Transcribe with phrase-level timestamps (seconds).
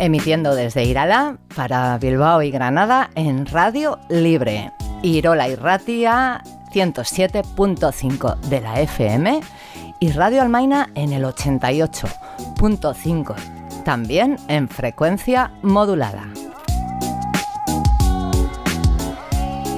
[0.00, 4.72] emitiendo desde Irala para Bilbao y Granada en Radio Libre.
[5.02, 6.42] Irola y Ratia
[6.74, 9.40] 107.5 de la FM
[10.00, 13.34] y Radio Almaina en el 88.5,
[13.84, 16.28] también en frecuencia modulada.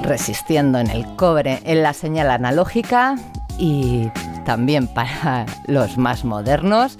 [0.02, 3.16] Resistiendo en el cobre en la señal analógica
[3.56, 4.10] y
[4.44, 6.98] también para los más modernos,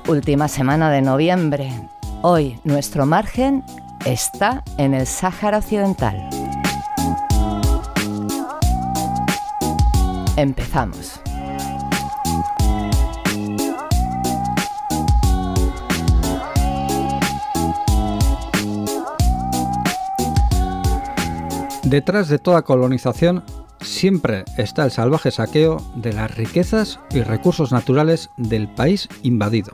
[0.07, 1.71] Última semana de noviembre.
[2.21, 3.63] Hoy nuestro margen
[4.05, 6.29] está en el Sáhara Occidental.
[10.37, 11.19] Empezamos.
[21.83, 23.43] Detrás de toda colonización
[23.81, 29.73] siempre está el salvaje saqueo de las riquezas y recursos naturales del país invadido.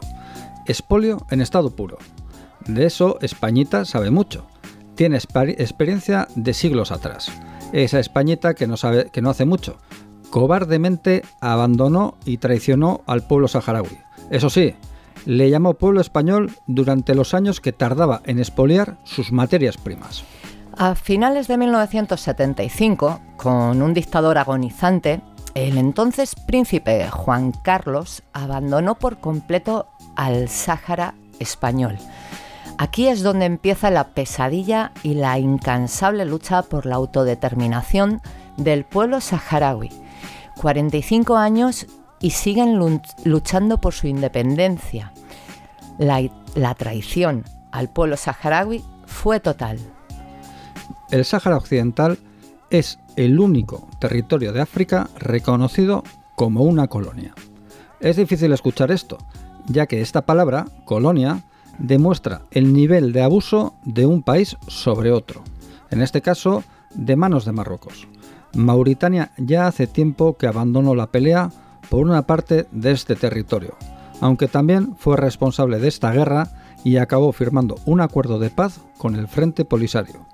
[0.66, 1.98] Espolio en estado puro.
[2.66, 4.46] De eso Españita sabe mucho.
[4.96, 7.32] Tiene experiencia de siglos atrás.
[7.74, 9.78] Esa Españita que no, sabe, que no hace mucho,
[10.30, 13.98] cobardemente abandonó y traicionó al pueblo saharaui.
[14.30, 14.76] Eso sí,
[15.26, 20.24] le llamó pueblo español durante los años que tardaba en expoliar sus materias primas.
[20.78, 25.22] A finales de 1975, con un dictador agonizante,
[25.54, 31.98] el entonces príncipe Juan Carlos abandonó por completo al Sáhara español.
[32.78, 38.22] Aquí es donde empieza la pesadilla y la incansable lucha por la autodeterminación
[38.58, 39.92] del pueblo saharaui
[40.60, 41.88] 45 años
[42.20, 42.80] y siguen
[43.24, 45.12] luchando por su independencia.
[45.98, 49.80] La, traición al pueblo saharaui fue total.
[51.10, 52.18] El Sáhara Occidental
[52.70, 56.04] es el único territorio de África reconocido
[56.36, 57.34] como una colonia.
[58.00, 59.18] Es difícil escuchar esto,
[59.68, 61.44] ya que esta palabra, colonia,
[61.78, 65.44] demuestra el nivel de abuso de un país sobre otro,
[65.90, 66.64] en este caso
[66.94, 68.08] de manos de Marruecos.
[68.54, 71.52] Mauritania ya hace tiempo que abandonó la pelea
[71.90, 73.76] por una parte de este territorio,
[74.20, 76.50] aunque también fue responsable de esta guerra
[76.84, 80.26] y acabó firmando un acuerdo de paz con el Frente Polisario.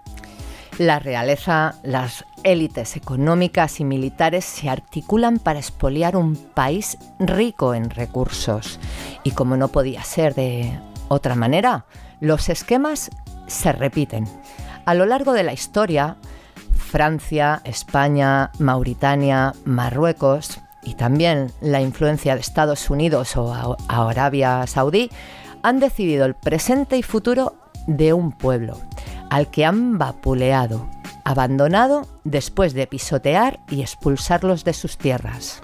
[0.78, 7.90] La realeza, las élites económicas y militares se articulan para expoliar un país rico en
[7.90, 8.80] recursos.
[9.24, 11.86] Y como no podía ser de otra manera,
[12.20, 13.10] los esquemas
[13.48, 14.28] se repiten.
[14.86, 16.18] A lo largo de la historia,
[16.76, 25.10] Francia, España, Mauritania, Marruecos y también la influencia de Estados Unidos o Arabia Saudí
[25.64, 27.56] han decidido el presente y futuro
[27.88, 28.78] de un pueblo
[29.30, 30.88] al que han vapuleado,
[31.24, 35.62] abandonado después de pisotear y expulsarlos de sus tierras.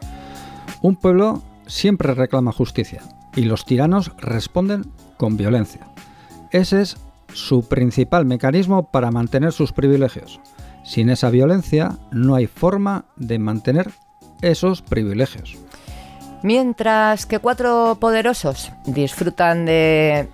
[0.81, 3.01] Un pueblo siempre reclama justicia
[3.35, 5.87] y los tiranos responden con violencia.
[6.51, 6.97] Ese es
[7.33, 10.39] su principal mecanismo para mantener sus privilegios.
[10.83, 13.91] Sin esa violencia no hay forma de mantener
[14.41, 15.57] esos privilegios.
[16.43, 20.27] Mientras que cuatro poderosos disfrutan de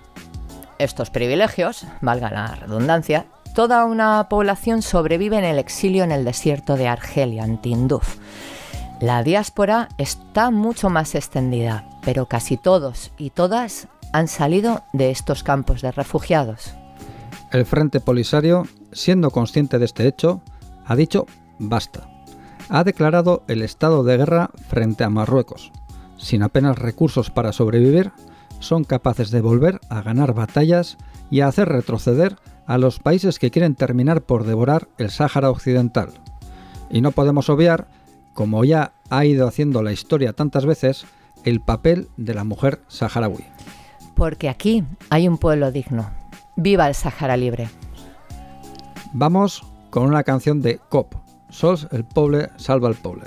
[0.80, 6.76] estos privilegios, valga la redundancia, toda una población sobrevive en el exilio en el desierto
[6.76, 8.16] de Argelia, en Tinduf.
[9.00, 15.42] La diáspora está mucho más extendida, pero casi todos y todas han salido de estos
[15.42, 16.74] campos de refugiados.
[17.52, 20.42] El Frente Polisario, siendo consciente de este hecho,
[20.86, 21.26] ha dicho
[21.58, 22.08] basta.
[22.68, 25.72] Ha declarado el estado de guerra frente a Marruecos.
[26.16, 28.12] Sin apenas recursos para sobrevivir,
[28.60, 30.96] son capaces de volver a ganar batallas
[31.30, 32.36] y a hacer retroceder
[32.66, 36.10] a los países que quieren terminar por devorar el Sáhara Occidental.
[36.88, 37.88] Y no podemos obviar,
[38.32, 41.04] como ya ha ido haciendo la historia tantas veces,
[41.44, 43.44] el papel de la mujer saharaui.
[44.14, 46.10] Porque aquí hay un pueblo digno,
[46.56, 47.70] Viva el Sahara Libre.
[49.12, 51.14] Vamos con una canción de COP,
[51.48, 53.24] Sols el poble salva al poble.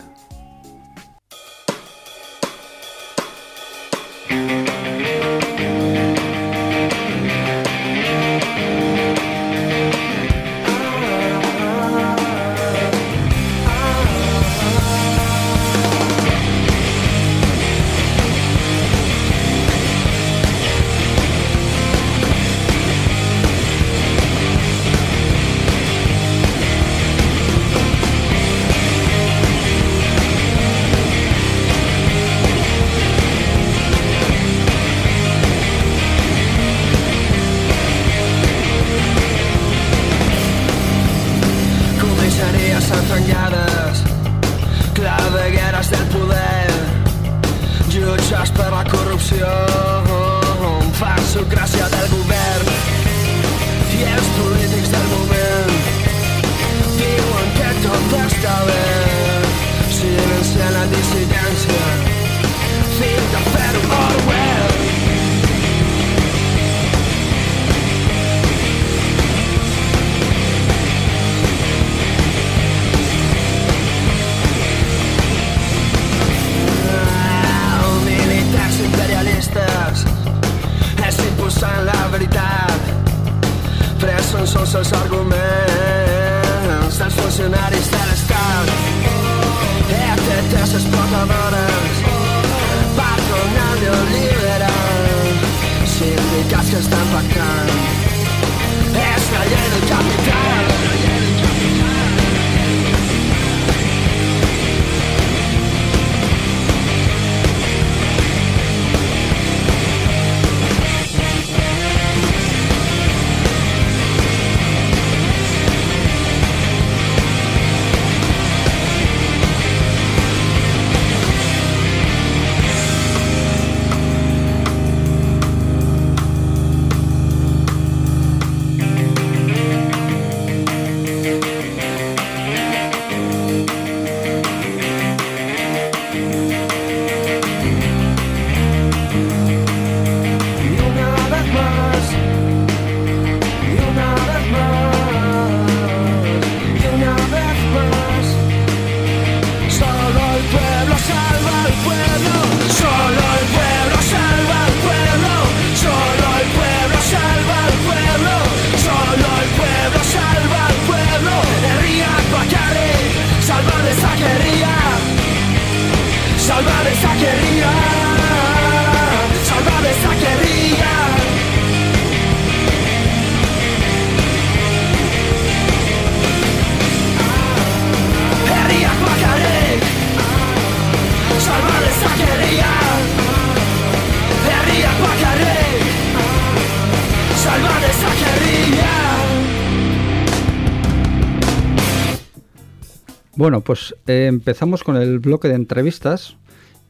[193.44, 196.38] Bueno, pues eh, empezamos con el bloque de entrevistas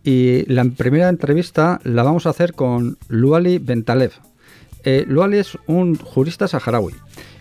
[0.04, 4.12] y la primera entrevista la vamos a hacer con Luali Bentalev.
[4.84, 6.94] Eh, Luali es un jurista saharaui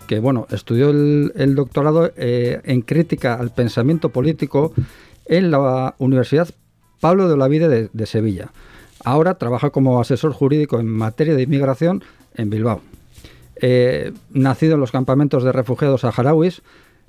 [0.07, 4.73] que bueno, estudió el, doctorado eh, en crítica al pensamiento político
[5.27, 6.49] en la Universidad
[6.99, 8.49] Pablo de Olavide de, de Sevilla.
[9.05, 12.81] Ahora trabaja como asesor jurídico en materia de inmigración en Bilbao.
[14.31, 16.63] nacido en los campamentos de refugiados saharauis,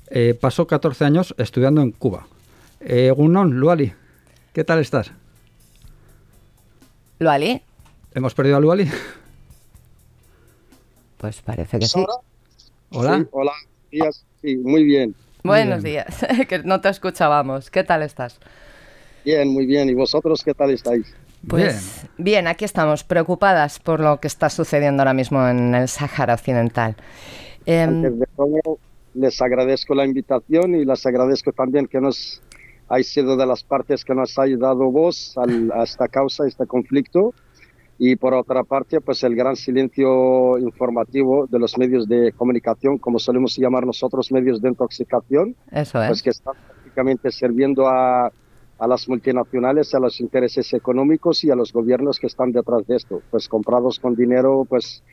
[0.09, 2.27] eh, pasó 14 años estudiando en Cuba.
[2.81, 3.93] Eh, Gunón, Luali,
[4.53, 5.13] ¿qué tal estás?
[7.19, 7.63] ¿Luali?
[8.15, 8.89] ¿Hemos perdido a Luali?
[11.19, 12.05] Pues parece que sí.
[12.91, 13.19] Hola.
[13.19, 13.53] Sí, hola,
[13.91, 14.25] días.
[14.43, 15.15] Sí, muy bien.
[15.43, 17.71] Buenos días, que no te escuchábamos.
[17.71, 18.39] ¿Qué tal estás?
[19.25, 19.89] Bien, muy bien.
[19.89, 21.15] ¿Y vosotros qué tal estáis?
[21.49, 22.47] Pues bien.
[22.47, 26.97] aquí estamos, preocupadas por lo que está sucediendo ahora mismo en el Sáhara Occidental.
[27.67, 28.21] Em,
[29.15, 32.43] les agradezco la invitación y les agradezco también que nos
[32.89, 36.67] hay sido de las partes que nos ha dado voz a esta causa, a este
[36.67, 37.33] conflicto.
[37.97, 43.19] Y por otra parte, pues el gran silencio informativo de los medios de comunicación, como
[43.21, 46.09] solemos llamar nosotros medios de intoxicación, Eso es.
[46.09, 48.33] pues que están prácticamente sirviendo a,
[48.79, 52.97] a las multinacionales, a los intereses económicos y a los gobiernos que están detrás de
[52.97, 55.05] esto, pues comprados con dinero, pues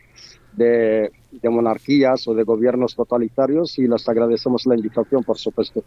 [0.53, 1.12] de,
[1.43, 5.84] monarquías o de gobiernos totalitarios y les agradecemos la invitación, por supuesto.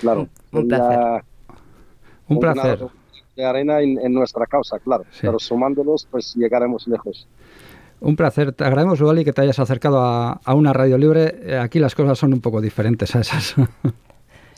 [0.00, 0.28] Claro.
[0.52, 1.24] Un placer.
[2.28, 2.86] Un placer.
[3.36, 5.04] De arena en, nuestra causa, claro.
[5.20, 7.26] Pero sumándolos, pues llegaremos lejos.
[8.00, 8.52] Un placer.
[8.52, 11.36] Te agradecemos, Wally, que te hayas acercado a, una radio libre.
[11.42, 13.54] Eh, aquí las cosas son un poco diferentes a esas.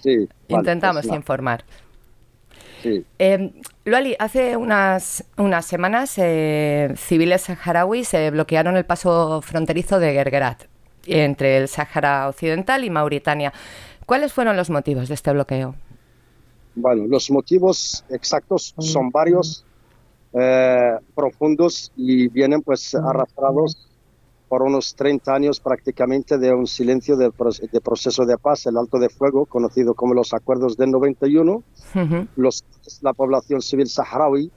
[0.03, 0.29] Sí.
[0.49, 1.65] Intentamos pues informar.
[3.19, 3.53] Eh,
[3.85, 10.65] Luali, hace unas, unas semanas eh, civiles saharauis eh, bloquearon el paso fronterizo de Gergerat
[11.07, 13.53] entre el Sahara Occidental y Mauritania.
[14.07, 15.75] ¿Cuáles fueron los motivos de este bloqueo?
[16.75, 19.65] Bueno, los motivos exactos son varios,
[20.33, 23.89] eh, profundos y vienen pues arrastrados
[24.49, 27.33] por unos 30 años prácticamente de un silencio del
[27.73, 31.63] de proceso de paz, el alto de fuego, conocido como los acuerdos del 91.
[32.37, 32.65] los,
[33.01, 34.51] la población civil saharaui,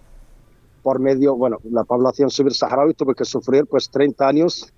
[0.83, 4.73] por medio, bueno, la población civil saharaui tuvo que sufrir pues 30 años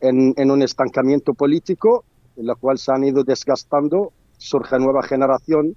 [0.00, 2.04] en, en un estancamiento político,
[2.36, 5.76] en lo cual se han ido desgastando, surge nueva generación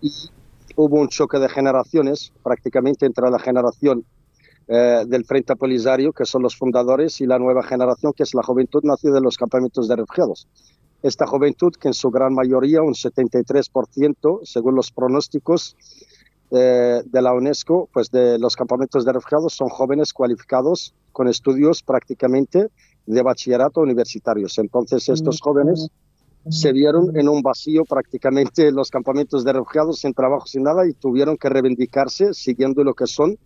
[0.00, 0.10] y
[0.76, 4.04] hubo un choque de generaciones prácticamente entre la generación
[4.72, 8.44] eh, del Frente Polisario, que son los fundadores, y la nueva generación, que es la
[8.44, 10.46] juventud nacida de los campamentos de refugiados.
[11.02, 15.76] Esta juventud, que en su gran mayoría, un 73%, según los pronósticos
[16.52, 21.82] eh, de la UNESCO, pues de los campamentos de refugiados son jóvenes cualificados con estudios
[21.82, 22.68] prácticamente
[23.06, 24.56] de bachillerato universitarios.
[24.58, 25.88] Entonces, estos jóvenes
[26.48, 30.92] se vieron en un vacío prácticamente los campamentos de refugiados sin trabajo, sin nada, y
[30.92, 33.36] tuvieron que reivindicarse siguiendo lo que son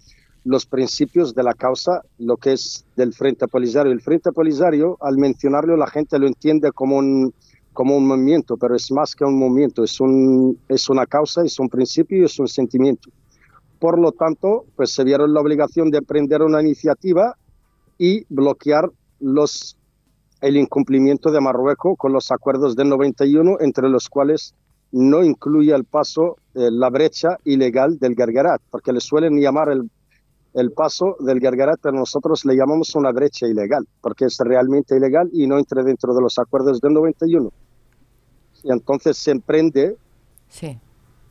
[0.44, 3.92] los principios de la causa, lo que es del Frente Polisario.
[3.92, 7.32] El Frente Polisario, al mencionarlo, la gente lo entiende como un,
[7.72, 11.58] como un movimiento, pero es más que un movimiento, es, un, es una causa, es
[11.58, 13.10] un principio y es un sentimiento.
[13.78, 17.36] Por lo tanto, pues se vieron la obligación de emprender una iniciativa
[17.98, 19.76] y bloquear los,
[20.40, 24.54] el incumplimiento de Marruecos con los acuerdos del 91, entre los cuales
[24.92, 29.90] no incluye el paso, eh, la brecha ilegal del Gargarat, porque le suelen llamar el
[30.54, 35.28] el paso del Gargarat, pero nosotros le llamamos una brecha ilegal, porque es realmente ilegal
[35.32, 37.52] y no entra dentro de los acuerdos del 91.
[38.62, 39.96] Y entonces se emprende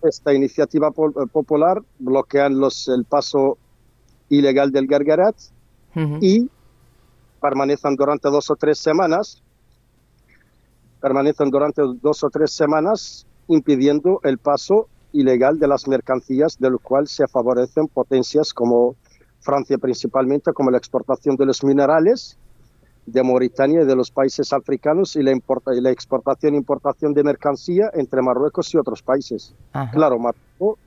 [0.03, 3.57] esta iniciativa eh, popular, bloquean los, el paso
[4.29, 5.35] ilegal del Gargarat
[6.21, 6.49] y
[7.39, 9.41] permanecen durante dos o tres semanas,
[10.99, 16.79] permanecen durante dos o tres semanas impidiendo el paso ilegal de las mercancías, de lo
[16.79, 18.95] cual se favorecen potencias como
[19.43, 22.37] Francia principalmente, como la exportación de los minerales
[23.05, 27.13] de Mauritania y de los países africanos y la, importa, y la exportación e importación
[27.13, 29.53] de mercancía entre Marruecos y otros países.
[29.91, 30.79] Claro, Marruecos,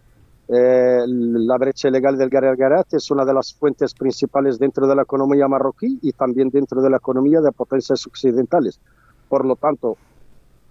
[0.48, 5.02] eh, la brecha ilegal del Garat es una de las fuentes principales dentro de la
[5.02, 8.80] economía marroquí y también dentro de la economía de potencias occidentales.
[9.28, 9.96] Por lo tanto,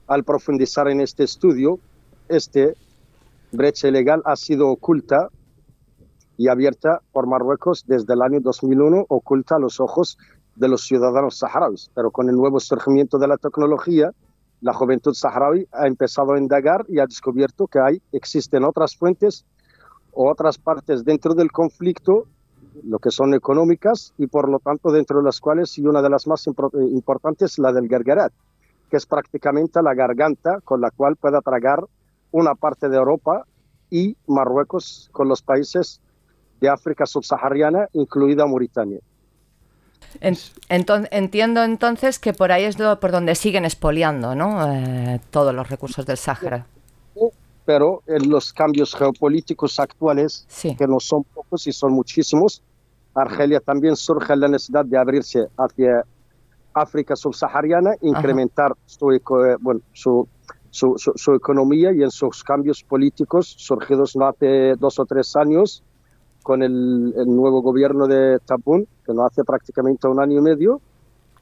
[0.08, 1.78] al profundizar en este estudio,
[2.30, 2.70] esta
[3.52, 5.30] brecha ilegal ha sido oculta
[6.38, 10.18] y abierta por Marruecos desde el año 2001, oculta a los ojos
[10.56, 11.90] de los ciudadanos saharauis.
[11.94, 14.12] Pero con el nuevo surgimiento de la tecnología,
[14.62, 19.46] la juventud saharaui ha empezado a indagar y ha descubierto que hay, existen otras fuentes
[20.12, 22.26] o otras partes dentro del conflicto,
[22.84, 26.10] lo que son económicas, y por lo tanto dentro de las cuales, y una de
[26.10, 28.34] las más importantes, la del Gargarat,
[28.90, 31.86] que es prácticamente la garganta con la cual pueda tragar
[32.32, 33.46] una parte de Europa
[33.90, 36.02] y Marruecos con los países
[36.60, 39.00] de África subsahariana, incluida Mauritania.
[40.20, 44.72] entiendo entonces que por ahí es por donde siguen expoliando ¿no?
[44.72, 46.66] Eh, todos los recursos del Sáhara.
[47.66, 52.62] Pero en los cambios geopolíticos actuales, que no son pocos y son muchísimos,
[53.16, 56.04] Argelia también surge la necesidad de abrirse hacia
[56.74, 59.22] África subsahariana, incrementar su, eh,
[59.62, 60.28] bueno, su,
[60.70, 65.82] su, su, economía y en sus cambios políticos surgidos no hace dos o tres años,
[66.46, 70.80] con el, nuevo gobierno de Tabún, que no hace prácticamente un año y medio,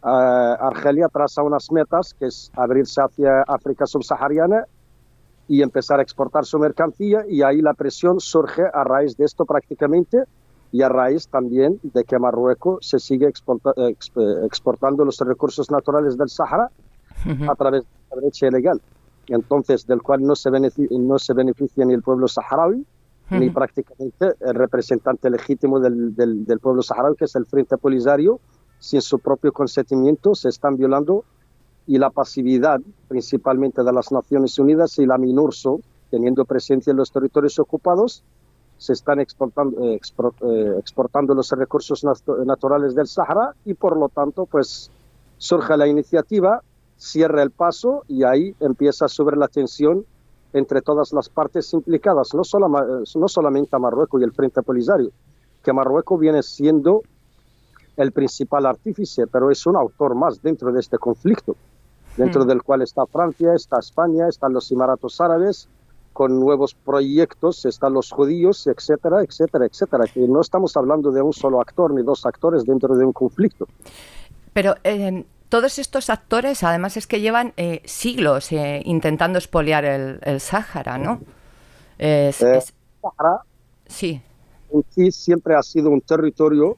[0.02, 4.64] Argelia traza unas metas, que es abrirse hacia África subsahariana
[5.50, 9.44] y empezar a exportar su mercancía, y ahí la presión surge a raíz de esto
[9.44, 10.24] prácticamente,
[10.72, 16.72] y a raíz también de que Marruecos se sigue exportando los recursos naturales del Sahara
[17.50, 18.82] a través de la brecha ilegal,
[19.28, 20.50] entonces del cual no se,
[20.92, 22.86] no se beneficia ni el pueblo saharaui,
[23.40, 28.40] ni prácticamente el representante legítimo del, del, pueblo saharaui, que es el Frente Polisario,
[28.80, 31.24] sin su propio consentimiento se están violando
[31.88, 37.12] y la pasividad principalmente de las Naciones Unidas y la MINURSO, teniendo presencia en los
[37.12, 38.24] territorios ocupados,
[38.78, 42.04] se están exportando, eh, eh, exportando los recursos
[42.46, 44.92] naturales del Sahara y por lo tanto pues
[45.38, 46.62] surge la iniciativa,
[46.98, 50.06] cierra el paso y ahí empieza a subir la tensión
[50.54, 55.12] entre todas las partes implicadas, no, solo, no solamente a Marruecos y el Frente Polisario,
[55.64, 57.02] que Marruecos viene siendo
[57.98, 61.56] el principal artífice, pero es un autor más dentro de este conflicto,
[62.18, 62.48] dentro hmm.
[62.48, 65.68] del cual está Francia, está España, están los Emiratos Árabes,
[66.14, 70.06] con nuevos proyectos, están los judíos, etcétera, etcétera, etcétera.
[70.06, 73.68] Que no estamos hablando de un solo actor ni dos actores dentro de un conflicto.
[74.54, 80.18] Pero eh, todos estos actores, además, es que llevan eh, siglos eh, intentando expoliar el,
[80.24, 81.22] el Sáhara, ¿no?
[82.00, 82.60] Es, eh,
[83.86, 84.20] sí.
[84.90, 86.76] sí siempre ha sido un territorio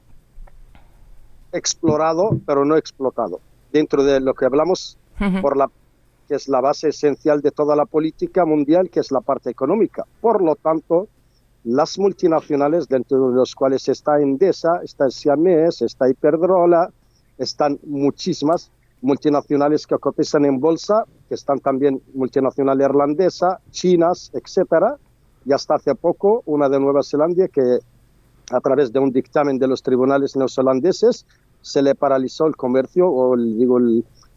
[1.52, 3.40] explorado, pero no explotado.
[3.72, 4.98] Dentro de lo que hablamos,
[5.40, 5.70] por la
[6.28, 10.04] que es la base esencial de toda la política mundial, que es la parte económica.
[10.20, 11.08] Por lo tanto,
[11.64, 16.90] las multinacionales, dentro de los cuales está Endesa, está Siamés, está Iberdrola,
[17.38, 18.70] están muchísimas
[19.02, 24.96] multinacionales que cotizan en bolsa, que están también multinacional irlandesa, chinas, etcétera,
[25.44, 27.78] y hasta hace poco una de Nueva Zelanda que
[28.50, 31.26] a través de un dictamen de los tribunales neozelandeses,
[31.62, 33.78] se le paralizó el comercio o digo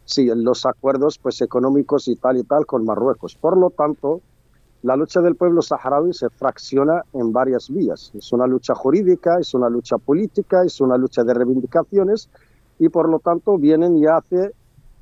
[0.04, 3.36] sí, los acuerdos pues económicos y tal y tal con Marruecos.
[3.36, 4.20] Por lo tanto,
[4.82, 8.10] la lucha del pueblo saharaui se fracciona en varias vías.
[8.14, 12.28] Es una lucha jurídica, es una lucha política, es una lucha de reivindicaciones
[12.80, 14.52] y por lo tanto vienen ya hace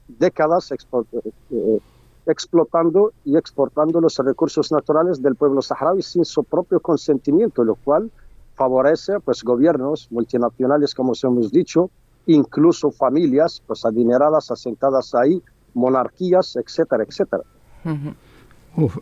[0.08, 1.78] décadas eh,
[2.26, 8.10] explotando y exportando los recursos naturales del pueblo saharaui sin su propio consentimiento, lo cual
[8.56, 11.88] favorece pues gobiernos multinacionales como os hemos dicho,
[12.26, 15.40] incluso familias pues adineradas asentadas ahí,
[15.72, 17.44] monarquías, etcétera, etcétera.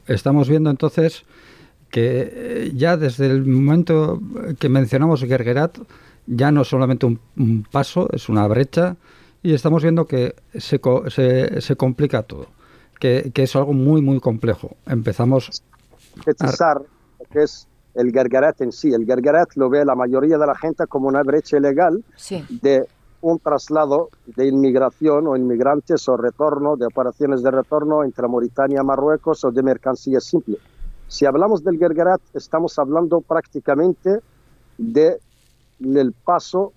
[0.07, 1.25] estamos viendo entonces
[1.89, 4.21] que eh, ya desde el momento
[4.59, 5.79] que mencionamos Gergerat
[6.27, 8.97] ya no es solamente un, paso, es una brecha
[9.43, 12.47] y estamos viendo que se, se, se complica todo,
[12.99, 14.77] que, que, es algo muy, muy complejo.
[14.87, 15.63] Empezamos...
[16.61, 16.81] A...
[17.33, 18.93] que es el Gergerat en sí.
[18.93, 22.05] El Gergerat lo ve la mayoría de la gente como una brecha ilegal
[22.49, 22.87] de
[23.23, 28.85] un traslado de inmigración o inmigrantes o retorno, de operaciones de retorno entre Mauritania y
[28.85, 30.59] Marruecos o de mercancías simples.
[31.09, 34.21] Si hablamos del Gergerat, estamos hablando prácticamente
[34.77, 35.19] de
[35.81, 36.73] el paso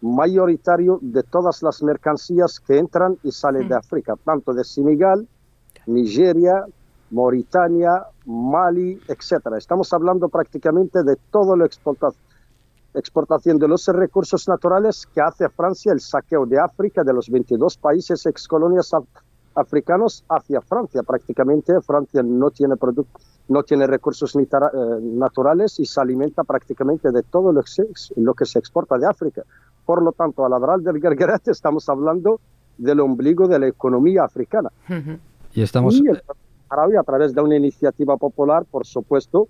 [0.00, 3.78] mayoritario de todas las mercancías que entran y salen de mm.
[3.78, 5.26] África, tanto de Senegal,
[5.86, 6.64] Nigeria,
[7.10, 9.46] Mauritania, Mali, etc.
[9.56, 11.66] Estamos hablando prácticamente de todo la
[12.94, 17.78] exportación de los recursos naturales que hace Francia el saqueo de África, de los 22
[17.78, 18.92] países excolonias
[19.54, 21.02] africanos hacia Francia.
[21.02, 24.46] Prácticamente Francia no tiene productos no tiene recursos eh,
[25.00, 29.06] naturales y se alimenta prácticamente de todo lo que, se, lo que se exporta de
[29.06, 29.42] África.
[29.84, 32.40] Por lo tanto, al hablar del Gergerat estamos hablando
[32.76, 34.70] del ombligo de la economía africana.
[35.54, 35.94] Y estamos...
[35.96, 36.22] Y el
[36.70, 39.48] a través de una iniciativa popular, por supuesto,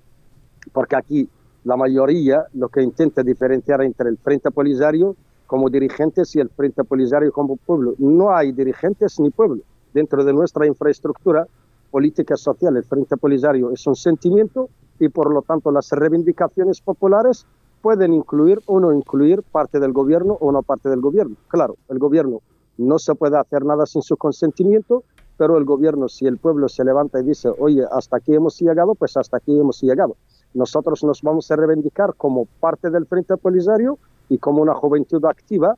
[0.73, 1.29] porque aquí
[1.65, 6.85] la mayoría lo que intenta diferenciar entre el Frente Polisario como dirigentes y el Frente
[6.85, 7.95] Polisario como pueblo.
[7.99, 9.63] No hay dirigentes ni pueblo.
[9.93, 11.47] Dentro de nuestra infraestructura
[11.91, 17.47] política social, el Frente Polisario es un sentimiento y por lo tanto las reivindicaciones populares
[17.83, 21.37] pueden incluir o no incluir parte del gobierno o no parte del gobierno.
[21.49, 22.41] Claro, el gobierno
[22.77, 25.05] no se puede hacer nada sin su consentimiento,
[25.37, 28.95] pero el gobierno, si el pueblo se levanta y dice, oye, hasta aquí hemos llegado,
[28.95, 30.17] pues hasta aquí hemos llegado.
[30.55, 33.99] Nosotros nos vamos a reivindicar como parte del Frente Polisario
[34.29, 35.77] y como una juventud activa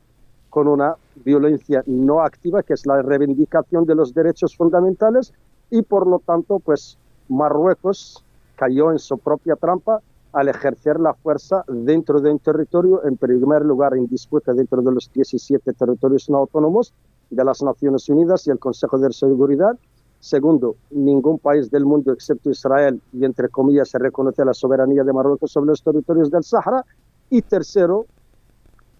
[0.49, 5.33] con una violencia no activa, que es la reivindicación de los derechos fundamentales
[5.71, 6.97] y por lo tanto, pues
[7.29, 8.23] Marruecos
[8.55, 10.01] cayó en su propia trampa
[10.33, 14.91] al ejercer la fuerza dentro de un territorio, en primer lugar en disputa dentro de
[14.91, 16.93] los 17 territorios no autónomos
[17.29, 19.77] de las Naciones Unidas y el Consejo de Seguridad.
[20.19, 25.13] Segundo, ningún país del mundo excepto Israel y entre comillas se reconoce la soberanía de
[25.13, 26.85] Marruecos sobre los territorios del Sahara.
[27.29, 28.05] Y tercero,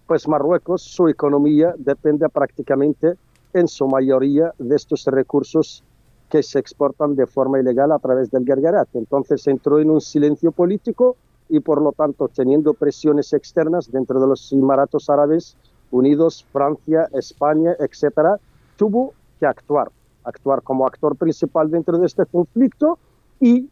[0.06, 3.14] pues Marruecos, su economía depende prácticamente
[3.52, 5.84] en su mayoría de estos recursos
[6.32, 8.88] que se exportan de forma ilegal a través del Gergerat.
[8.94, 11.14] Entonces entró en un silencio político
[11.50, 15.58] y por lo tanto teniendo presiones externas dentro de los Emiratos Árabes
[15.90, 18.40] Unidos, Francia, España, etcétera,
[18.78, 19.90] tuvo que actuar,
[20.24, 22.98] actuar como actor principal dentro de este conflicto
[23.38, 23.68] y,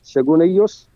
[0.00, 0.88] según ellos,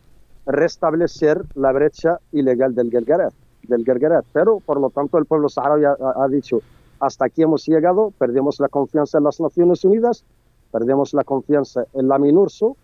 [0.47, 3.35] restablecer la brecha ilegal del Gergerat.
[3.69, 4.25] Del Gergerat.
[4.33, 6.61] Pero, por lo tanto, el pueblo saharaui ha, ha dicho,
[7.01, 10.25] hasta aquí hemos llegado, perdemos la confianza en las Naciones Unidas,
[10.73, 12.77] perdemos la confianza en la MINURSO,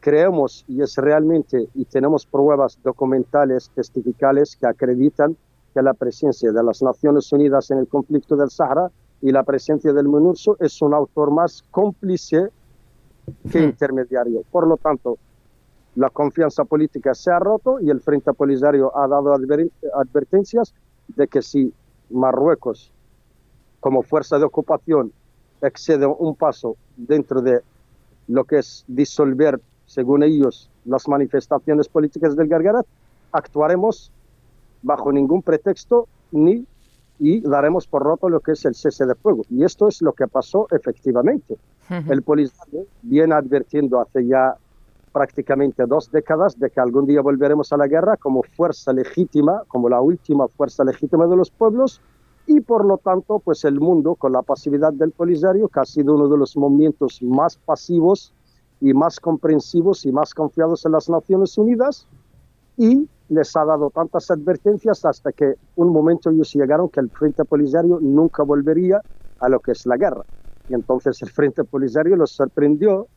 [0.00, 5.36] creemos y es realmente, y tenemos pruebas documentales, testificales que acreditan
[5.72, 8.90] que la presencia de las Naciones Unidas en el conflicto del Sahara
[9.22, 12.50] y la presencia del MINURSO es un autor más cómplice
[13.50, 14.42] que intermediario.
[14.50, 15.16] Por lo tanto,
[15.96, 20.74] la confianza política se ha roto y el Frente Polisario ha dado advertencias
[21.08, 21.72] de que si
[22.10, 22.92] Marruecos,
[23.80, 25.12] como fuerza de ocupación,
[25.66, 27.60] excede un paso dentro de
[28.28, 32.86] lo que es disolver, según ellos, las manifestaciones políticas del Gargarat,
[33.32, 34.10] actuaremos
[34.82, 36.64] bajo ningún pretexto ni
[37.18, 39.42] y daremos por roto lo que es el cese de fuego.
[39.48, 41.56] Y esto es lo que pasó efectivamente.
[42.08, 44.56] El Polisario viene advirtiendo hace ya
[45.12, 49.88] prácticamente dos décadas de que algún día volveremos a la guerra como fuerza legítima, como
[49.88, 52.00] la última fuerza legítima de los pueblos,
[52.46, 56.14] y por lo tanto, pues el mundo, con la pasividad del Polisario, que ha sido
[56.14, 58.32] uno de los movimientos más pasivos
[58.80, 62.06] y más comprensivos y más confiados en las Naciones Unidas,
[62.76, 67.44] y les ha dado tantas advertencias hasta que un momento ellos llegaron que el Frente
[67.44, 69.00] Polisario nunca volvería
[69.40, 70.22] a lo que es la guerra.
[70.68, 73.08] Y entonces el Frente Polisario los sorprendió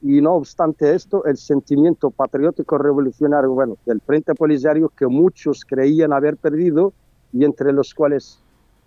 [0.00, 6.12] y no obstante esto, el sentimiento patriótico revolucionario, bueno, del Frente Polisario que muchos creían
[6.12, 6.92] haber perdido
[7.32, 8.41] y entre los cuales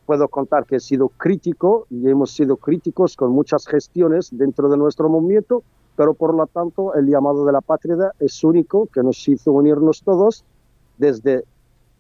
[0.06, 4.78] puedo contar que he sido crítico y hemos sido críticos con muchas gestiones dentro de
[4.78, 5.64] nuestro movimiento,
[5.96, 10.04] pero por lo tanto el llamado de la patria es único que nos hizo unirnos
[10.04, 10.44] todos
[10.98, 11.44] desde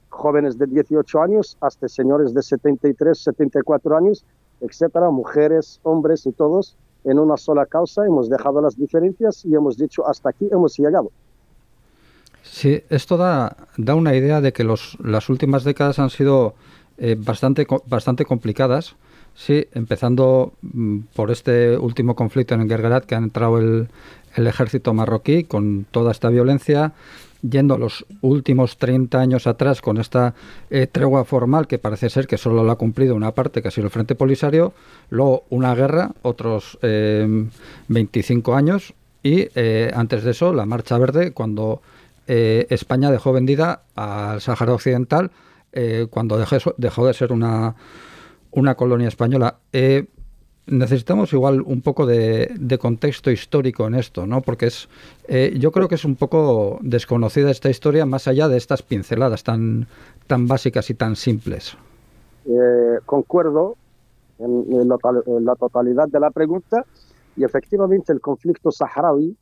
[0.09, 4.23] jóvenes de 18 años hasta señores de 73, 74 años,
[4.61, 9.77] etcétera, mujeres, hombres y todos en una sola causa, hemos dejado las diferencias y hemos
[9.77, 11.11] dicho hasta aquí hemos llegado.
[12.41, 16.55] Sí, esto da, da una idea de que los, las últimas décadas han sido
[16.97, 18.95] eh, bastante, bastante complicadas.
[19.35, 23.89] Sí, empezando mm, por este último conflicto en Gergerat que ha entrado el,
[24.35, 26.93] el ejército marroquí con toda esta violencia,
[27.41, 30.33] yendo los últimos 30 años atrás con esta
[30.69, 33.71] eh, tregua formal que parece ser que solo la ha cumplido una parte, que ha
[33.71, 34.73] sido el Frente Polisario,
[35.09, 41.31] luego una guerra, otros 25 eh, años, y eh, antes de eso la Marcha Verde,
[41.31, 41.81] cuando
[42.27, 45.29] España dejó vendida al Sáhara Occidental,
[46.09, 47.75] cuando dejó, de ser una,
[48.51, 49.59] una colonia española
[50.67, 54.41] necesitamos igual un poco de, contexto histórico en esto, ¿no?
[54.41, 54.89] Porque es,
[55.27, 59.43] eh, yo creo que es un poco desconocida esta historia más allá de estas pinceladas
[59.43, 59.87] tan,
[60.27, 61.77] tan básicas y tan simples.
[62.45, 63.75] Eh, concuerdo
[64.39, 66.85] en, la, totalidad de la pregunta
[67.37, 69.37] y efectivamente el conflicto saharaui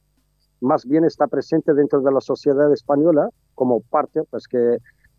[0.62, 4.78] más bien está presente dentro de la sociedad española como parte, pues que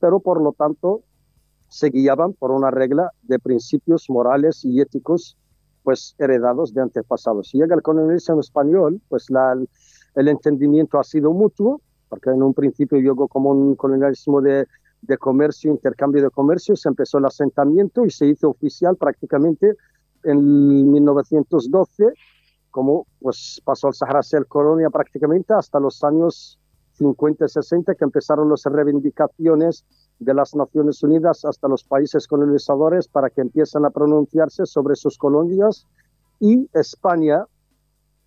[0.00, 1.02] pero por lo tanto
[1.68, 5.38] se guiaban por una regla de principios morales y éticos
[5.82, 7.48] pues heredados de antepasados.
[7.48, 9.26] Si llega el colonialismo español, pues
[10.14, 14.66] el entendimiento ha sido mutuo, porque en un principio llegó como un colonialismo de
[15.02, 19.74] de comercio, intercambio de comercio, se empezó el asentamiento y se hizo oficial prácticamente
[20.22, 22.14] en 1912,
[22.72, 26.58] como pues pasó al Sahara a ser colonia prácticamente hasta los años
[26.94, 29.84] 50 y 60 que empezaron las reivindicaciones
[30.18, 35.16] de las Naciones Unidas hasta los países colonizadores para que empiecen a pronunciarse sobre sus
[35.16, 35.86] colonias.
[36.40, 37.46] Y España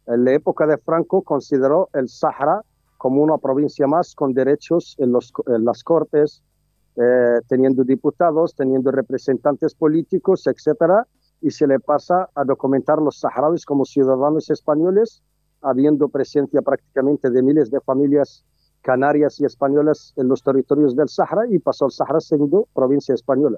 [0.08, 2.62] en la época de Franco consideró el Sahara
[2.98, 5.12] como una provincia más con derechos en
[5.66, 6.44] las cortes,
[6.96, 11.06] eh, teniendo diputados, teniendo representantes políticos, etcétera,
[11.42, 15.24] y se le pasa a documentar los saharauis como ciudadanos españoles,
[15.62, 18.46] habiendo presencia prácticamente de miles de familias
[18.86, 23.58] canarias y españolas en los territorios del Sahara y pasó al Sahara siendo provincia española.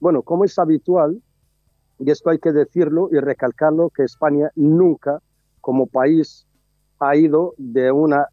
[0.00, 1.22] Bueno, como es habitual,
[2.00, 5.20] y esto hay que decirlo y recalcarlo, que España nunca
[5.60, 6.46] como país
[6.98, 8.26] ha ido de una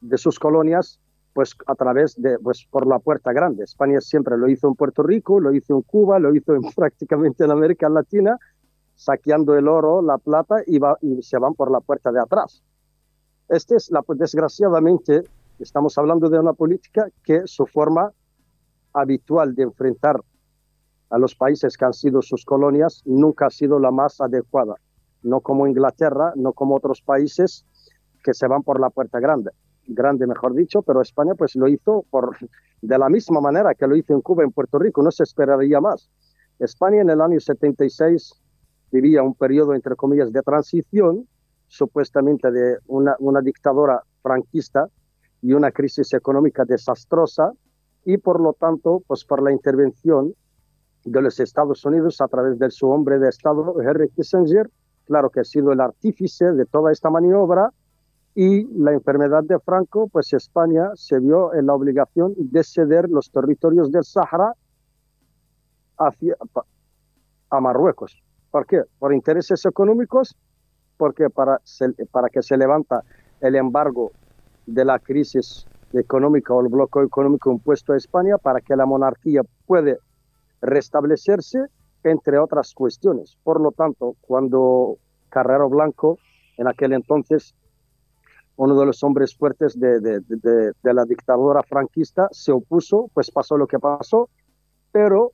[0.00, 0.98] de sus colonias
[1.32, 3.64] pues a través de, pues por la puerta grande.
[3.64, 7.44] España siempre lo hizo en Puerto Rico, lo hizo en Cuba, lo hizo en, prácticamente
[7.44, 8.38] en América Latina,
[8.94, 12.62] saqueando el oro, la plata y, va, y se van por la puerta de atrás.
[13.48, 15.24] Este es, la, desgraciadamente,
[15.58, 18.12] estamos hablando de una política que su forma
[18.92, 20.20] habitual de enfrentar
[21.10, 24.74] a los países que han sido sus colonias nunca ha sido la más adecuada,
[25.22, 27.66] no como Inglaterra, no como otros países
[28.22, 29.50] que se van por la puerta grande
[29.86, 32.36] grande, mejor dicho, pero España pues lo hizo por,
[32.82, 35.80] de la misma manera que lo hizo en Cuba, en Puerto Rico, no se esperaría
[35.80, 36.10] más.
[36.58, 38.40] España en el año 76
[38.90, 41.26] vivía un periodo, entre comillas, de transición,
[41.66, 44.88] supuestamente de una, una dictadura franquista
[45.40, 47.52] y una crisis económica desastrosa,
[48.04, 50.34] y por lo tanto, pues por la intervención
[51.04, 54.70] de los Estados Unidos a través de su hombre de Estado, Henry Kissinger,
[55.06, 57.72] claro que ha sido el artífice de toda esta maniobra,
[58.34, 63.30] y la enfermedad de Franco, pues España se vio en la obligación de ceder los
[63.30, 64.54] territorios del Sahara
[65.98, 66.36] hacia,
[67.50, 68.22] a Marruecos.
[68.50, 68.82] ¿Por qué?
[68.98, 70.34] Por intereses económicos,
[70.96, 71.60] porque para,
[72.10, 73.02] para que se levanta
[73.40, 74.12] el embargo
[74.66, 79.42] de la crisis económica o el bloqueo económico impuesto a España, para que la monarquía
[79.66, 79.98] puede
[80.62, 81.66] restablecerse,
[82.04, 83.36] entre otras cuestiones.
[83.44, 84.96] Por lo tanto, cuando
[85.28, 86.18] Carrero Blanco,
[86.56, 87.54] en aquel entonces
[88.62, 90.22] uno de los hombres fuertes de,
[90.82, 94.30] la dictadura franquista, se opuso, pues pasó lo que pasó,
[94.92, 95.32] pero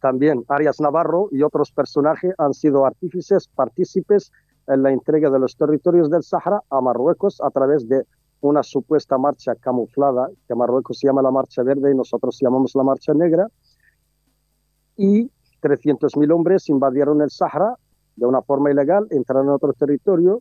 [0.00, 4.32] también Arias Navarro y otros personajes han sido artífices, partícipes
[4.66, 8.06] en la entrega de los territorios del Sahara a Marruecos a través de
[8.40, 12.82] una supuesta marcha camuflada, que Marruecos se llama la Marcha Verde y nosotros llamamos la
[12.82, 13.46] Marcha Negra,
[14.96, 17.76] y 300.000 hombres invadieron el Sahara
[18.16, 20.40] de una forma ilegal, entraron en otro territorio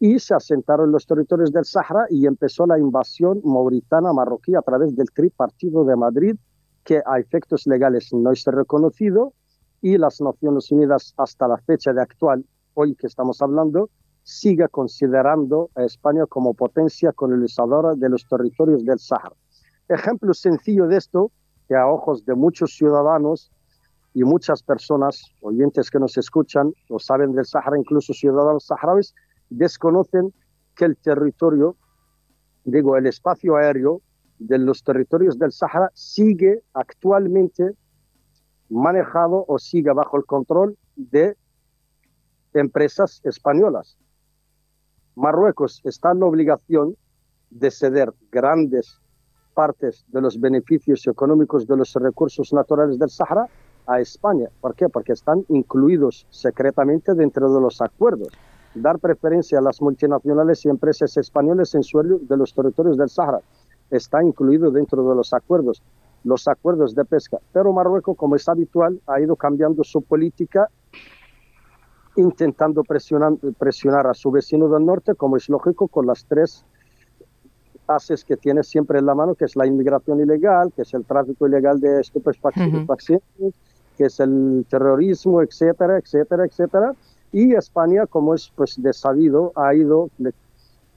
[0.00, 4.62] y se asentaron en los territorios del Sahara y empezó la invasión mauritana marroquí a
[4.62, 6.36] través del Tripartido de Madrid,
[6.84, 9.34] que a efectos legales no es reconocido
[9.82, 13.90] y las Naciones Unidas hasta la fecha de actual, hoy que estamos hablando,
[14.22, 19.36] sigue considerando a España como potencia colonizadora de los territorios del Sahara.
[19.86, 21.30] Ejemplo sencillo de esto,
[21.68, 23.52] que a ojos de muchos ciudadanos
[24.14, 29.14] y muchas personas, oyentes que nos escuchan o saben del Sahara, incluso ciudadanos saharauis,
[29.50, 30.32] desconocen
[30.74, 31.76] que el territorio,
[32.64, 34.00] digo, el espacio aéreo
[34.38, 37.74] de los territorios del Sahara sigue actualmente
[38.70, 41.36] manejado o sigue bajo el control de
[42.54, 43.98] empresas españolas.
[45.14, 46.96] Marruecos está en la obligación
[47.50, 49.00] de ceder grandes
[49.54, 53.46] partes de los beneficios económicos de los recursos naturales del Sahara
[53.86, 54.48] a España.
[54.60, 54.88] ¿Por qué?
[54.88, 58.28] Porque están incluidos secretamente dentro de los acuerdos.
[58.74, 63.40] Dar preferencia a las multinacionales y empresas españolas en suelo de los territorios del Sahara
[63.90, 65.82] está incluido dentro de los acuerdos,
[66.22, 67.38] los acuerdos de pesca.
[67.52, 70.68] Pero Marruecos, como es habitual, ha ido cambiando su política
[72.16, 76.64] intentando presionar, presionar a su vecino del norte, como es lógico, con las tres
[77.86, 81.04] haces que tiene siempre en la mano, que es la inmigración ilegal, que es el
[81.04, 83.54] tráfico ilegal de estupefacientes,
[83.96, 86.94] que es el terrorismo, etcétera, etcétera, etcétera.
[87.32, 90.10] Y España, como es pues de sabido, ha ido,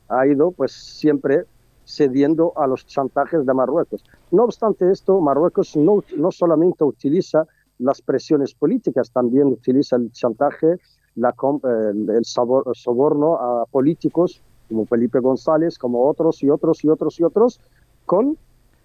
[0.10, 1.46] ha ido pues siempre
[1.86, 4.04] cediendo a los chantajes de Marruecos.
[4.32, 7.46] No obstante esto, Marruecos no, no solamente utiliza
[7.80, 10.80] las presiones políticas, también utiliza el chantaje
[11.16, 17.24] la, el, soborno a políticos como Felipe González, como otros y otros y otros y
[17.24, 17.60] otros,
[18.06, 18.38] con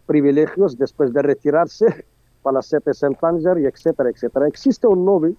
[0.07, 1.87] privilegios después de retirarse
[2.43, 2.63] para la
[2.95, 4.49] Santander y etcétera, etcétera.
[4.49, 5.37] Existe un lobby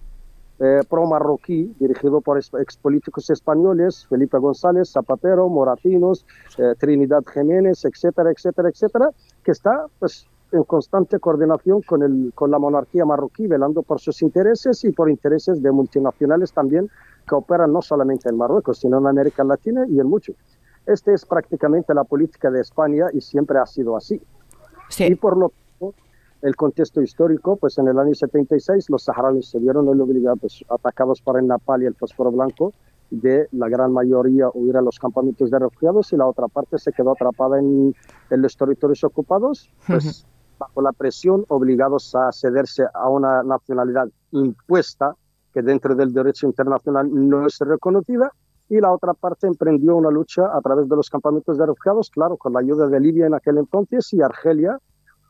[0.60, 6.26] eh, pro-marroquí dirigido por expolíticos españoles, Felipe González, Zapatero, Moratinos,
[6.58, 9.10] eh, Trinidad Jiménez, etcétera, etcétera, etcétera,
[9.42, 14.20] que está pues en constante coordinación con, el, con la monarquía marroquí, velando por sus
[14.20, 16.90] intereses y por intereses de multinacionales también
[17.26, 20.34] que operan no solamente en Marruecos, sino en América Latina y en mucho.
[20.86, 24.20] Esta es prácticamente la política de España y siempre ha sido así.
[24.98, 25.69] Y por lo tanto,
[26.42, 31.20] el contexto histórico, pues en el año 76 los saharauis se vieron obligados, pues, atacados
[31.20, 32.72] por el Napal y el fósforo blanco,
[33.10, 36.92] de la gran mayoría huir a los campamentos de refugiados y la otra parte se
[36.92, 37.94] quedó atrapada en,
[38.30, 40.26] en los territorios ocupados, pues
[40.58, 45.16] bajo la presión, obligados a cederse a una nacionalidad impuesta
[45.52, 48.30] que dentro del derecho internacional no es reconocida,
[48.68, 52.36] y la otra parte emprendió una lucha a través de los campamentos de refugiados, claro,
[52.36, 54.78] con la ayuda de Libia en aquel entonces y Argelia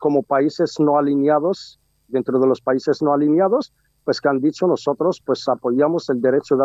[0.01, 3.73] como países no alineados, dentro de los países no alineados,
[4.05, 6.65] pues que han dicho nosotros pues apoyamos el derecho de,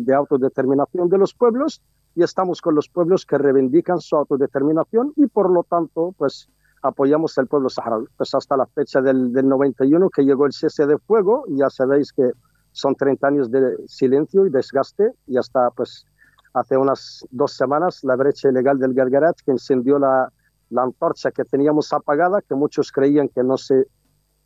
[0.00, 1.80] de autodeterminación de los pueblos
[2.14, 6.50] y estamos con los pueblos que reivindican su autodeterminación y por lo tanto pues
[6.82, 8.06] apoyamos al pueblo saharaui.
[8.16, 12.12] Pues hasta la fecha del, del 91 que llegó el cese de fuego, ya sabéis
[12.12, 12.30] que
[12.72, 16.06] son 30 años de silencio y desgaste y hasta pues
[16.52, 20.32] hace unas dos semanas la brecha ilegal del Gargarat que encendió la,
[20.70, 23.86] la antorcha que teníamos apagada, que muchos creían que no se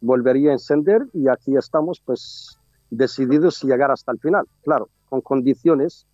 [0.01, 2.59] volvería a encender y aquí estamos pues
[2.91, 6.07] decididos a llegar hasta el final, claro, con condiciones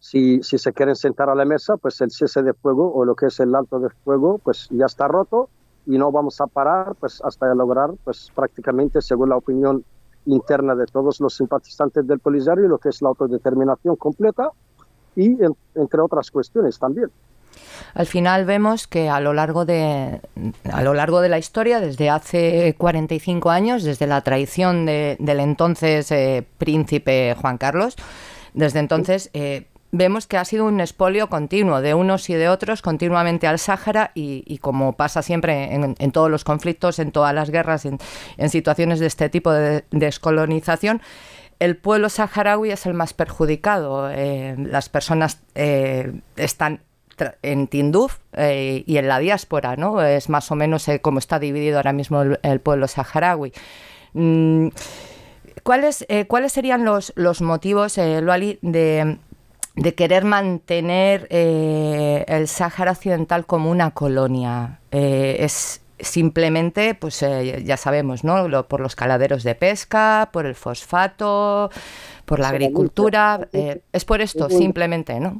[0.00, 3.26] si, se quieren sentar a la mesa, pues el cese de fuego o lo que
[3.26, 5.50] es el alto de fuego, pues ya está roto
[5.86, 9.84] y no vamos a parar pues hasta lograr pues prácticamente según la opinión
[10.26, 14.50] interna de todos los simpatizantes del Polisario lo que es la autodeterminación completa
[15.16, 15.36] y
[15.74, 17.10] entre otras cuestiones también.
[17.94, 20.20] Al final vemos que a lo largo de
[20.72, 25.40] a lo largo de la historia, desde hace 45 años, desde la traición de, del
[25.40, 27.96] entonces eh, príncipe Juan Carlos,
[28.54, 32.80] desde entonces eh, vemos que ha sido un expolio continuo de unos y de otros
[32.82, 37.86] continuamente al Sáhara y, como pasa siempre en, todos los conflictos, en todas las guerras,
[37.86, 37.98] en,
[38.50, 41.02] situaciones de este tipo de descolonización,
[41.58, 44.10] el pueblo saharaui es el más perjudicado.
[44.10, 45.42] Eh, las personas
[46.36, 46.80] están
[47.42, 50.02] en Tinduf eh, y en la diáspora, ¿no?
[50.02, 53.52] Es más o menos como está dividido ahora mismo el, pueblo saharaui.
[54.12, 54.68] Mm,
[55.62, 59.18] ¿Cuáles, ¿Cuáles serían los, los motivos, Luali, de
[59.76, 64.80] de querer mantener eh, el Sáhara Occidental como una colonia.
[64.90, 68.46] Eh, es, simplemente, pues eh, ya sabemos, ¿no?
[68.68, 71.70] por los caladeros de pesca, por el fosfato,
[72.24, 73.48] por la agricultura.
[73.52, 75.36] Eh, es por esto, simplemente, ¿no?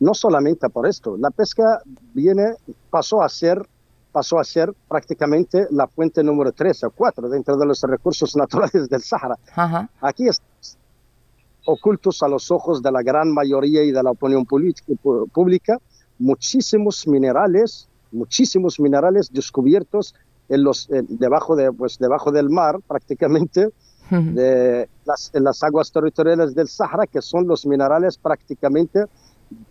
[0.00, 1.16] No solamente por esto.
[1.16, 1.82] La pesca
[2.14, 2.54] viene,
[2.90, 3.66] pasó a ser
[4.10, 8.88] pasó a ser prácticamente la fuente número 3 o 4 dentro de los recursos naturales
[8.88, 9.36] del Sahara.
[10.00, 10.24] Aquí
[11.66, 15.78] ocultos a los ojos de la gran mayoría y de la opinión pública
[16.18, 20.14] muchísimos minerales muchísimos minerales descubiertos
[20.48, 23.68] en los, debajo, de, pues, debajo del mar prácticamente,
[24.10, 29.04] de las, en las aguas territoriales del Sahara, que son los minerales prácticamente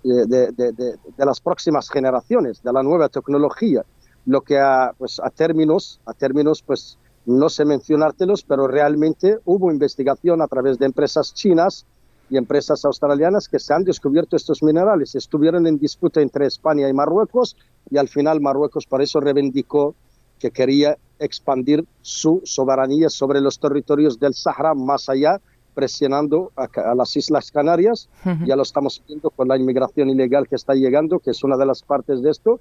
[0.03, 3.83] de, las próximas generaciones, de la nueva tecnología.
[4.25, 9.71] Lo que a, pues, a términos, a términos pues, no sé mencionártelos, pero realmente hubo
[9.71, 11.85] investigación a través de empresas chinas
[12.29, 15.15] y empresas australianas que se han descubierto estos minerales.
[15.15, 17.55] Estuvieron en disputa entre España y Marruecos
[17.89, 19.95] y al final Marruecos por eso reivindicó
[20.39, 25.41] que quería expandir su soberanía sobre los territorios del Sahara más allá,
[25.77, 28.09] presionando a, las Islas Canarias.
[28.47, 31.67] Ya lo estamos viendo con la inmigración ilegal que está llegando, que es una de
[31.67, 32.59] las partes de esto.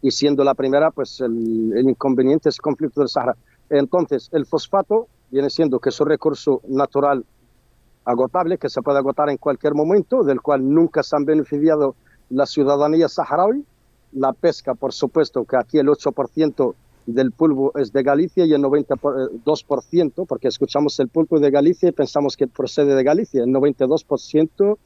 [0.00, 3.36] Y siendo la primera, pues el, el inconveniente es el conflicto del Sahara.
[3.68, 7.24] Entonces, el fosfato viene siendo que es un recurso natural
[8.04, 11.96] agotable, que se puede agotar en cualquier momento, del cual nunca se han beneficiado
[12.30, 13.64] la ciudadanía saharaui.
[14.12, 16.74] La pesca, por supuesto, que aquí el 8%
[17.06, 21.92] del pulpo es de Galicia y el 92%, porque escuchamos el pulpo de Galicia y
[21.92, 24.78] pensamos que procede de Galicia, el 92%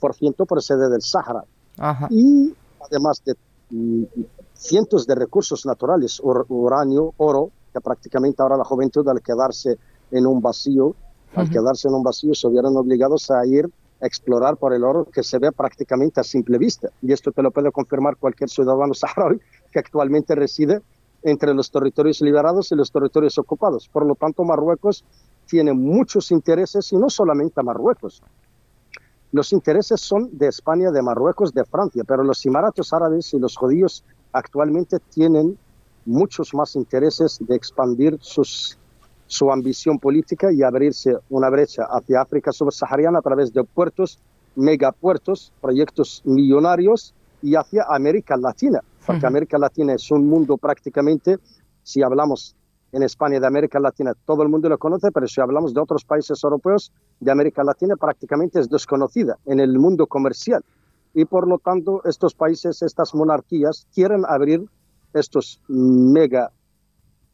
[0.00, 1.44] por ciento procede del Sahara.
[2.10, 3.34] Y además de
[3.70, 4.04] mm,
[4.54, 9.78] cientos de recursos naturales, uranio, oro, que prácticamente ahora la juventud al quedarse
[10.10, 10.94] en un vacío
[11.34, 13.68] al quedarse en un vacío, se vieron obligados a ir
[14.00, 16.88] a explorar por el oro que se ve prácticamente a simple vista.
[17.02, 19.40] Y esto te lo puede confirmar cualquier ciudadano saharaui
[19.72, 20.80] que actualmente reside
[21.22, 23.88] entre los territorios liberados y los territorios ocupados.
[23.88, 25.04] Por lo tanto, Marruecos
[25.46, 28.22] tiene muchos intereses y no solamente a Marruecos.
[29.32, 33.56] Los intereses son de España, de Marruecos, de Francia, pero los Emiratos Árabes y los
[33.56, 35.58] judíos actualmente tienen
[36.06, 43.18] muchos más intereses de expandir su ambición política y abrirse una brecha hacia África subsahariana
[43.18, 44.18] a través de puertos,
[44.56, 51.38] megapuertos, proyectos millonarios y hacia América Latina, porque América Latina es un mundo prácticamente,
[51.82, 52.54] si hablamos
[52.92, 56.04] en España de América Latina, todo el mundo lo conoce, pero si hablamos de otros
[56.04, 60.62] países europeos, de América Latina prácticamente es desconocida en el mundo comercial.
[61.14, 64.68] Y por lo tanto, estos países, estas monarquías, quieren abrir
[65.14, 66.50] estos mega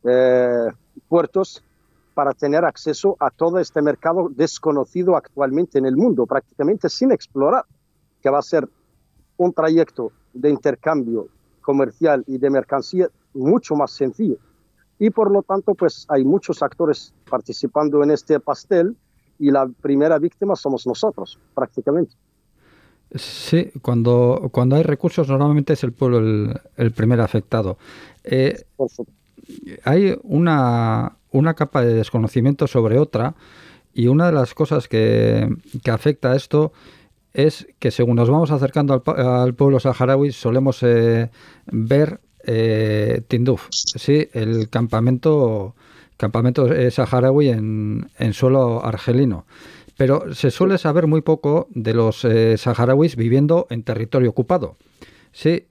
[0.05, 0.69] eh,
[1.09, 1.61] puertos
[2.15, 7.65] para tener acceso a todo este mercado desconocido actualmente en el mundo, prácticamente sin explorar,
[8.23, 8.69] que va a ser
[9.39, 11.27] un trayecto de intercambio
[11.65, 14.37] comercial y de mercancía mucho más sencillo.
[14.99, 18.97] Y por lo tanto, pues hay muchos actores participando en este pastel
[19.39, 22.15] y la primera víctima somos nosotros, prácticamente.
[23.15, 26.19] Sí, cuando, cuando hay recursos normalmente es el pueblo
[26.77, 27.79] el, primer afectado.
[28.23, 28.65] Eh,
[29.85, 33.35] hay una, una capa de desconocimiento sobre otra
[33.93, 35.49] y una de las cosas que,
[35.91, 36.73] afecta a esto
[37.35, 41.31] es que según nos vamos acercando al, pueblo saharaui solemos eh,
[41.67, 45.75] ver eh, Tinduf, sí, el campamento,
[46.17, 49.47] campamento eh, saharaui en, en, suelo argelino.
[49.97, 54.77] Pero se suele saber muy poco de los saharauis viviendo en territorio ocupado.
[55.35, 55.67] Sí,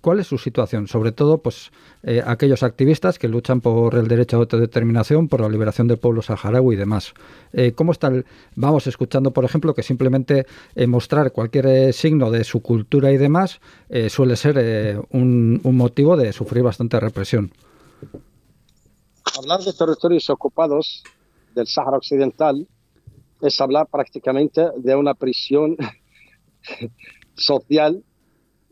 [0.00, 0.86] ¿cuál es su situación?
[0.86, 1.72] Sobre todo, pues
[2.04, 6.20] eh, aquellos activistas que luchan por el derecho a autodeterminación, por la liberación del pueblo
[6.20, 7.14] saharaui y demás.
[7.52, 8.10] Eh, ¿Cómo está
[8.56, 13.60] Vamos escuchando, por ejemplo, que simplemente eh, mostrar cualquier signo de su cultura y demás
[14.08, 17.52] suele ser un, motivo de sufrir bastante represión.
[19.38, 21.04] Hablar de territorios ocupados
[21.54, 22.66] del Sahara Occidental
[23.40, 25.76] es hablar prácticamente de una prisión
[27.34, 28.02] social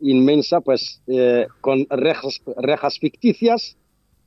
[0.01, 3.77] inmensa, pues eh, con rejas, rejas ficticias,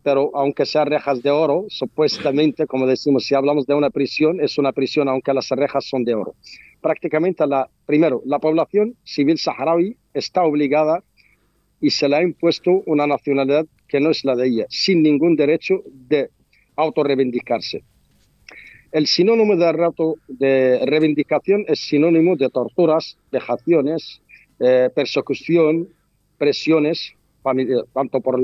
[0.02, 4.58] pero aunque sean rejas de oro, supuestamente, como decimos, si hablamos de una prisión, es
[4.58, 6.34] una prisión aunque las rejas son de oro.
[6.80, 11.02] Prácticamente, la, primero, la población civil saharaui está obligada
[11.80, 15.36] y se le ha impuesto una nacionalidad que no es la de ella, sin ningún
[15.36, 16.28] derecho de
[16.76, 17.82] autorreivindicarse.
[18.92, 19.92] El sinónimo de,
[20.28, 24.20] de reivindicación es sinónimo de torturas, vejaciones,
[24.60, 25.88] eh, persecución,
[26.38, 27.14] presiones,
[27.92, 28.40] tanto por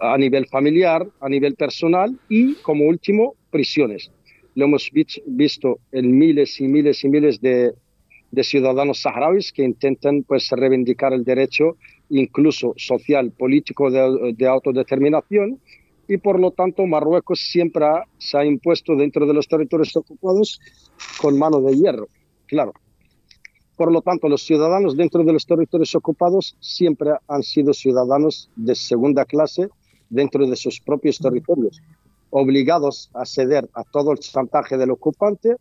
[0.00, 4.10] a nivel familiar, a nivel personal y, como último, prisiones.
[4.54, 7.74] Lo hemos visto en miles y miles y miles de,
[8.42, 11.76] ciudadanos saharauis que intentan pues reivindicar el derecho
[12.10, 15.60] incluso social, político de, autodeterminación,
[16.08, 17.86] y por lo tanto Marruecos siempre
[18.18, 20.60] se ha impuesto dentro de los territorios ocupados
[21.20, 22.08] con mano de hierro,
[22.46, 22.72] claro.
[23.76, 28.74] Por lo tanto, los ciudadanos dentro de los territorios ocupados siempre han sido ciudadanos de
[28.74, 29.68] segunda clase
[30.08, 31.82] dentro de sus propios territorios,
[32.30, 35.56] obligados a ceder a todo el chantaje del ocupante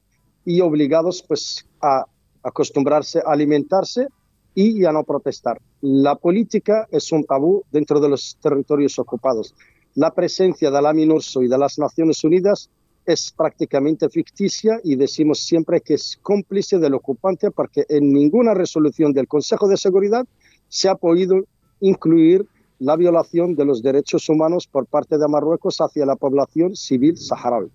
[0.46, 2.06] y obligados pues a
[2.42, 4.08] acostumbrarse a alimentarse
[4.54, 5.60] y a no protestar.
[5.82, 9.54] La política es un tabú dentro de los territorios ocupados.
[9.96, 12.70] La presencia de la MINURSO y de las Naciones Unidas
[13.06, 19.14] es prácticamente ficticia y decimos siempre que es cómplice del ocupante porque en ninguna resolución
[19.14, 20.26] del Consejo de Seguridad
[20.68, 21.46] se ha podido
[21.80, 22.48] incluir
[22.80, 27.70] la violación de los derechos humanos por parte de Marruecos hacia la población civil saharaui.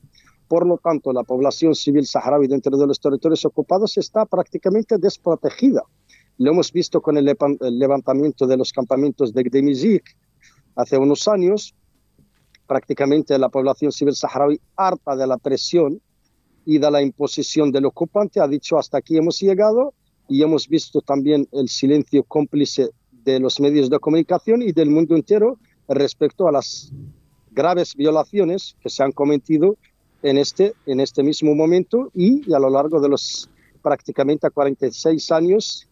[0.48, 5.82] Por lo tanto, la población civil saharaui dentro de los territorios ocupados está prácticamente desprotegida.
[6.38, 10.16] Lo hemos visto con el levantamiento de los campamentos de Gdemizik
[10.74, 11.74] hace unos años.
[12.70, 16.00] Prácticamente la población civil saharaui, harta de la presión
[16.64, 19.92] y de la imposición del ocupante, ha dicho hasta aquí hemos llegado
[20.28, 22.90] y hemos visto también el silencio cómplice
[23.24, 25.58] de los medios de comunicación y del mundo entero
[25.88, 26.92] respecto a las
[27.50, 29.76] graves violaciones que se han cometido
[30.22, 33.50] en este, en este mismo momento y a lo largo de los
[33.82, 35.88] prácticamente 46 años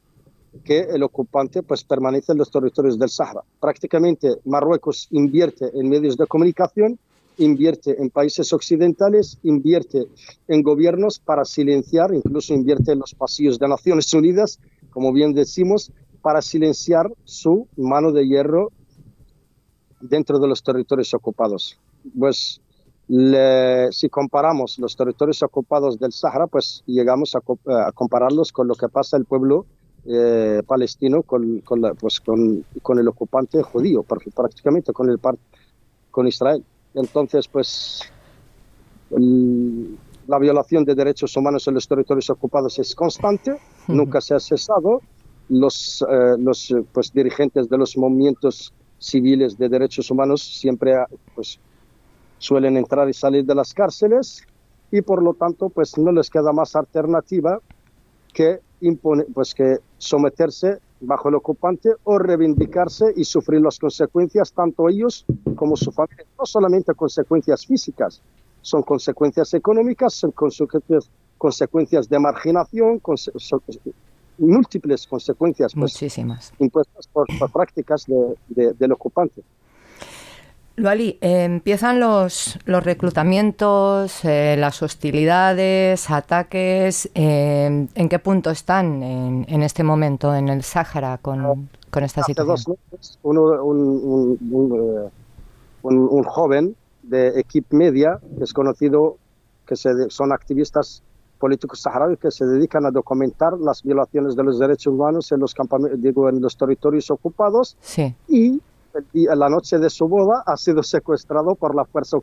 [0.64, 3.42] que el ocupante pues permanece en los territorios del Sahara.
[3.60, 6.98] Prácticamente Marruecos invierte en medios de comunicación,
[7.38, 10.06] invierte en países occidentales, invierte
[10.48, 14.58] en gobiernos para silenciar, incluso invierte en los pasillos de Naciones Unidas,
[14.90, 15.92] como bien decimos,
[16.22, 18.72] para silenciar su mano de hierro
[20.00, 21.78] dentro de los territorios ocupados.
[22.18, 22.60] Pues
[23.90, 27.40] si comparamos los territorios ocupados del Sahara, pues llegamos a,
[27.92, 29.64] compararlos con lo que pasa el pueblo
[30.06, 35.18] eh, palestino con, con, pues con, con, el ocupante judío, prácticamente con, el,
[36.10, 36.64] con Israel.
[36.94, 38.00] Entonces, pues
[39.10, 45.00] la violación de derechos humanos en los territorios ocupados es constante, nunca se ha cesado.
[45.48, 50.94] Los, eh, los pues, dirigentes de los movimientos civiles de derechos humanos siempre
[51.34, 51.58] pues,
[52.38, 54.42] suelen entrar y salir de las cárceles
[54.90, 57.60] y por lo tanto pues no les queda más alternativa
[58.32, 64.88] que, impone, pues, que someterse bajo el ocupante o reivindicarse y sufrir las consecuencias, tanto
[64.88, 65.24] ellos
[65.54, 66.24] como su familia.
[66.38, 68.20] No solamente consecuencias físicas,
[68.62, 73.00] son consecuencias económicas, son consecuencias, consecuencias de marginación,
[74.38, 76.52] múltiples consecuencias pues, Muchísimas.
[76.58, 79.42] impuestas por, prácticas de, del ocupante.
[80.78, 87.10] Luali, eh, empiezan los, los reclutamientos, eh, las hostilidades, ataques.
[87.14, 92.32] Eh, ¿En qué punto están en, este momento en el Sáhara con, con esta Hace
[92.32, 92.76] situación?
[92.90, 93.38] Dos meses, un,
[95.82, 99.16] un, joven de Equip Media, que es conocido,
[99.66, 101.02] que se, son activistas
[101.38, 105.54] políticos saharauis que se dedican a documentar las violaciones de los derechos humanos en los,
[105.98, 108.14] digo, en los territorios ocupados sí.
[108.28, 108.60] y
[109.12, 112.18] la noche de su boda ha sido secuestrado por la fuerza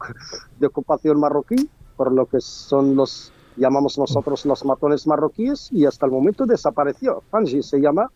[0.59, 6.05] de ocupación marroquí, por lo que son los, llamamos nosotros los matones marroquíes, y hasta
[6.05, 7.23] el momento desapareció.
[7.29, 8.11] Fanji se llama,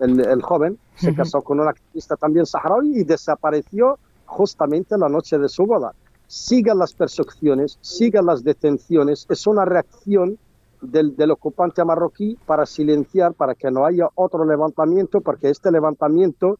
[0.00, 5.48] el, joven, se casó con una activista también saharaui y desapareció justamente la noche de
[5.48, 5.94] su boda.
[6.26, 10.38] Sigan las persecuciones, sigan las detenciones, es una reacción
[10.80, 16.58] del, del, ocupante marroquí para silenciar, para que no haya otro levantamiento, porque este levantamiento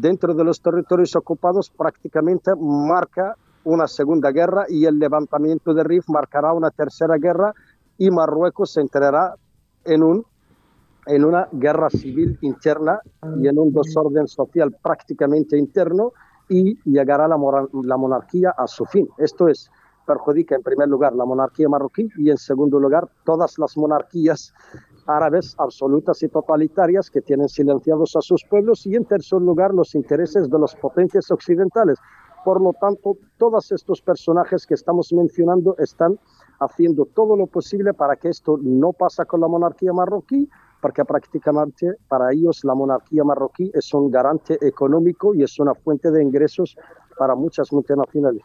[0.00, 6.08] dentro de los territorios ocupados prácticamente marca una segunda guerra y el levantamiento de Rif
[6.08, 7.52] marcará una tercera guerra
[7.98, 9.34] y Marruecos se entrará
[9.84, 10.24] en, un,
[11.06, 13.00] en una guerra civil interna
[13.40, 16.12] y en un desorden social prácticamente interno
[16.48, 17.36] y llegará la,
[17.82, 19.08] la monarquía a su fin.
[19.18, 19.70] Esto es,
[20.06, 24.52] perjudica en primer lugar la monarquía marroquí y en segundo lugar todas las monarquías
[25.06, 29.94] árabes absolutas y totalitarias que tienen silenciados a sus pueblos y en tercer lugar los
[29.94, 31.98] intereses de las potencias occidentales.
[32.44, 36.18] Por lo tanto, todos estos personajes que estamos mencionando están
[36.60, 40.48] haciendo todo lo posible para que esto no pase con la monarquía marroquí,
[40.80, 46.10] porque prácticamente para ellos la monarquía marroquí es un garante económico y es una fuente
[46.10, 46.76] de ingresos
[47.18, 48.42] para muchas multinacionales.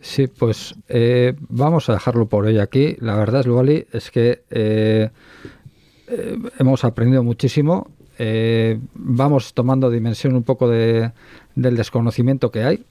[0.00, 2.96] Sí, pues eh, vamos a dejarlo por hoy aquí.
[3.00, 5.10] La verdad, Luali, es que eh,
[6.08, 7.90] eh, hemos aprendido muchísimo.
[8.94, 11.12] vamos tomando dimensión un poco de,
[11.54, 12.84] del desconocimiento que hay.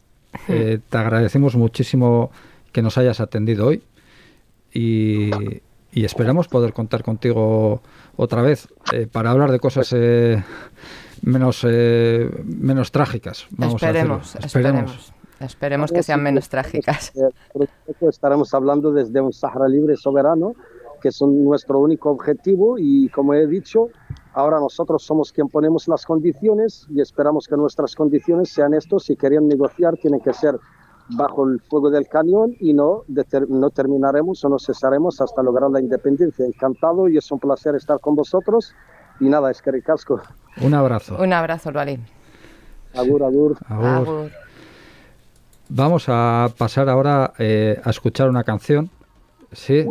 [0.48, 2.32] te agradecemos muchísimo
[2.72, 3.82] que nos hayas atendido hoy
[4.74, 5.32] y,
[5.92, 7.82] esperamos poder contar contigo
[8.16, 8.68] otra vez
[9.12, 9.94] para hablar de cosas
[11.22, 13.48] menos, eh, menos trágicas.
[13.52, 14.92] Vamos esperemos, a esperemos.
[14.92, 15.19] Esperemos
[15.92, 17.14] que sean menos trágicas.
[18.02, 20.54] Estaremos hablando desde un Sahara libre soberano,
[21.02, 23.88] que es nuestro único objetivo y como he dicho,
[24.34, 29.06] ahora nosotros somos quien ponemos las condiciones y esperamos que nuestras condiciones sean estos.
[29.06, 30.60] Si querían negociar, tienen que ser
[31.12, 33.04] bajo el fuego del cañón y no,
[33.48, 36.46] no terminaremos o no cesaremos hasta lograr la independencia.
[36.46, 38.74] Encantado y es un placer estar con vosotros.
[39.20, 40.22] Y nada, es que ricasco.
[40.62, 41.18] Un abrazo.
[41.20, 42.06] Un abrazo, Lualín.
[42.96, 43.58] Agur, agur.
[43.68, 44.32] agur.
[45.70, 48.90] Vamos a pasar ahora eh, a escuchar una canción.
[49.52, 49.86] Sí.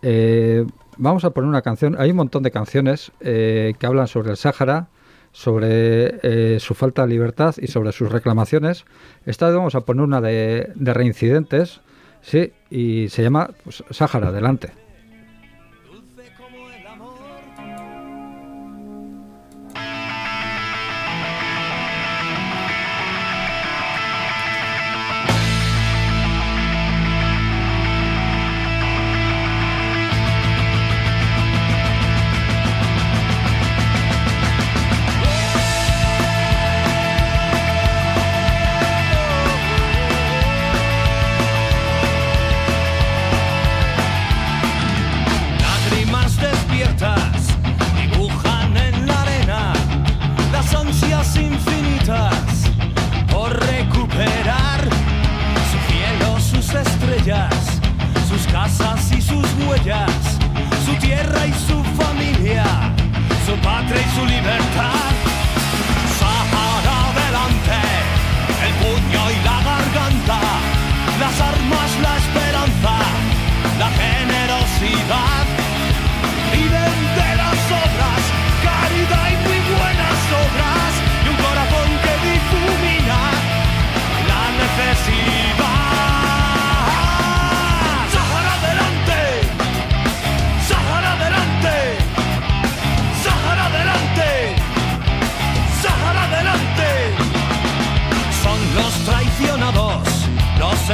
[0.00, 0.64] Eh,
[0.96, 1.96] vamos a poner una canción.
[1.98, 4.88] Hay un montón de canciones eh, que hablan sobre el Sáhara,
[5.32, 8.84] sobre su falta de libertad y sobre sus reclamaciones.
[9.26, 11.80] Esta vez vamos a poner una de, reincidentes,
[12.20, 14.81] sí, y se llama pues, Sáhara, adelante.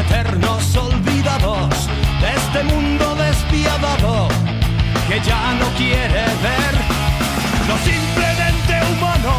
[0.08, 1.68] eternos olvidados
[2.20, 4.28] de este mundo despiadado
[5.06, 6.74] que ya no quiere ver
[7.68, 9.34] lo simplemente humano,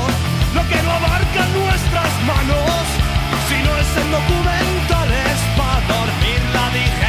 [0.53, 2.82] lo que no abarca nuestras manos,
[3.49, 7.09] sino es en documentales para dormir la dije.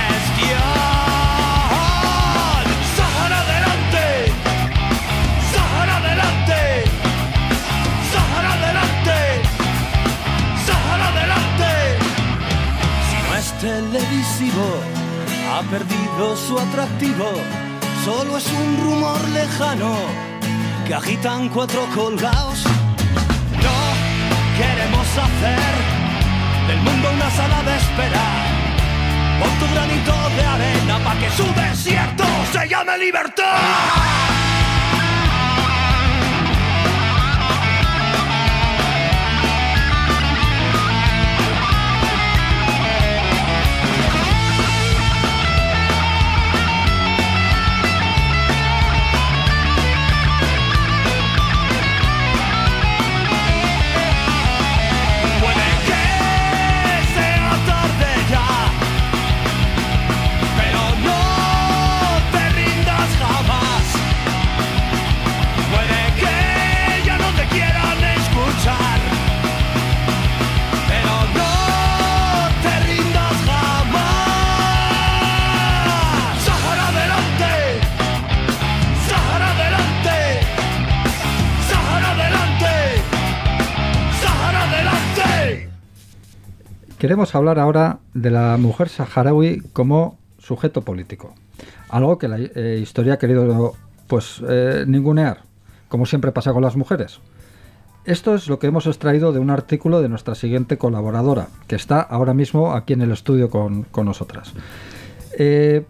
[21.52, 22.64] Cuatro colgados.
[22.64, 23.78] No
[24.56, 25.72] queremos hacer
[26.68, 28.22] del mundo una sala de espera.
[29.40, 34.19] Pon tu granito de arena para que su desierto se llame libertad.
[87.10, 91.34] Queremos hablar ahora de la mujer saharaui como sujeto político,
[91.88, 93.74] algo que la eh, historia ha querido
[94.06, 95.38] pues eh, ningunear,
[95.88, 97.18] como siempre pasa con las mujeres.
[98.04, 102.00] Esto es lo que hemos extraído de un artículo de nuestra siguiente colaboradora, que está
[102.00, 104.52] ahora mismo aquí en el estudio con, nosotras.
[105.36, 105.86] Eh,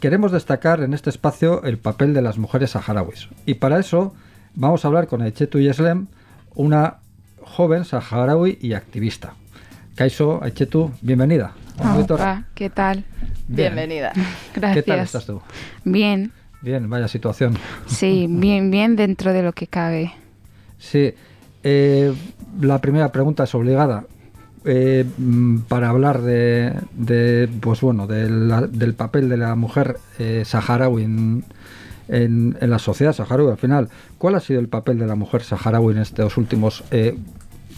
[0.00, 3.28] queremos destacar en este espacio el papel de las mujeres saharauis.
[3.44, 4.14] Y para eso
[4.54, 6.06] vamos a hablar con Aichetu Yeslem,
[6.54, 7.00] una
[7.42, 9.34] joven saharaui y activista.
[9.94, 11.52] Kaiso Aichetu, bienvenida.
[11.78, 13.04] Hola, ¿qué tal?
[13.46, 14.12] Bienvenida.
[14.54, 14.84] Gracias.
[14.84, 15.40] ¿Qué tal estás tú?
[15.84, 16.32] Bien.
[16.62, 17.56] Bien, vaya situación.
[17.86, 20.12] Sí, bien, bien dentro de lo que cabe.
[20.78, 21.14] Sí.
[21.62, 22.12] Eh,
[22.60, 24.04] la primera pregunta es obligada.
[24.64, 31.44] Eh, mm, para hablar de, pues bueno, del papel de la mujer eh, saharaui en,
[32.08, 33.90] en, la sociedad saharaui al final.
[34.18, 37.16] ¿Cuál ha sido el papel de la mujer saharaui en estos últimos, eh,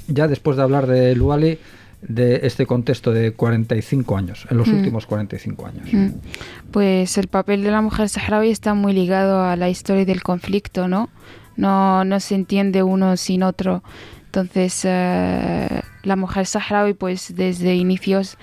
[0.08, 1.58] ya después de hablar de Luali,
[2.02, 4.76] de este contexto de 45 años, en los mm.
[4.76, 5.92] últimos 45 años?
[5.92, 6.08] Mm.
[6.70, 10.88] Pues el papel de la mujer saharaui está muy ligado a la historia del conflicto,
[10.88, 11.08] ¿no?
[11.56, 13.82] No, no se entiende uno sin otro.
[14.26, 18.36] Entonces, eh, la mujer saharaui, pues desde inicios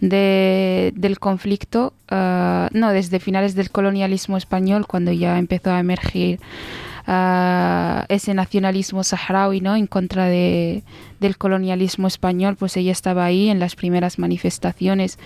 [0.00, 6.40] de, del conflicto, eh, no, desde finales del colonialismo español, cuando ya empezó a emergir
[7.06, 9.76] ese nacionalismo saharaui ¿no?
[9.76, 10.82] en contra de,
[11.20, 15.18] del colonialismo español, pues ella estaba ahí en las primeras manifestaciones.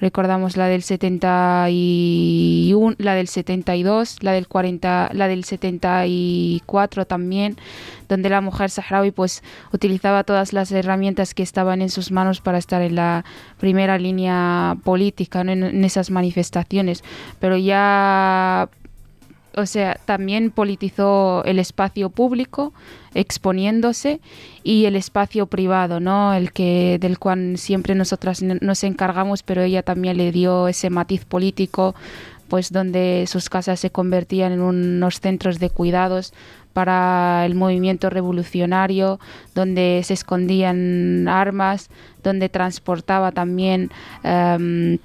[0.00, 7.56] Recordamos la del 71, la del 72, la del 40, la del 74 también,
[8.08, 12.58] donde la mujer saharaui pues utilizaba todas las herramientas que estaban en sus manos para
[12.58, 13.24] estar en la
[13.58, 17.02] primera línea política en esas manifestaciones.
[17.40, 18.68] Pero ya
[19.56, 22.72] o sea, también politizó el espacio público
[23.14, 24.20] exponiéndose
[24.62, 26.32] y el espacio privado, ¿no?
[26.34, 31.24] El que del cual siempre nosotras nos encargamos, pero ella también le dio ese matiz
[31.24, 31.94] político,
[32.48, 36.32] pues donde sus casas se convertían en unos centros de cuidados
[36.72, 39.18] para el movimiento revolucionario,
[39.54, 41.90] donde se escondían armas,
[42.22, 43.90] donde transportaba también
[44.22, 44.98] em,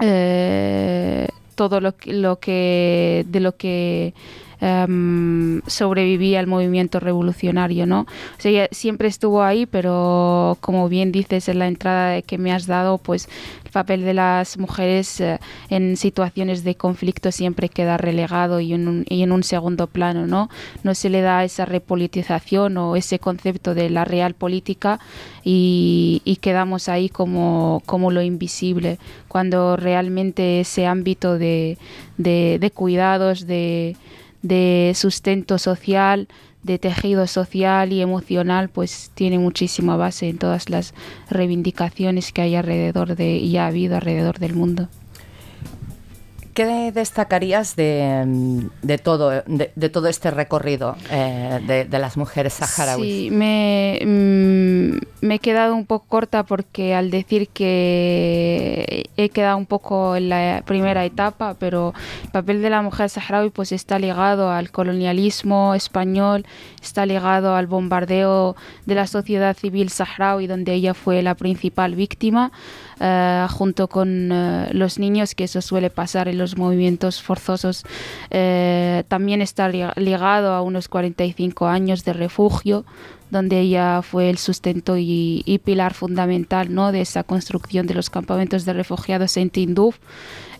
[0.00, 4.14] eh, todo lo, lo que de lo que
[4.60, 8.00] em, sobrevivía el movimiento revolucionario, ¿no?
[8.02, 12.66] O sea, siempre estuvo ahí, pero como bien dices en la entrada que me has
[12.66, 13.28] dado, pues
[13.74, 15.38] papel de las mujeres eh,
[15.68, 20.48] en situaciones de conflicto siempre queda relegado y en, un, segundo plano, ¿no?
[20.84, 25.00] No se le da esa repolitización o ese concepto de la real política
[25.42, 28.98] y, quedamos ahí como, lo invisible,
[29.28, 31.76] cuando realmente ese ámbito de,
[32.74, 33.96] cuidados, de,
[34.44, 36.28] de sustento social,
[36.62, 40.94] de tejido social y emocional, pues tiene muchísima base en todas las
[41.30, 44.88] reivindicaciones que hay alrededor de y ha habido alrededor del mundo.
[46.54, 53.04] ¿Qué destacarías de, de todo, de, todo este recorrido eh, de, las mujeres saharauis?
[53.04, 59.56] Sí, me, mm, me, he quedado un poco corta porque al decir que he quedado
[59.56, 61.92] un poco en la primera etapa, pero
[62.22, 66.46] el papel de la mujer saharaui pues está ligado al colonialismo español,
[66.80, 68.54] está ligado al bombardeo
[68.86, 72.52] de la sociedad civil saharaui, donde ella fue la principal víctima.
[73.00, 77.84] Eh, junto con eh, los niños, que eso suele pasar en los movimientos forzosos.
[78.30, 82.84] Eh, también está ligado a unos 45 años de refugio
[83.30, 86.92] donde ella fue el sustento y, pilar fundamental ¿no?
[86.92, 89.98] de esa construcción de los campamentos de refugiados en Tinduf.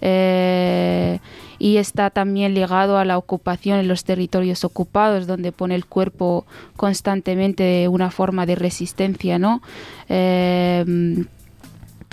[0.00, 6.46] y está también ligado a la ocupación en los territorios ocupados, donde pone el cuerpo
[6.74, 9.62] constantemente una forma de resistencia, ¿no?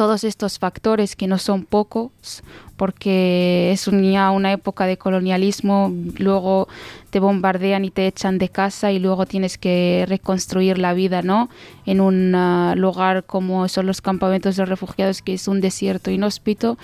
[0.01, 2.41] Todos estos factores que no son pocos,
[2.75, 6.67] porque es ya una época de colonialismo, luego
[7.11, 11.49] te bombardean y te echan de casa y luego tienes que reconstruir la vida, ¿no?
[11.85, 16.79] En un ah, lugar como son los campamentos de refugiados, que es un desierto inhóspito,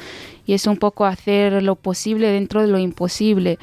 [0.45, 3.57] y es un poco hacer lo posible dentro de lo imposible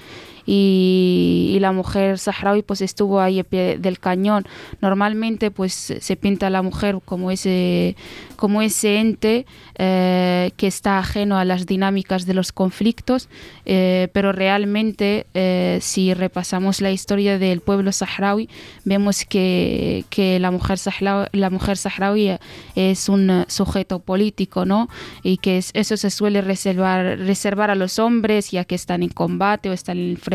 [0.47, 4.45] y, la mujer saharaui pues estuvo ahí a pie del cañón.
[4.83, 7.97] Normalmente pues se pinta a la mujer como ese,
[8.37, 9.47] como ese ente
[9.79, 13.31] eh, que está ajeno a las dinámicas de los conflictos,
[13.65, 18.51] eh, pero realmente eh, si repasamos la historia del pueblo saharaui
[18.85, 22.37] vemos que, que la, mujer saharaui, la mujer saharaui
[22.75, 24.91] es un sujeto político ¿no?
[25.23, 29.71] y que eso se suele reservar, reservar a los hombres ya que están en combate
[29.71, 30.34] o están en frente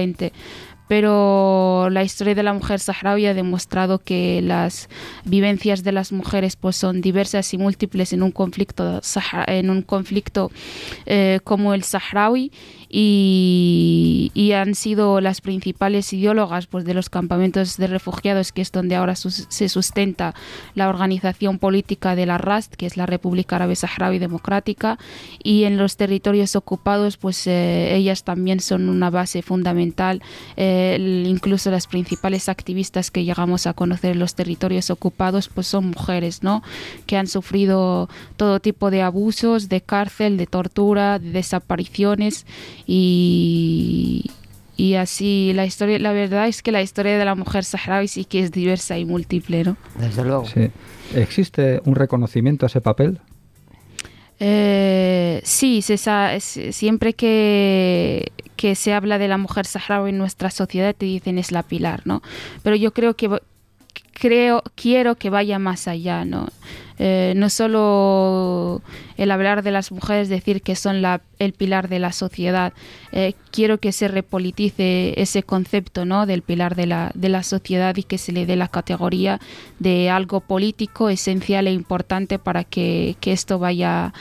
[0.89, 4.89] pero la historia de la mujer saharaui ha demostrado que las
[5.23, 8.99] vivencias de las mujeres pues son diversas y múltiples en un conflicto
[9.45, 10.49] en un conflicto
[11.05, 12.51] eh, como el saharaui
[12.89, 18.95] y, han sido las principales ideólogas pues, de los campamentos de refugiados, que es donde
[18.95, 20.33] ahora se sustenta
[20.73, 24.97] la organización política de la RAST, que es la República Árabe Saharaui Democrática,
[25.43, 30.23] y en los territorios ocupados, pues eh, ellas también son una base fundamental,
[30.57, 35.91] eh, incluso las principales activistas que llegamos a conocer en los territorios ocupados, pues son
[35.91, 36.63] mujeres, ¿no?
[37.05, 42.47] Que han sufrido todo tipo de abusos, de cárcel, de tortura, de desapariciones
[42.91, 44.31] y,
[44.75, 48.25] y así la historia, la verdad es que la historia de la mujer saharaui sí
[48.25, 49.77] que es diversa y múltiple, ¿no?
[49.99, 50.45] Desde luego.
[51.13, 53.19] ¿Existe un reconocimiento a ese papel?
[54.39, 55.97] Eh, sí, se
[56.39, 61.51] siempre que, que se habla de la mujer saharaui en nuestra sociedad te dicen es
[61.51, 62.23] la pilar, ¿no?
[62.63, 63.29] Pero yo creo que
[64.13, 66.47] creo, quiero que vaya más allá, ¿no?
[66.99, 68.81] Eh, no solo
[69.15, 72.73] el hablar de las mujeres, decir que son la, el pilar de la sociedad.
[73.13, 76.25] Eh, quiero que se repolitice ese concepto ¿no?
[76.25, 79.39] del pilar de la, de la sociedad y que se le dé la categoría
[79.79, 84.13] de algo político esencial e importante para que, que esto vaya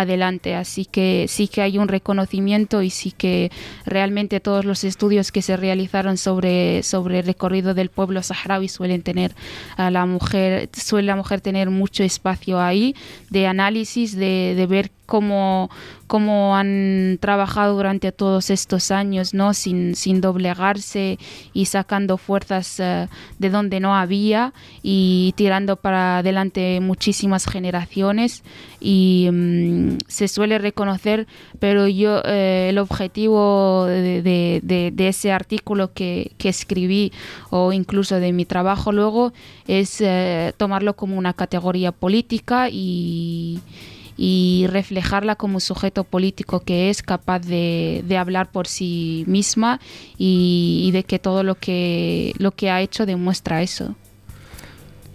[0.00, 0.54] adelante.
[0.54, 3.50] Así que sí que hay un reconocimiento y sí que
[3.84, 9.02] realmente todos los estudios que se realizaron sobre, sobre el recorrido del pueblo saharaui suelen
[9.02, 9.34] tener
[9.76, 12.94] a la mujer, suele la mujer tener mucho espacio ahí
[13.30, 15.70] de análisis, de, de ver cómo,
[16.06, 19.54] cómo han trabajado durante todos estos años, ¿no?
[19.54, 21.18] Sin, sin doblegarse
[21.52, 24.52] y sacando fuerzas eh, de donde no había
[24.82, 28.42] y tirando para adelante muchísimas generaciones
[28.80, 31.26] y mm, se suele reconocer,
[31.58, 37.12] pero yo eh, el objetivo de, de, ese artículo que, que, escribí
[37.50, 39.32] o incluso de mi trabajo luego
[39.68, 43.60] es eh, tomarlo como una categoría política y
[44.16, 49.80] y reflejarla como sujeto político que es capaz de, hablar por sí misma
[50.16, 53.94] y, de que todo lo que, lo que ha hecho demuestra eso.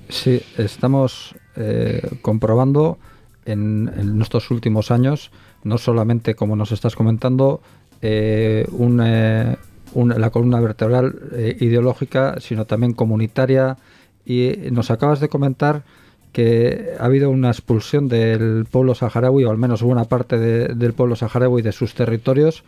[0.10, 3.00] Sí, estamos eh, comprobando
[3.46, 5.32] en, en, estos últimos años,
[5.64, 7.62] no solamente como nos estás comentando,
[8.02, 9.56] eh, eh,
[9.96, 11.16] la columna vertebral
[11.60, 13.78] ideológica, sino también comunitaria.
[14.26, 15.84] Y nos acabas de comentar
[16.32, 21.16] que ha habido una expulsión del pueblo saharaui, o al menos una parte del pueblo
[21.16, 22.64] saharaui de sus territorios,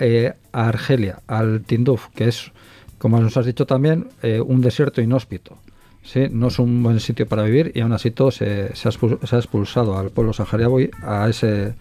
[0.00, 2.52] eh, a Argelia, al Tinduf, que es,
[2.98, 5.56] como nos has dicho también, eh, un desierto inhóspito.
[6.02, 6.26] ¿sí?
[6.30, 10.10] No es un buen sitio para vivir y aún así todo se, ha, expulsado al
[10.10, 11.74] pueblo saharaui a ese,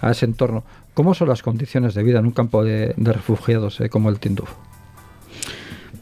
[0.00, 0.64] a ese entorno.
[0.94, 4.50] ¿Cómo son las condiciones de vida en un campo de, refugiados eh, como el Tinduf?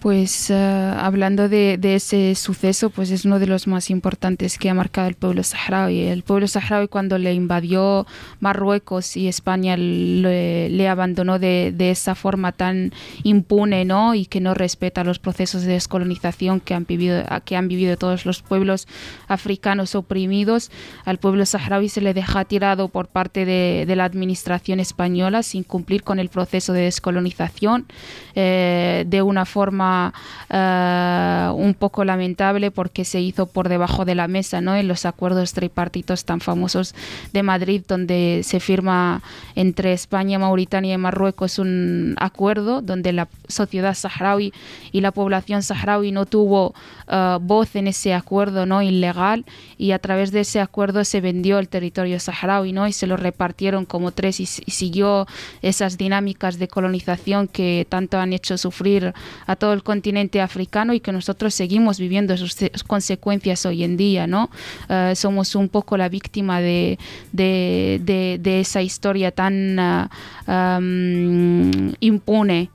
[0.01, 4.75] Pues eh, hablando de, ese suceso, pues es uno de los más importantes que ha
[4.75, 6.03] marcado el pueblo saharaui.
[6.03, 8.07] El pueblo saharaui cuando le invadió
[8.41, 12.93] Marruecos y España le, abandonó de, esa forma tan
[13.23, 14.15] impune ¿no?
[14.15, 18.27] y que no respeta los procesos de descolonización que han vivido, que han vivido todos
[18.27, 18.87] los pueblos
[19.29, 20.71] africanos oprimidos.
[21.05, 26.03] Al pueblo saharaui se le deja tirado por parte de, la administración española sin cumplir
[26.03, 27.87] con el proceso de descolonización
[28.35, 29.86] eh, de una forma
[30.51, 34.75] eh, un poco lamentable porque se hizo por debajo de la mesa, ¿no?
[34.77, 36.95] En los acuerdos tripartitos tan famosos
[37.33, 39.23] de Madrid, donde se firma
[39.55, 44.53] entre España, Mauritania y Marruecos un acuerdo donde la sociedad saharaui
[44.93, 46.75] y la población saharaui no tuvo
[47.09, 48.83] eh, voz en ese acuerdo, ¿no?
[48.83, 49.45] Ilegal
[49.79, 52.87] y a través de ese acuerdo se vendió el territorio saharaui, ¿no?
[52.87, 55.27] Y se lo repartieron como tres y, siguió
[55.63, 59.15] esas dinámicas de colonización que tanto han hecho sufrir
[59.47, 62.57] a todo el continente africano y que nosotros seguimos viviendo sus
[62.87, 64.51] consecuencias hoy en día, ¿no?
[64.89, 66.99] Eh, somos un poco la víctima de,
[67.33, 70.81] de, esa historia tan ah,
[72.01, 72.71] impune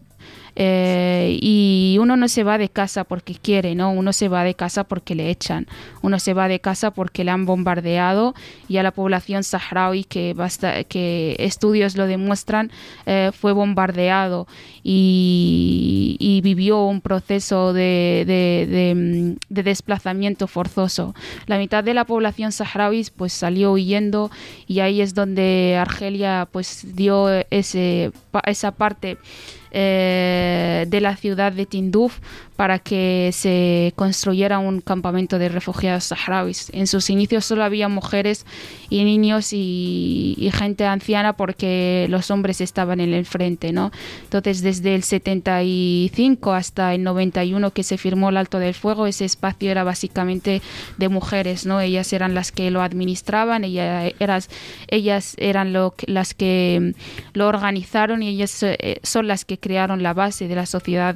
[0.56, 3.92] eh, y uno no se va de casa porque quiere, ¿no?
[3.92, 5.68] Uno se va de casa porque le echan,
[6.02, 8.36] uno se va de casa porque le han bombardeado
[8.68, 12.72] y a la población saharaui que, basta, que estudios lo demuestran
[13.06, 14.48] eh, fue bombardeado
[14.84, 21.14] y, vivió un proceso de, de, desplazamiento forzoso.
[21.46, 24.32] La mitad de la población saharaui pues salió huyendo
[24.68, 29.18] y ahí es donde Argelia pues dio esa parte
[29.72, 32.20] eh, de la ciudad de Tinduf
[32.62, 36.70] para que se construyera un campamento de refugiados saharauis.
[36.74, 38.46] En sus inicios solo había mujeres
[38.88, 43.90] y niños y, gente anciana porque los hombres estaban en el frente, ¿no?
[44.26, 49.26] Entonces, desde el 75 hasta el 91 que se firmó el Alto del Fuego, ese
[49.26, 50.62] espacio era básicamente
[51.00, 51.82] de mujeres, ¿no?
[51.82, 54.50] Ellas eran las que lo administraban, ellas,
[54.88, 56.94] ellas eran las que
[57.34, 61.16] lo organizaron y ellas eh, son las que crearon la base de la sociedad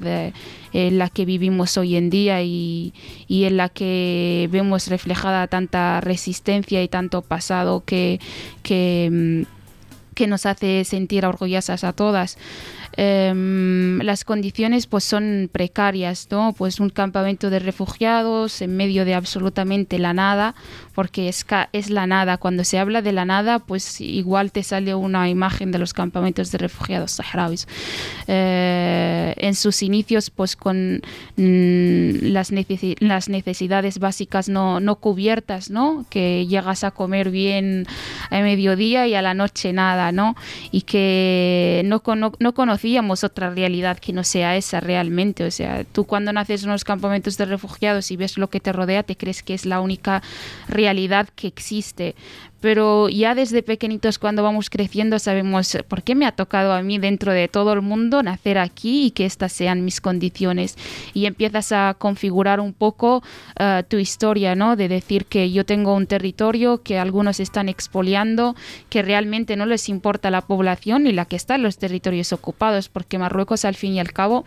[0.76, 2.94] eh, la que vivimos hoy en día y,
[3.30, 8.20] en la que vemos reflejada tanta resistencia y tanto pasado que,
[8.62, 12.38] que, mm, que nos hace sentir orgullosas a todas.
[12.98, 16.54] Em, las condiciones pues son precarias, ¿no?
[16.58, 20.56] Pues un campamento de refugiados en medio de absolutamente la nada,
[20.94, 22.38] porque es, es la nada.
[22.38, 26.52] Cuando se habla de la nada, pues igual te sale una imagen de los campamentos
[26.52, 27.68] de refugiados saharauis.
[28.28, 31.02] Eh, en sus inicios, pues con
[31.36, 32.52] mm, las,
[33.00, 36.06] las necesidades básicas no, no cubiertas, ¿no?
[36.10, 37.88] Que llegas a comer bien
[38.30, 40.36] a mediodía y a la noche nada, ¿no?
[40.72, 42.54] Y que no, no, no
[42.86, 45.44] conocíamos otra realidad que no sea esa realmente.
[45.44, 48.72] O sea, tú cuando naces en los campamentos de refugiados y ves lo que te
[48.72, 50.22] rodea, te crees que es la única
[50.68, 52.14] realidad que existe
[52.62, 56.98] pero ya desde pequeñitos cuando vamos creciendo sabemos por qué me ha tocado a mí
[56.98, 60.78] dentro de todo el mundo nacer aquí y que estas sean mis condiciones
[61.14, 63.24] y empiezas a configurar un poco
[63.60, 64.76] eh, tu historia, ¿no?
[64.76, 68.56] De decir que yo tengo un territorio que algunos están expoliando,
[68.90, 72.90] que realmente no les importa la población y la que está en los territorios ocupados,
[72.90, 74.46] porque Marruecos al fin y al cabo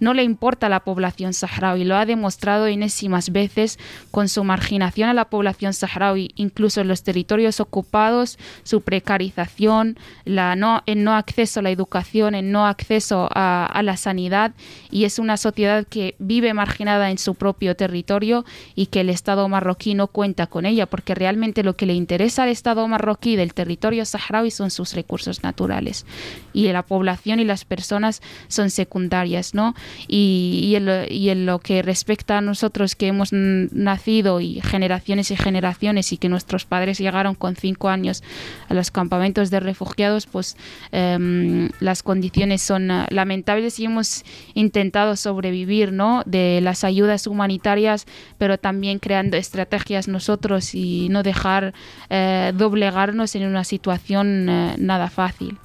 [0.00, 3.78] no le importa la población saharaui, lo ha demostrado inésimas veces
[4.10, 11.04] con su marginación a la población saharaui, incluso en los territorios ocupados, su precarización, el
[11.04, 14.52] no acceso a la educación, el no acceso a, la sanidad
[14.90, 19.48] y es una sociedad que vive marginada en su propio territorio y que el Estado
[19.48, 23.52] marroquí no cuenta con ella porque realmente lo que le interesa al Estado marroquí del
[23.52, 26.06] territorio saharaui son sus recursos naturales
[26.52, 29.74] y la población y las personas son secundarias, ¿no?
[30.08, 30.76] Y,
[31.10, 36.16] y en lo que respecta a nosotros que hemos nacido y generaciones y generaciones y
[36.16, 38.22] que nuestros padres llegaron con cinco años
[38.68, 40.56] a los campamentos de refugiados, pues
[40.92, 44.24] em, las condiciones son ah, lamentables y hemos
[44.54, 46.22] intentado sobrevivir ¿no?
[46.26, 48.06] de las ayudas humanitarias,
[48.38, 51.74] pero también creando estrategias nosotros y no dejar
[52.10, 55.58] eh, doblegarnos en una situación eh, nada fácil.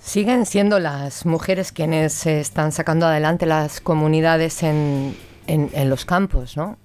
[0.00, 5.16] Siguen siendo las mujeres quienes están sacando adelante las comunidades en,
[5.48, 6.76] en los campos, ¿no?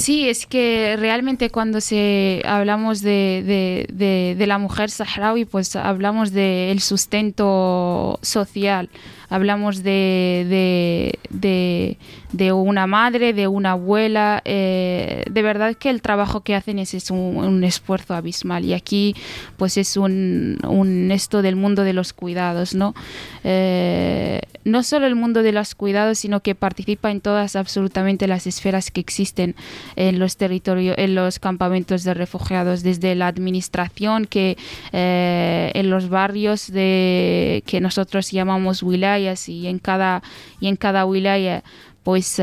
[0.00, 6.80] Sí, es que realmente cuando se hablamos de, de, la mujer saharaui, pues hablamos del
[6.80, 8.88] sustento social
[9.30, 14.42] hablamos de, de, una madre, de una abuela.
[14.44, 18.64] Eh, de verdad que el trabajo que hacen es, un, esfuerzo abismal.
[18.64, 19.14] Y aquí,
[19.56, 22.94] pues es un, un, esto del mundo de los cuidados, ¿no?
[23.44, 28.46] Eh, no solo el mundo de los cuidados, sino que participa en todas absolutamente las
[28.46, 29.54] esferas que existen
[29.96, 34.58] en los territorios, en los campamentos de refugiados, desde la administración que
[34.92, 38.82] eh, en los barrios de que nosotros llamamos
[39.48, 40.22] y en cada,
[40.60, 41.62] y en cada wilaya
[42.02, 42.40] pues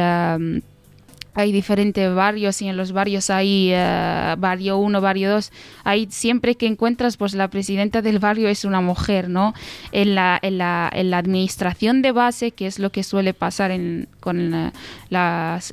[1.38, 5.52] hay diferentes barrios y en los barrios hay uh, barrio 1, barrio 2.
[5.84, 9.54] Hay siempre que encuentras, pues la presidenta del barrio es una mujer, ¿no?
[9.92, 13.70] En la, en la, en la administración de base, que es lo que suele pasar
[13.70, 14.54] en, con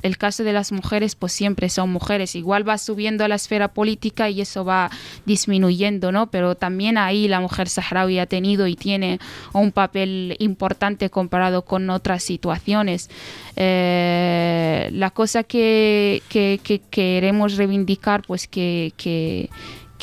[0.01, 2.35] el caso de las mujeres, pues siempre son mujeres.
[2.35, 4.89] Igual va subiendo a la esfera política y eso va
[5.25, 6.27] disminuyendo, ¿no?
[6.27, 9.19] Pero también ahí la mujer saharaui ha tenido y tiene
[9.51, 13.09] un papel importante comparado con otras situaciones.
[13.57, 19.49] Eh, la cosa que que, queremos reivindicar, pues que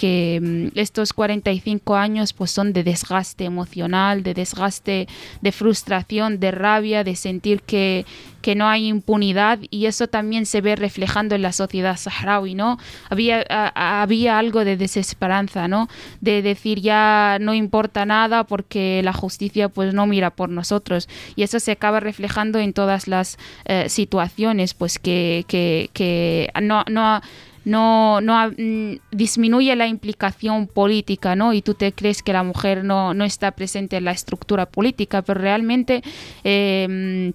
[0.01, 5.09] mm, estos 45 años pues son de desgaste emocional, de desgaste,
[5.41, 8.05] de frustración, de rabia, de sentir que,
[8.41, 12.79] que no hay impunidad y eso también se ve reflejando en la sociedad saharaui, ¿no?
[13.09, 13.43] Había,
[13.75, 15.89] había algo de desesperanza, ¿no?
[16.21, 21.43] De decir ya no importa nada porque la justicia pues no mira por nosotros y
[21.43, 27.21] eso se acaba reflejando en todas las eh, situaciones pues que, que, que no, no
[27.65, 31.53] no, no mm, disminuye la implicación política, ¿no?
[31.53, 35.23] Y tú te crees que la mujer no, no está presente en la estructura política,
[35.23, 36.03] pero realmente
[36.45, 37.33] eh,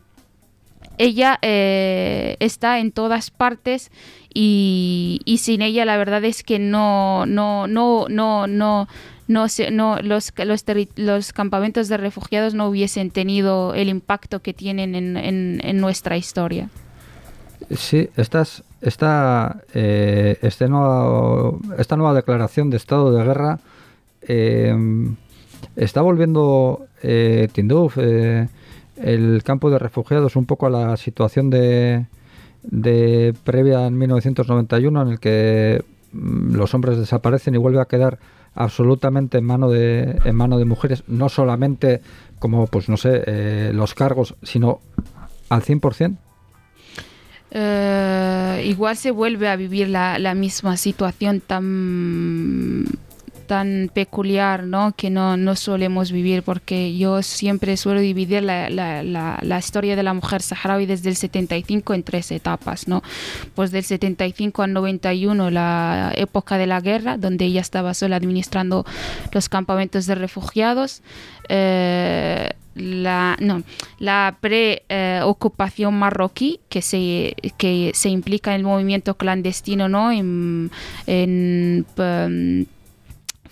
[0.98, 3.92] ella eh, está en todas partes
[4.34, 8.88] y, sin ella la verdad es que no, no, no, no, no,
[9.28, 10.66] no, no los, los,
[10.96, 16.70] los, campamentos de refugiados no hubiesen tenido el impacto que tienen en, en, nuestra historia.
[17.76, 23.60] Sí, estas, esta, eh, este nuevo, esta nueva declaración de estado de guerra
[24.22, 24.76] eh,
[25.76, 28.48] está volviendo eh, Tinduf, eh,
[28.98, 32.06] el campo de refugiados un poco a la situación de,
[32.64, 38.20] de previa en 1991 en el que mm, los hombres desaparecen y vuelve a quedar
[38.56, 42.02] absolutamente en mano de en mano de mujeres no solamente
[42.40, 44.80] como pues no sé eh, los cargos sino
[45.50, 46.18] al 100%
[47.52, 52.86] eh, igual se vuelve a vivir la, la misma situación tan
[53.48, 54.94] tan peculiar ¿no?
[54.96, 59.02] que no, no solemos vivir, porque yo siempre suelo dividir la, la,
[59.42, 62.88] la, historia de la mujer saharaui desde el 75 en tres etapas.
[62.88, 63.02] ¿no?
[63.56, 68.86] Pues del 75 al 91, la época de la guerra, donde ella estaba sola administrando
[69.32, 71.02] los campamentos de refugiados.
[71.50, 73.64] Eh, la, no,
[74.00, 80.12] la preocupación marroquí que se, que se implica en el movimiento clandestino ¿no?
[80.12, 80.72] en,
[81.08, 81.86] en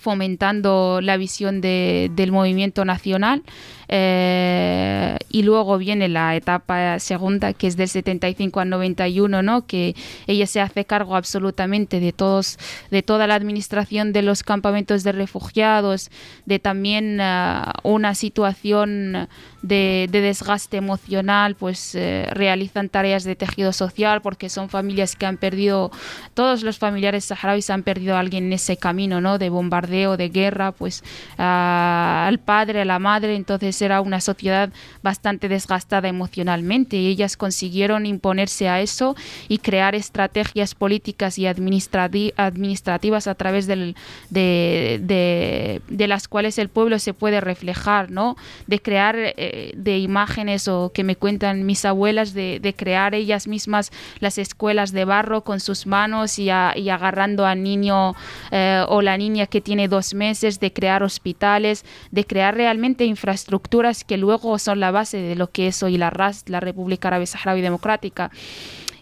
[0.06, 3.42] fomentando la visión del movimiento nacional.
[3.88, 9.66] Eh, y luego viene la etapa segunda, que es del 75 al 91, ¿no?
[9.66, 9.94] que
[10.26, 12.58] ella se hace cargo absolutamente de, todos,
[12.90, 16.10] de toda la administración de los campamentos de refugiados,
[16.46, 19.28] de también eh, una situación
[19.62, 25.36] de, desgaste emocional, pues eh, realizan tareas de tejido social porque son familias que han
[25.36, 25.90] perdido,
[26.34, 29.38] todos los familiares saharauis han perdido a alguien en ese camino ¿no?
[29.38, 31.02] de bombardeo, de guerra, pues
[31.36, 34.70] al padre, a la madre, entonces era una sociedad
[35.02, 39.16] bastante desgastada emocionalmente y ellas consiguieron imponerse a eso
[39.48, 43.94] y crear estrategias políticas y administrativas a través de,
[44.30, 48.36] de, las cuales el pueblo se puede reflejar, ¿no?
[48.66, 53.90] de crear eh, de imágenes o que me cuentan mis abuelas de, crear ellas mismas
[54.20, 58.14] las escuelas de barro con sus manos y, agarrando al niño
[58.50, 63.65] eh, o la niña que tiene dos meses, de crear hospitales, de crear realmente infraestructura
[64.06, 67.26] que luego son la base de lo que es hoy la RAS, la República Árabe
[67.26, 68.30] Saharaui Democrática.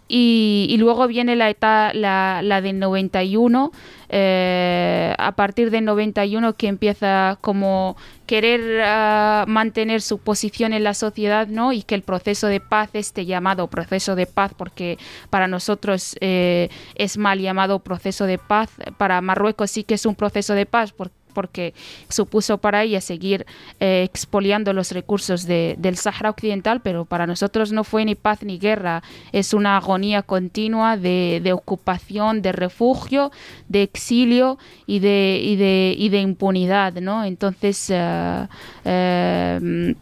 [0.06, 3.72] Y, luego viene la etapa, la, la del 91,
[4.10, 7.96] eh, a partir del 91 que empieza como
[8.26, 11.72] querer ah, mantener su posición en la sociedad, ¿no?
[11.72, 14.98] Y que el proceso de paz, este llamado proceso de paz, porque
[15.30, 20.14] para nosotros eh, es mal llamado proceso de paz, para Marruecos sí que es un
[20.14, 21.74] proceso de paz, porque porque
[22.08, 23.44] supuso para ella seguir
[23.80, 28.58] eh, expoliando los recursos del Sahara Occidental, pero para nosotros no fue ni paz ni
[28.58, 33.32] guerra, es una agonía continua de, ocupación, de refugio,
[33.68, 37.24] de exilio y de, impunidad, ¿no?
[37.24, 38.46] Entonces, eh,
[38.84, 39.94] eh,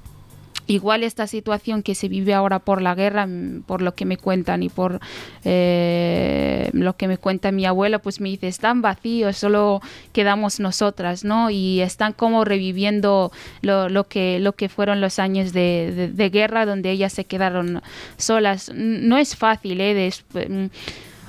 [0.67, 4.17] igual esta situación que se vive ahora por la guerra, mm, por lo que me
[4.17, 5.01] cuentan y por
[5.45, 9.81] eh, lo que me cuenta mi abuela, pues me dice, están vacíos, solo
[10.13, 11.51] quedamos nosotras, ¿no?
[11.51, 13.33] Y están como reviviendo
[13.63, 17.83] lo, que, lo que fueron los años de, guerra donde ellas se quedaron
[18.17, 18.71] solas.
[18.75, 20.13] No es fácil, ¿eh?
[20.49, 20.67] Mm,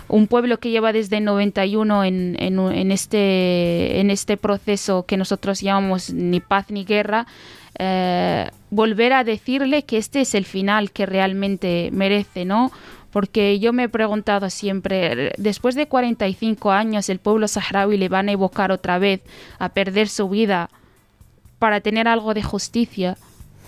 [0.08, 5.18] un pueblo que lleva desde el 91 en, en, en, este, en este proceso que
[5.18, 7.26] nosotros llamamos ni paz ni guerra,
[7.80, 12.72] eh, volver a decirle que este es el final que realmente merece, ¿no?
[13.12, 18.30] Porque yo me he preguntado siempre, después de 45 años el pueblo saharaui le van
[18.30, 19.22] a evocar otra vez
[19.60, 20.72] a perder su vida
[21.60, 23.16] para tener algo de justicia.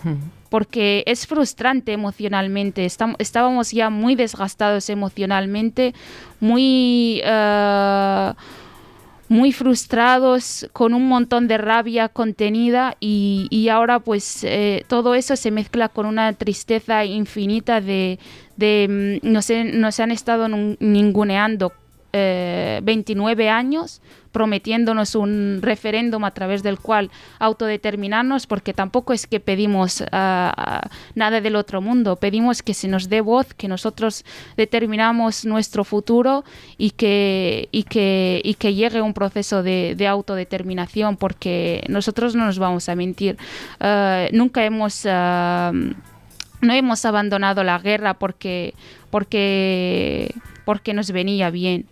[0.49, 2.85] Porque es frustrante emocionalmente.
[2.85, 5.93] estábamos ya muy desgastados emocionalmente,
[6.39, 7.21] muy...
[7.23, 8.33] Eh,
[9.27, 15.51] muy frustrados, con un montón de rabia contenida y, ahora pues eh, todo eso se
[15.51, 18.19] mezcla con una tristeza infinita de,
[18.55, 21.73] de mm, no, sé, no se han estado ninguneando
[22.81, 24.01] 29 eh, años
[24.35, 27.09] prometiéndonos un referéndum a través del cual
[27.39, 32.89] autodeterminarnos, porque tampoco es que pedimos ah, ah, nada del otro mundo, pedimos que se
[32.89, 34.25] nos dé voz, que nosotros
[34.57, 36.43] determinamos nuestro futuro
[36.77, 43.37] y que, llegue un proceso de, autodeterminación, porque nosotros no nos vamos a mentir,
[43.79, 48.73] ah, nunca hemos no hemos abandonado la guerra porque
[50.93, 51.85] nos venía bien.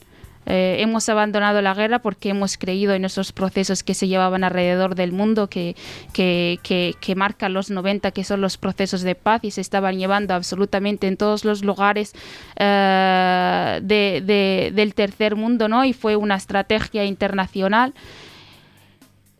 [0.45, 4.95] Eh, hemos abandonado la guerra porque hemos creído en esos procesos que se llevaban alrededor
[4.95, 5.75] del mundo, que,
[6.11, 6.59] que,
[6.99, 11.07] que, marcan los 90, que son los procesos de paz y se estaban llevando absolutamente
[11.07, 12.13] en todos los lugares
[12.57, 15.85] eh, de, del tercer mundo, ¿no?
[15.85, 17.93] Y fue una estrategia internacional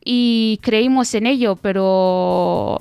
[0.05, 2.77] y creímos en ello, pero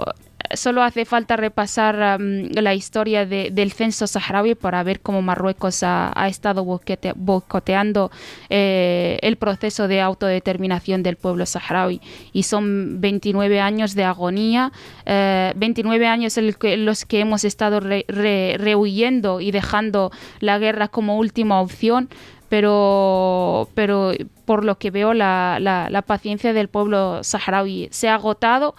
[0.55, 6.65] solo hace falta repasar la historia del censo saharaui para ver cómo Marruecos ha, estado
[6.65, 8.11] boicoteando
[8.49, 12.01] eh, el proceso de autodeterminación del pueblo saharaui.
[12.33, 14.73] Y son 29 años de agonía,
[15.07, 21.61] 29 eh, años en los que hemos estado rehuyendo y dejando la guerra como última
[21.61, 22.09] opción,
[22.49, 24.13] pero, pero
[24.45, 28.75] por lo que veo la, la paciencia del pueblo saharaui se ha agotado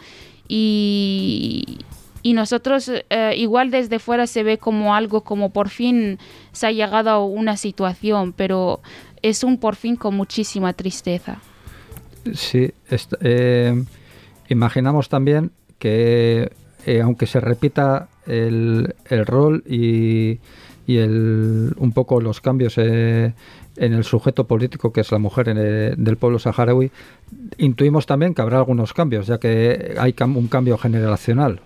[0.48, 1.80] y,
[2.22, 6.20] y nosotros eh, igual desde fuera se ve como algo como por fin
[6.52, 8.82] se ha llegado a una situación, pero
[9.22, 11.39] es un por fin con muchísima tristeza.
[12.34, 12.72] Sí,
[13.22, 13.84] eh,
[14.50, 16.52] imaginamos también que
[16.86, 20.39] eh, aunque se repita el, el rol y,
[20.88, 22.78] y el, un poco los cambios
[23.78, 26.91] en el sujeto político que es la mujer del pueblo saharaui,
[27.57, 31.61] intuimos también que habrá algunos cambios, ya que hay un cambio generacional.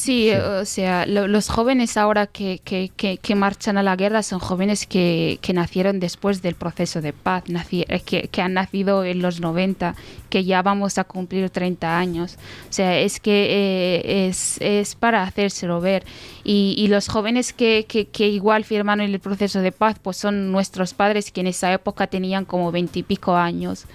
[0.00, 2.88] Sí, o sea, los jóvenes ahora que, que,
[3.18, 7.42] que, marchan a la guerra son jóvenes que, nacieron después del proceso de paz,
[7.72, 9.96] eh, que, han nacido en los 90,
[10.30, 12.38] que ya vamos a cumplir 30 años.
[12.70, 16.04] O sea, es que eh, es, es, para hacérselo ver.
[16.44, 17.84] Y, y los jóvenes que,
[18.18, 22.44] igual firmaron el proceso de paz, pues son nuestros padres que en esa época tenían
[22.44, 23.86] como 20 y pico años.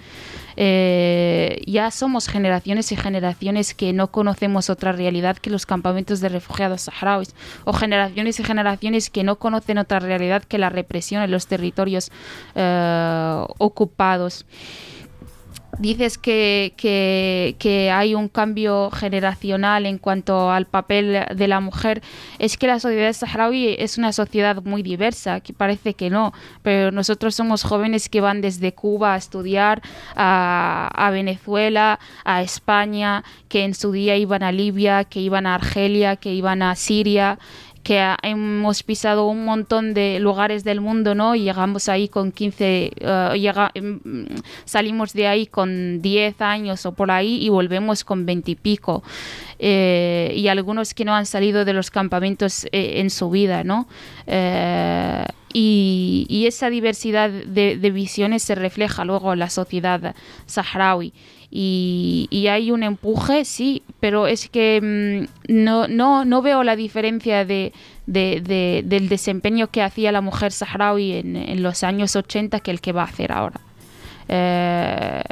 [0.56, 6.28] Eh, ya somos generaciones y generaciones que no conocemos otra realidad que los campamentos de
[6.28, 7.34] refugiados saharauis,
[7.64, 12.10] o generaciones y generaciones que no conocen otra realidad que la represión en los territorios
[12.54, 14.46] eh, ocupados
[15.78, 22.02] dices que, que, hay un cambio generacional en cuanto al papel de la mujer,
[22.38, 26.90] es que la sociedad saharaui es una sociedad muy diversa, que parece que no, pero
[26.90, 29.82] nosotros somos jóvenes que van desde Cuba a estudiar,
[30.16, 35.54] a, a Venezuela, a España, que en su día iban a Libia, que iban a
[35.54, 37.38] Argelia, que iban a Siria,
[37.84, 41.34] que hemos pisado un montón de lugares del mundo, ¿no?
[41.34, 44.00] Y llegamos ahí con 15, eh, em,
[44.64, 49.02] salimos de ahí con 10 años o por ahí y volvemos con 20 y pico.
[49.58, 53.86] Eh, y algunos que no han salido de los campamentos eh, en su vida, ¿no?
[55.56, 60.14] Y, esa diversidad de, de, visiones se refleja luego en la sociedad
[60.46, 61.12] saharaui
[61.56, 67.44] y, hay un empuje, sí, pero es que mm, no, no, no veo la diferencia
[67.44, 67.72] de,
[68.06, 73.02] del desempeño que hacía la mujer saharaui en, los años 80 que el que va
[73.02, 73.60] a hacer ahora.
[74.26, 75.22] Eh,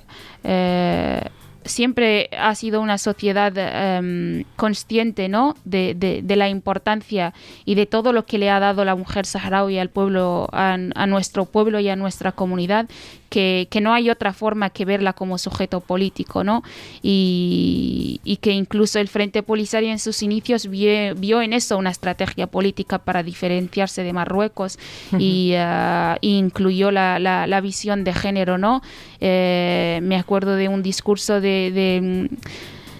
[0.44, 1.20] eh,
[1.64, 5.56] siempre ha sido una sociedad em, consciente ¿no?
[5.64, 9.90] De, la importancia y de todo lo que le ha dado la mujer saharaui al
[9.90, 10.76] pueblo, a
[11.08, 12.88] nuestro pueblo y a nuestra comunidad
[13.32, 16.62] que, no hay otra forma que verla como sujeto político, ¿no?
[17.02, 22.98] Y, que incluso el Frente Polisario en sus inicios vio, en eso una estrategia política
[22.98, 24.78] para diferenciarse de Marruecos
[25.16, 28.82] y uh, incluyó la, visión de género, ¿no?
[29.20, 32.28] Eh, me acuerdo de un discurso de,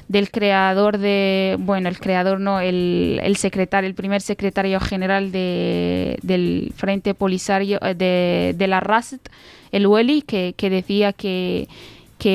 [0.09, 6.19] del creador de, bueno, el creador no, el, el secretario, el primer secretario general de,
[6.23, 9.29] del Frente Polisario eh, de, de la RAST,
[9.73, 11.69] el Weli, que, decía que,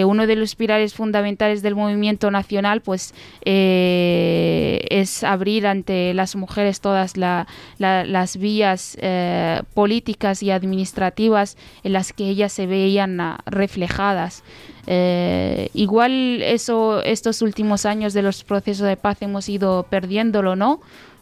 [0.05, 3.13] uno de los pilares fundamentales del movimiento nacional pues
[3.45, 12.11] eh, es abrir ante las mujeres todas las vías eh, políticas y administrativas en las
[12.11, 14.43] que ellas se veían ah, reflejadas.
[14.87, 20.81] Eh, igual eso estos últimos años de los procesos de paz hemos ido perdiéndolo, ¿no?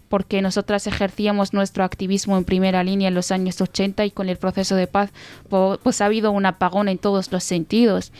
[0.09, 4.37] Porque nosotras ejercíamos nuestro activismo en primera línea en los años 80 y con el
[4.37, 5.11] proceso de paz
[5.83, 8.11] pues ha habido un apagón en todos los sentidos.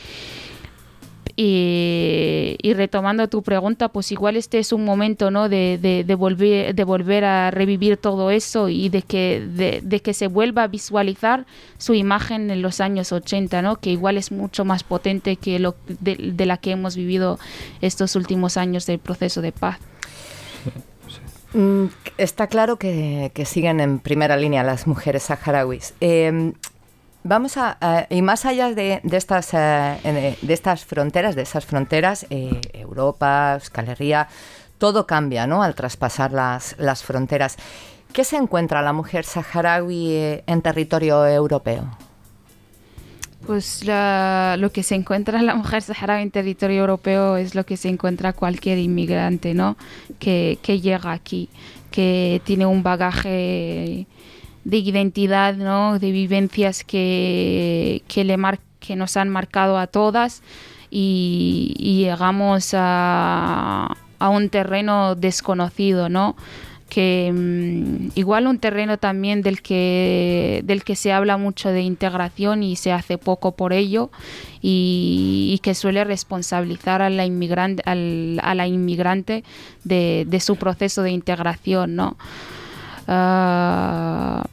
[1.38, 5.50] Y, retomando tu pregunta, pues igual este es un momento ¿no?
[5.50, 9.46] de, volver, de volver a revivir todo eso y de que,
[9.84, 11.46] de, que se vuelva a visualizar
[11.78, 13.76] su imagen en los años 80, ¿no?
[13.76, 17.38] que igual es mucho más potente que lo de la que hemos vivido
[17.82, 19.80] estos últimos años del proceso de paz.
[21.56, 21.86] Mm,
[22.18, 25.94] está claro que, siguen en primera línea las mujeres saharauis.
[26.02, 26.54] Em,
[27.24, 27.78] vamos a,
[28.10, 33.88] y más allá de, estas, eh, de estas fronteras, de esas fronteras, eh, Europa, Euskal
[34.78, 35.64] todo cambia ¿no?
[35.64, 37.56] al traspasar las, las fronteras.
[38.12, 41.90] ¿Qué se encuentra la mujer saharaui eh, en territorio europeo?
[43.46, 47.90] Pues lo que se encuentra la mujer saharaui en territorio europeo es lo que se
[47.90, 49.78] encuentra cualquier inmigrante, ¿no?
[50.20, 51.50] Que, llega aquí,
[51.92, 54.08] que tiene un bagaje
[54.64, 56.00] de identidad, ¿no?
[56.00, 58.38] De vivencias que, le
[58.80, 60.42] que nos han marcado a todas
[60.90, 66.36] y, llegamos a, a un terreno desconocido, ¿no?
[66.96, 72.64] Que mm, igual un terreno también del que, del que se habla mucho de integración
[72.64, 74.12] y se hace poco por ello
[74.62, 79.44] y, que suele responsabilizar a la inmigrante, a la inmigrante
[79.84, 82.16] de, su proceso de integración, ¿no?
[83.10, 84.46] Ah,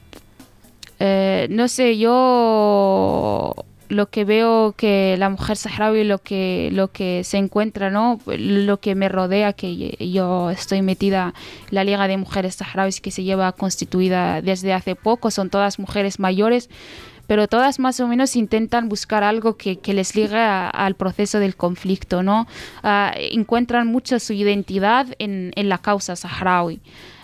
[0.99, 3.55] eh, no sé, yo
[3.93, 8.81] lo que veo que la mujer saharaui lo que lo que se encuentra no lo
[8.81, 11.35] que me rodea que yo estoy metida
[11.69, 15.79] en la liga de mujeres saharauis que se lleva constituida desde hace poco son todas
[15.79, 16.71] mujeres mayores
[17.27, 22.23] pero todas más o menos intentan buscar algo que, les ligue al proceso del conflicto,
[22.23, 22.49] ¿no?
[22.83, 26.81] Ah, encuentran mucho su identidad en, la causa saharaui.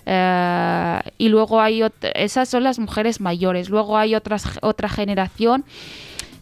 [0.06, 1.82] Eh, y luego hay
[2.14, 5.66] esas son las mujeres mayores luego hay otras otra generación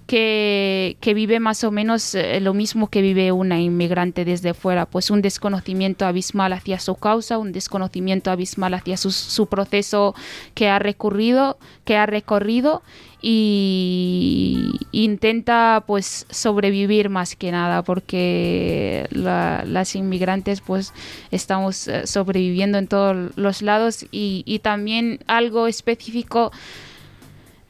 [0.07, 5.11] que, vive más o menos eh, lo mismo que vive una inmigrante desde fuera, pues
[5.11, 10.15] un desconocimiento abismal hacia su causa, un desconocimiento abismal hacia su, proceso
[10.55, 12.83] que ha recurrido, que ha recorrido
[13.21, 20.93] y intenta pues sobrevivir más que nada porque las inmigrantes pues
[21.31, 26.53] estamos eh, sobreviviendo en todos los lados y también algo específico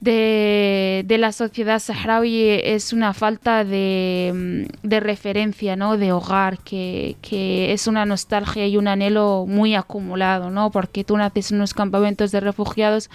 [0.00, 5.96] de, de, la sociedad saharaui es una falta de, mm, de referencia, ¿no?
[5.96, 10.70] de hogar, que, que, es una nostalgia y un anhelo muy acumulado, ¿no?
[10.70, 13.10] porque tú naces en unos campamentos de refugiados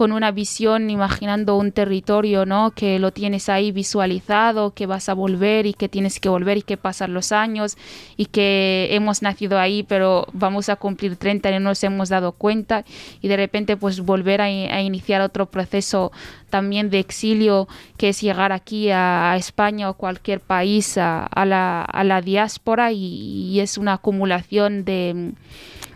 [0.00, 2.70] con una visión imaginando un territorio, ¿no?
[2.70, 6.62] Que lo tienes ahí visualizado, que vas a volver y que tienes que volver y
[6.62, 7.76] que pasan los años
[8.16, 12.32] y que hemos nacido ahí, pero vamos a cumplir 30 y no nos hemos dado
[12.32, 12.86] cuenta
[13.20, 14.50] y de repente pues volver a,
[14.80, 16.12] iniciar otro proceso
[16.48, 17.68] también de exilio
[17.98, 23.60] que es llegar aquí a, España o cualquier país a, la, a la, diáspora y
[23.60, 25.34] es una acumulación de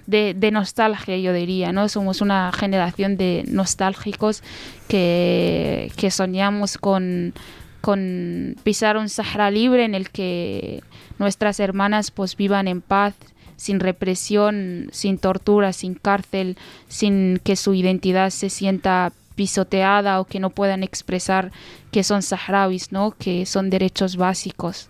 [0.07, 1.89] de, nostalgia, yo diría, ¿no?
[1.89, 4.43] Somos una generación de nostálgicos
[4.89, 7.33] que, soñamos con,
[7.81, 10.83] con pisar un Sahara libre en el que
[11.19, 13.15] nuestras hermanas pues vivan en paz,
[13.57, 16.57] sin represión, sin tortura, sin cárcel,
[16.89, 21.51] sin que su identidad se sienta pisoteada o que no puedan expresar
[21.91, 23.15] que son saharauis, ¿no?
[23.19, 24.89] que son derechos básicos.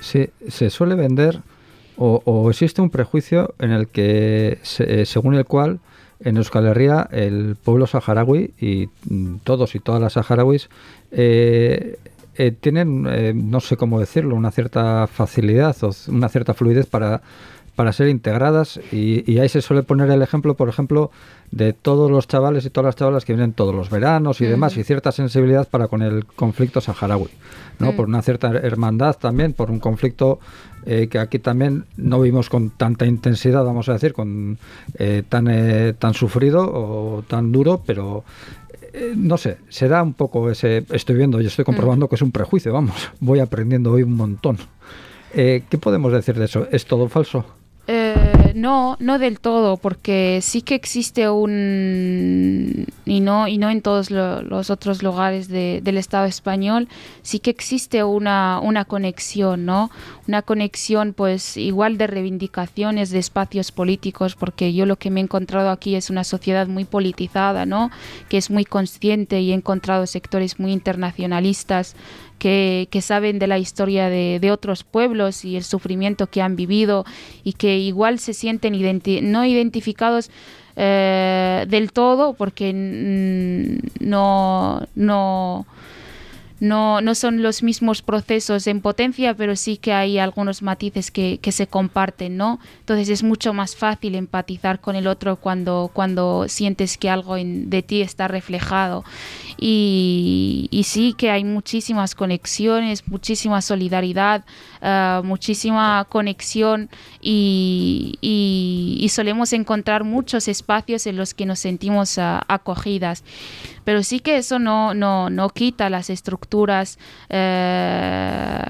[0.00, 1.40] Sí, se suele vender
[1.98, 5.80] o, existe un prejuicio en el que, eh, según el cual,
[6.20, 10.68] en Euskal Herria, el pueblo saharaui y mm, todos y todas las saharauis
[11.12, 11.98] eh,
[12.36, 17.20] eh, tienen, no sé cómo decirlo, una cierta facilidad o una cierta fluidez para
[17.78, 21.12] para ser integradas y, ahí se suele poner el ejemplo, por ejemplo,
[21.52, 24.76] de todos los chavales y todas las chavalas que vienen todos los veranos y demás
[24.76, 27.28] y cierta sensibilidad para con el conflicto saharaui,
[27.78, 27.92] ¿no?
[27.94, 30.40] Por una cierta hermandad también, por un conflicto
[30.86, 34.58] eh, que aquí también no vimos con tanta intensidad, vamos a decir, con
[34.98, 38.24] eh, tan eh, tan sufrido o tan duro, pero
[39.14, 42.32] no sé, se da un poco ese, estoy viendo y estoy comprobando que es un
[42.32, 44.58] prejuicio, vamos, voy aprendiendo hoy un montón.
[45.32, 46.66] ¿Qué podemos decir de eso?
[46.72, 47.57] ¿Es todo falso?
[47.90, 53.80] Eh, no, no del todo, porque sí que existe un y no y no en
[53.80, 56.88] todos los otros lugares del Estado español
[57.22, 59.90] sí que existe una, una conexión, ¿no?
[60.26, 65.22] Una conexión, pues igual de reivindicaciones de espacios políticos, porque yo lo que me he
[65.22, 67.90] encontrado aquí es una sociedad muy politizada, ¿no?
[68.28, 71.96] Que es muy consciente y he encontrado sectores muy internacionalistas
[72.38, 77.04] que, saben de la historia de, otros pueblos y el sufrimiento que han vivido
[77.44, 78.72] y que igual se sienten
[79.30, 80.30] no identificados
[80.76, 82.72] eh, del todo porque
[84.00, 85.66] no, no
[86.60, 91.38] no, no son los mismos procesos en potencia, pero sí que hay algunos matices que,
[91.48, 92.58] se comparten, ¿no?
[92.80, 97.82] Entonces es mucho más fácil empatizar con el otro cuando, cuando sientes que algo de
[97.82, 99.04] ti está reflejado.
[99.60, 104.44] Y, sí que hay muchísimas conexiones, muchísima solidaridad,
[104.80, 106.88] uh, muchísima conexión
[107.20, 113.24] y, solemos encontrar muchos espacios en los que nos sentimos uh, acogidas
[113.88, 116.98] pero sí que eso no, no, no quita las estructuras,
[117.30, 118.62] eh,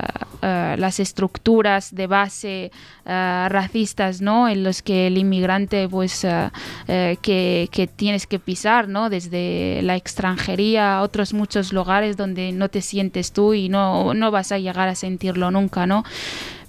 [0.42, 2.70] eh, las estructuras de base
[3.04, 4.48] eh, racistas, ¿no?
[4.48, 6.24] En los que el inmigrante, pues,
[6.86, 9.10] que, que, tienes que pisar, ¿no?
[9.10, 14.52] Desde la extranjería otros muchos lugares donde no te sientes tú y no, no vas
[14.52, 16.04] a llegar a sentirlo nunca, ¿no?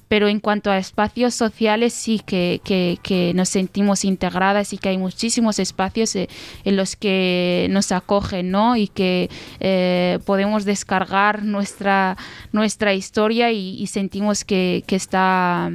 [0.09, 4.97] pero en cuanto a espacios sociales sí que, que, nos sentimos integradas y que hay
[4.97, 6.27] muchísimos espacios eh,
[6.65, 8.75] en los que nos acogen ¿no?
[8.75, 9.29] y que
[9.59, 12.17] eh, podemos descargar nuestra,
[12.51, 15.71] nuestra historia y, sentimos que, que, está,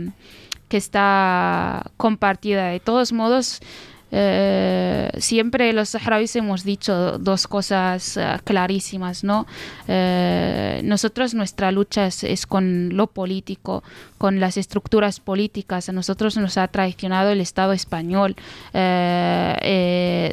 [0.69, 2.69] que está compartida.
[2.69, 3.61] De todos modos,
[4.17, 9.45] eh, siempre los saharauis hemos dicho dos cosas eh, clarísimas, ¿no?
[9.89, 13.83] Eh, nosotros nuestra lucha es, con lo político,
[14.17, 15.89] con las estructuras políticas.
[15.89, 18.37] A nosotros nos ha traicionado el Estado español,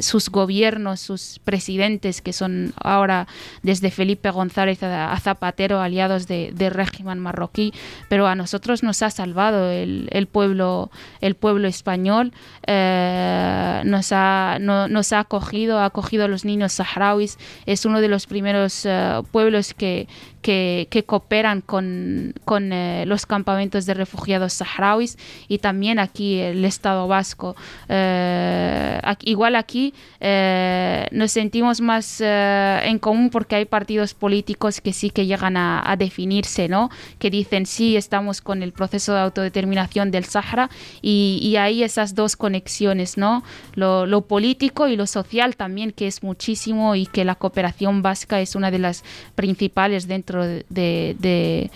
[0.01, 3.27] sus gobiernos, sus presidentes, que son ahora
[3.63, 7.73] desde Felipe González a, Zapatero, aliados de, régimen marroquí,
[8.09, 12.31] pero a nosotros nos ha salvado el, pueblo, el pueblo español
[13.85, 17.37] nos, ha, nos ha acogido, ha acogido a los niños saharauis.
[17.65, 20.07] Es uno de los primeros eh, pueblos que,
[20.41, 27.07] que, cooperan con, con eh, los campamentos de refugiados saharauis y también aquí el Estado
[27.07, 27.55] vasco.
[27.89, 35.09] Eh, igual aquí eh, nos sentimos más en común porque hay partidos políticos que sí
[35.09, 36.89] que llegan a, definirse, ¿no?
[37.19, 40.69] Que dicen sí, estamos con el proceso de autodeterminación del Sahara
[41.01, 43.43] y, y hay esas dos conexiones, ¿no?
[43.75, 48.55] Lo, político y lo social también, que es muchísimo y que la cooperación vasca es
[48.55, 49.03] una de las
[49.35, 51.69] principales dentro de,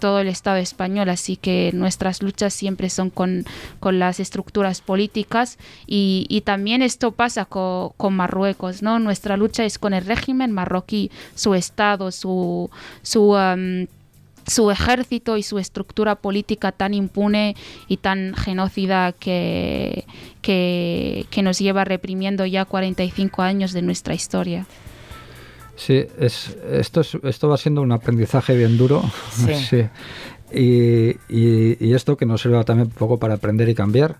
[0.00, 1.08] todo el Estado español.
[1.08, 3.44] Así que nuestras luchas siempre son con,
[3.82, 8.98] las estructuras políticas y, también esto pasa con, Marruecos, ¿no?
[8.98, 12.70] Nuestra lucha es con el régimen marroquí, su Estado, su...
[13.02, 13.86] su um,
[14.70, 17.56] ejército y su estructura política tan impune
[17.88, 20.04] y tan genocida que,
[20.42, 24.66] que, nos lleva reprimiendo ya 45 años de nuestra historia.
[25.76, 29.02] Sí, es, esto, es, esto va siendo un aprendizaje bien duro.
[29.68, 29.84] Sí.
[30.56, 34.18] Y, y, esto que nos sirva también un poco para aprender y cambiar.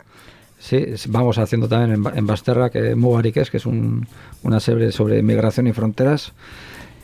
[0.59, 5.73] Sí, vamos haciendo también en, Basterra, que Mugariques, que es una serie sobre migración y
[5.73, 6.33] fronteras.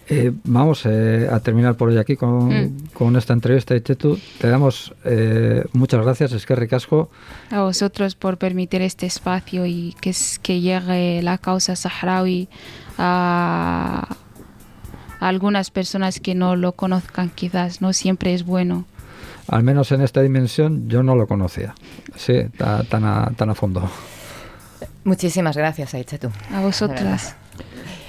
[0.09, 2.89] Eh, vamos eh, a terminar por hoy aquí con, mm.
[2.93, 3.77] con esta entrevista.
[3.77, 7.11] Y Chetu, te damos eh, muchas gracias, es que ricasco.
[7.51, 12.49] A vosotros por permitir este espacio y que, es, que llegue la causa saharaui
[12.99, 14.17] a
[15.21, 18.85] algunas personas que no lo conozcan quizás, no siempre es bueno.
[19.49, 21.75] Al menos en esta dimensión yo no lo conocía,
[22.17, 23.89] sí, tan a, tan a fondo.
[25.05, 26.31] Muchísimas gracias, Aichetu.
[26.55, 27.37] A vosotras.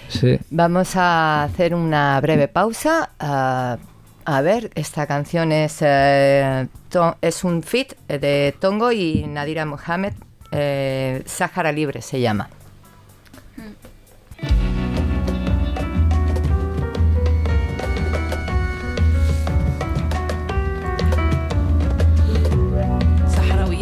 [0.08, 0.40] Sí.
[0.50, 3.12] Vamos a hacer una breve pausa.
[3.20, 3.78] Ah,
[4.26, 6.68] a ver, esta canción es, eh,
[7.22, 10.14] es un fit de Tongo y Nadira Mohamed.
[10.52, 12.50] Eh, Sáhara Libre se llama.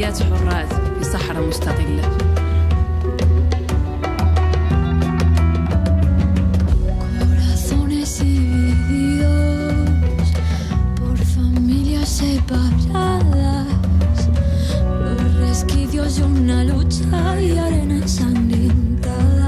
[0.08, 2.18] حريات حرات في صحراء مستقلة
[7.20, 9.88] Corazones divididos
[10.98, 13.66] por familias separadas,
[15.02, 19.47] los resquicios de una lucha y arena ensangrentada.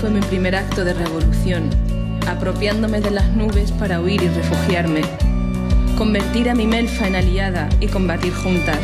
[0.00, 1.70] Fue mi primer acto de revolución,
[2.28, 5.00] apropiándome de las nubes para huir y refugiarme,
[5.96, 8.80] convertir a mi melfa en aliada y combatir juntas,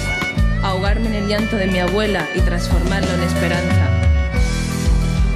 [0.63, 3.87] ahogarme en el llanto de mi abuela y transformarlo en esperanza.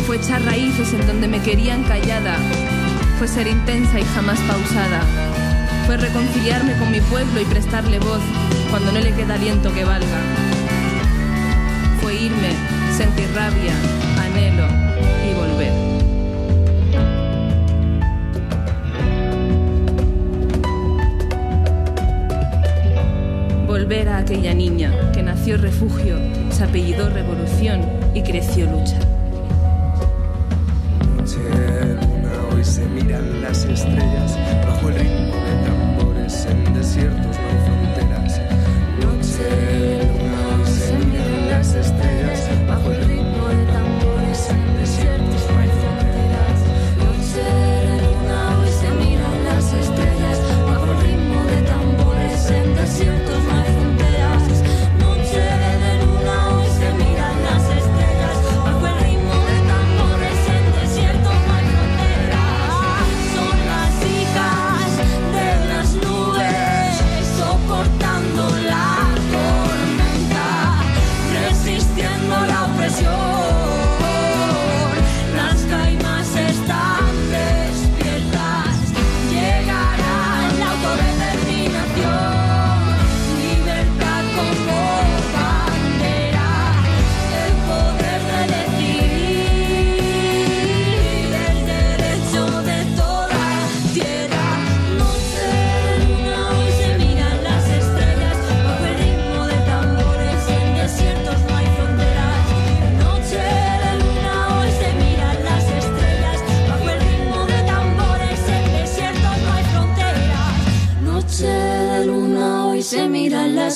[0.07, 2.39] Fue echar raíces en donde me querían callada,
[3.19, 5.03] fue ser intensa y jamás pausada,
[5.85, 8.23] fue reconciliarme con mi pueblo y prestarle voz
[8.71, 10.19] cuando no le queda aliento que valga.
[12.01, 12.55] Fue irme
[12.97, 13.75] sentir rabia,
[14.19, 14.80] anhelo
[23.91, 26.17] Volver a aquella niña que nació refugio,
[26.53, 27.81] se apellidó revolución
[28.15, 29.01] y creció lucha.
[31.17, 31.41] Noche
[32.01, 37.30] luna, hoy se miran las estrellas bajo el ritmo de tambores en desiertos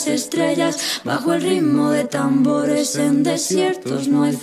[0.06, 4.34] las estrellas, bajo el ritmo de tambores en desiertos no hay.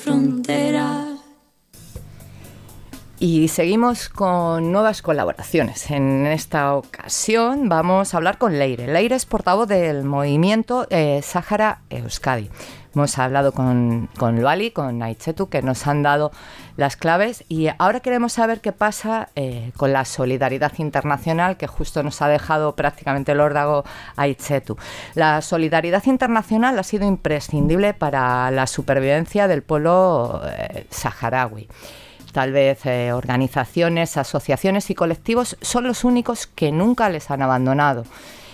[3.52, 5.92] Seguimos con nuevas colaboraciones.
[5.92, 8.88] En esta ocasión vamos a hablar con Leire.
[8.88, 12.50] Leire es portavoz del movimiento eh, Sáhara Euskadi.
[12.96, 16.32] Hemos hablado con, con Luali, con Aichetu, que nos han dado
[16.78, 22.04] las claves y ahora queremos saber qué pasa eh, con la solidaridad internacional que justo
[22.04, 23.84] nos ha dejado prácticamente el órdago
[24.16, 24.78] Aichetu.
[25.14, 31.68] La solidaridad internacional ha sido imprescindible para la supervivencia del pueblo eh, saharaui.
[32.32, 38.06] Tal vez eh, organizaciones, asociaciones y colectivos son los únicos que nunca les han abandonado.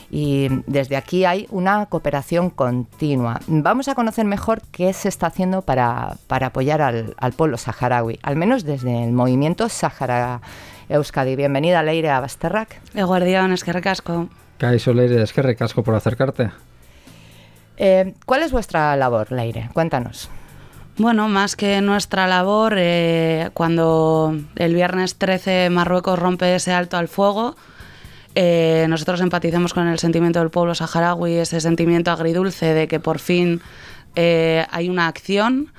[0.09, 3.41] Y desde aquí hay una cooperación continua.
[3.47, 8.17] Vamos a conocer mejor qué se está haciendo para, para apoyar al, al, pueblo saharaui,
[8.23, 10.41] al menos desde el movimiento Sahara
[10.87, 11.35] Euskadi.
[11.35, 12.79] Bienvenida, Leire Abasterrak.
[12.95, 14.29] Eguardión, es que recasco.
[14.57, 16.51] Caixo, Leire, es que recasco por acercarte.
[17.75, 19.69] Eh, ¿Cuál es vuestra labor, Leire?
[19.73, 20.29] Cuéntanos.
[20.99, 27.07] Bueno, más que nuestra labor, eh, cuando el viernes 13 Marruecos rompe ese alto al
[27.07, 27.55] fuego,
[28.33, 33.19] eh, nosotros empatizamos con el sentimiento del pueblo saharaui, ese sentimiento agridulce de que por
[33.19, 33.61] fin
[34.15, 35.71] eh, hay una acción,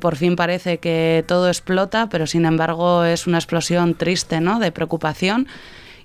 [0.00, 4.58] por fin parece que todo explota, pero sin embargo es una explosión triste, ¿no?
[4.60, 5.46] De preocupación.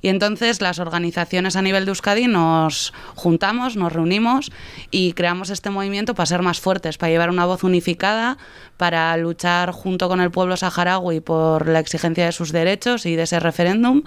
[0.02, 4.52] Y entonces las organizaciones a nivel de Euskadi nos juntamos, nos reunimos
[4.92, 8.38] y creamos este movimiento para ser más fuertes, para llevar una voz unificada,
[8.78, 13.24] para luchar junto con el pueblo saharaui por la exigencia de sus derechos y de
[13.24, 14.04] ese referéndum.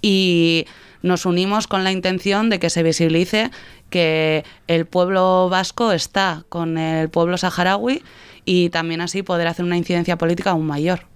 [0.00, 0.66] Y
[1.02, 3.50] nos unimos con la intención de que se visibilice
[3.90, 8.02] que el pueblo vasco está con el pueblo saharaui
[8.44, 11.06] y también así poder hacer una incidencia política aún mayor.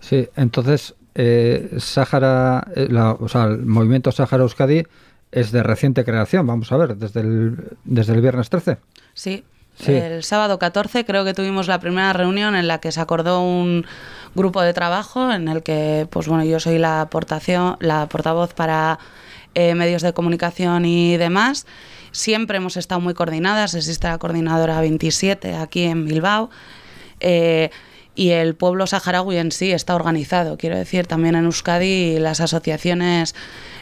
[0.00, 4.84] Sí, entonces eh, Sáhara, eh, la, o sea, el movimiento Sáhara Euskadi
[5.32, 8.76] es de reciente creación, vamos a ver, desde el, desde el viernes 13.
[9.14, 9.42] Sí,
[9.78, 13.40] sí, el sábado 14 creo que tuvimos la primera reunión en la que se acordó
[13.40, 13.86] un
[14.34, 18.98] grupo de trabajo en el que, pues bueno, yo soy la aportación, la portavoz para
[19.54, 21.66] eh, medios de comunicación y demás.
[22.12, 26.50] Siempre hemos estado muy coordinadas, existe la coordinadora 27 aquí en Bilbao.
[27.20, 27.70] Eh,
[28.16, 30.56] y el pueblo saharaui en sí está organizado.
[30.56, 33.34] Quiero decir, también en Euskadi las asociaciones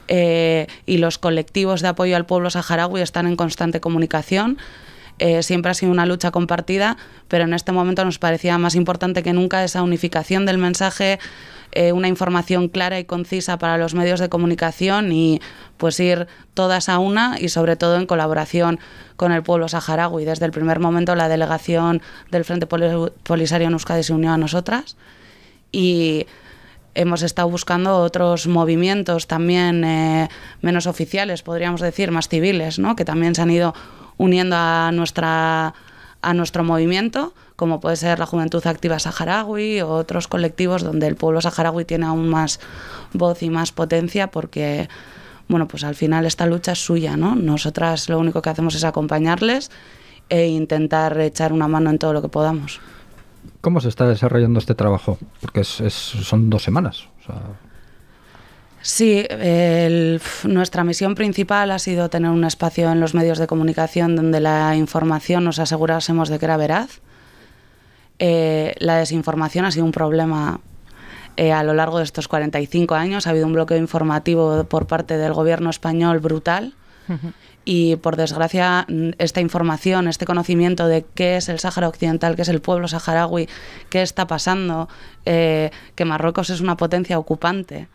[0.08, 4.58] eh, y los colectivos de apoyo al pueblo saharaui están en constante comunicación.
[5.24, 6.98] Eh, siempre ha sido una lucha compartida,
[7.28, 11.18] pero en este momento nos parecía más importante que nunca esa unificación del mensaje,
[11.72, 15.40] eh, una información clara y concisa para los medios de comunicación y
[15.78, 18.78] pues ir todas a una y sobre todo en colaboración
[19.16, 20.26] con el pueblo saharaui.
[20.26, 24.98] Desde el primer momento la delegación del Frente Polisario en Euskadi se unió a nosotras
[25.72, 26.26] y
[26.94, 30.28] hemos estado buscando otros movimientos también eh,
[30.62, 32.96] menos oficiales, podríamos decir, más civiles, ¿no?
[32.96, 33.74] que también se han ido
[34.16, 35.74] uniendo a nuestra
[36.22, 41.16] a nuestro movimiento, como puede ser la Juventud Activa Saharaui o otros colectivos donde el
[41.16, 42.60] pueblo saharaui tiene aún más
[43.12, 44.88] voz y más potencia porque
[45.48, 47.34] bueno, pues al final esta lucha es suya, ¿no?
[47.34, 49.70] Nosotras lo único que hacemos es acompañarles
[50.30, 52.80] e intentar echar una mano en todo lo que podamos.
[53.60, 55.18] ¿Cómo se está desarrollando este trabajo?
[55.40, 57.08] Porque es- es- son dos semanas.
[57.22, 57.36] o sea,
[58.82, 64.14] Sí, el- nuestra misión principal ha sido tener un espacio en los medios de comunicación
[64.14, 67.00] donde la información nos asegurásemos de que era veraz.
[68.18, 70.60] Eh, la desinformación ha sido un problema
[71.36, 73.26] eh, a lo largo de estos 45 años.
[73.26, 76.74] Ha habido un bloqueo informativo por parte del gobierno español brutal.
[77.64, 78.86] Y por desgracia,
[79.18, 83.48] esta información, este conocimiento de qué es el Sáhara Occidental, qué es el pueblo saharaui,
[83.88, 84.88] qué está pasando,
[85.24, 87.88] eh, que Marruecos es una potencia ocupante,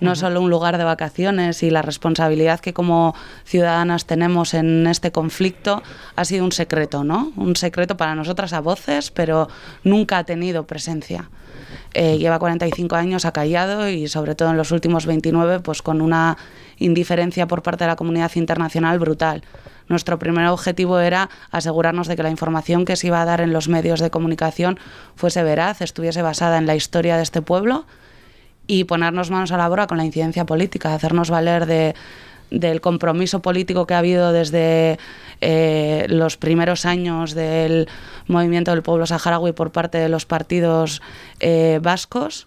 [0.00, 3.14] no solo un lugar de vacaciones y la responsabilidad que como
[3.44, 5.82] ciudadanas tenemos en este conflicto
[6.16, 7.32] ha sido un secreto, ¿no?
[7.36, 9.48] Un secreto para nosotras a voces, pero
[9.84, 11.30] nunca ha tenido presencia.
[11.94, 16.36] Eh, lleva 45 años acallado y sobre todo en los últimos 29 pues con una
[16.78, 19.42] indiferencia por parte de la comunidad internacional brutal.
[19.88, 23.52] Nuestro primer objetivo era asegurarnos de que la información que se iba a dar en
[23.52, 24.78] los medios de comunicación
[25.16, 27.86] fuese veraz, estuviese basada en la historia de este pueblo
[28.68, 31.96] y ponernos manos a la obra con la incidencia política, hacernos valer de,
[32.50, 34.98] del compromiso político que ha habido desde
[35.40, 37.88] eh, los primeros años del
[38.28, 41.02] movimiento del pueblo saharaui por parte de los partidos
[41.40, 42.46] eh, vascos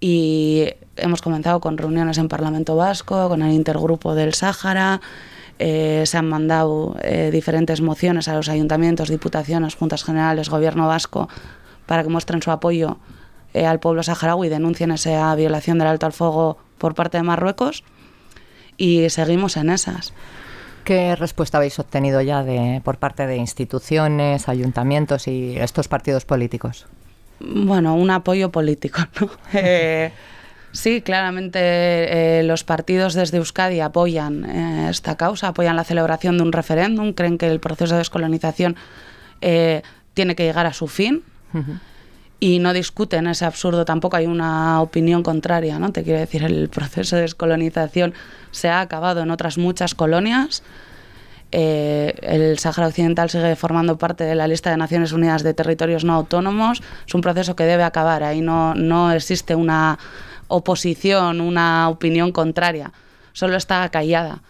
[0.00, 0.66] y
[0.96, 5.00] hemos comenzado con reuniones en Parlamento Vasco, con el intergrupo del Sáhara.
[5.58, 11.28] eh, se han mandado eh, diferentes mociones a los ayuntamientos, diputaciones, juntas generales, gobierno vasco,
[11.86, 12.98] para que muestren su apoyo
[13.54, 17.84] eh, al pueblo saharaui denuncien esa violación del alto al fuego por parte de Marruecos.
[18.76, 20.12] Y seguimos en esas.
[20.84, 26.86] ¿Qué respuesta habéis obtenido ya de, por parte de instituciones, ayuntamientos y estos partidos políticos?
[27.40, 29.30] Bueno, un apoyo político, ¿no?
[29.54, 30.12] Eh,
[30.72, 36.42] sí, claramente eh, los partidos desde Euskadi apoyan eh, esta causa, apoyan la celebración de
[36.42, 38.76] un referéndum, creen que el proceso de descolonización
[39.40, 39.82] eh,
[40.12, 41.22] tiene que llegar a su fin
[42.40, 43.84] y no discuten ese absurdo.
[43.84, 45.92] Tampoco hay una opinión contraria, ¿no?
[45.92, 48.14] Te quiero decir, el proceso de descolonización
[48.50, 50.62] se ha acabado en otras muchas colonias.
[51.52, 56.04] Eh, el Sáhara Occidental sigue formando parte de la lista de Naciones Unidas de Territorios
[56.04, 56.82] No Autónomos.
[57.06, 58.24] Es un proceso que debe acabar.
[58.24, 59.98] Ahí no, no existe una
[60.48, 62.92] oposición, una opinión contraria.
[63.32, 64.42] Solo está callada.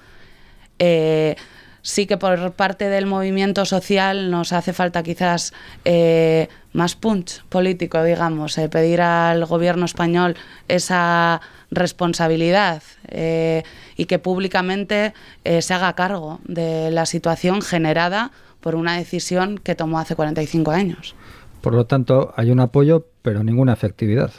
[0.79, 1.37] Eh,
[1.85, 5.53] sí que por parte del movimiento social nos hace falta quizás
[5.85, 10.35] eh, más punch político, digamos, eh, pedir al gobierno español
[10.67, 11.41] esa
[11.71, 13.63] responsabilidad eh,
[13.97, 15.13] y que públicamente
[15.45, 20.71] eh, se haga cargo de la situación generada por una decisión que tomó hace 45
[20.71, 21.15] años.
[21.61, 24.31] Por lo tanto, hay un apoyo, pero ninguna efectividad.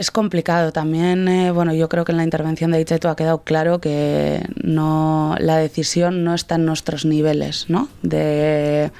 [0.00, 3.44] Es complicado también, eh, bueno, yo creo que en la intervención de Icheto ha quedado
[3.44, 7.86] claro que no, la decisión no está en nuestros niveles, ¿no?
[8.00, 8.92] De,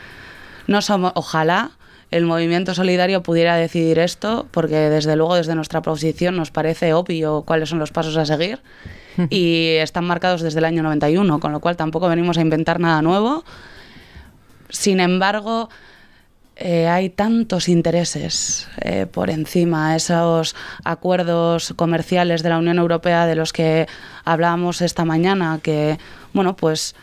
[0.66, 1.70] no somos, ojalá
[2.10, 7.44] el movimiento solidario pudiera decidir esto, porque desde luego desde nuestra posición nos parece obvio
[7.47, 8.60] cuáles son los pasos a seguir
[9.31, 13.01] y están marcados desde el año 91, con lo cual tampoco venimos a inventar nada
[13.01, 13.43] nuevo.
[14.68, 15.70] Sin embargo,
[16.62, 20.55] eh, hay tantos intereses eh, por encima, esos
[20.85, 23.89] acuerdos comerciales de la Unión Europea de los que
[24.27, 25.99] hablábamos esta mañana, que,
[26.35, 26.95] bueno, pues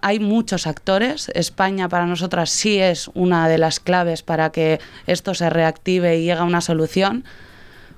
[0.00, 1.28] hay muchos actores.
[1.34, 4.78] España para nosotras sí es una de las claves para que
[5.08, 7.24] esto se reactive y llegue a una solución,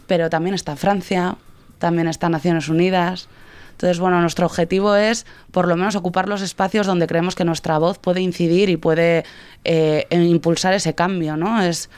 [0.07, 1.37] pero también está Francia,
[1.79, 3.29] también está Naciones Unidas.
[3.75, 7.77] Entonces, bueno, nuestro objetivo es por lo menos ocupar los espacios donde creemos que nuestra
[7.79, 9.25] voz puede incidir y puede
[9.65, 11.61] eh, e impulsar ese cambio, ¿no?
[11.61, 11.91] Es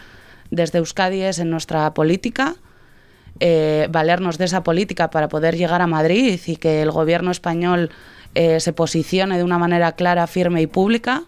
[0.50, 2.56] desde Euskadi es en nuestra política,
[3.40, 7.90] eh, valernos de esa política para poder llegar a Madrid y que el gobierno español
[8.34, 11.24] eh, se posicione de una manera clara, firme y pública.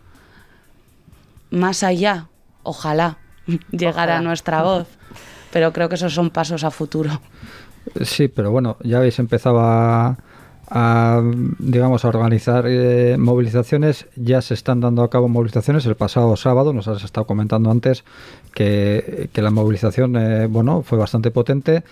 [1.51, 2.29] Más allá,
[2.63, 3.19] ojalá,
[3.71, 4.21] llegara Ojalá.
[4.23, 4.89] nuestra voz,
[5.53, 7.21] pero creo que esos son pasos a futuro.
[8.03, 10.19] Sí, pero bueno, ya habéis empezado a,
[10.71, 11.23] a,
[11.59, 14.07] digamos, a organizar eh, movilizaciones.
[14.17, 15.87] Ya se están dando a cabo movilizaciones.
[15.87, 18.05] El pasado sábado nos has estado comentando antes
[18.55, 21.83] que, que la movilización, eh, bueno, fue bastante potente.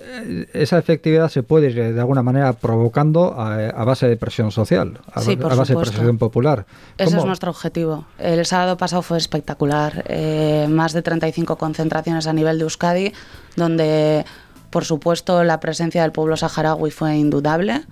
[0.00, 4.50] Eh, Esa efectividad se puede ir de alguna manera provocando a, a base de presión
[4.50, 6.66] social, a, Sí, a por base de presión popular.
[6.98, 8.04] Ese es ¿Cómo- nuestro objetivo.
[8.18, 10.04] El sábado pasado fue espectacular.
[10.08, 13.12] Eh, más de 35 concentraciones a nivel de Euskadi,
[13.54, 14.24] donde,
[14.72, 17.82] por supuesto, la presencia del pueblo saharaui fue indudable.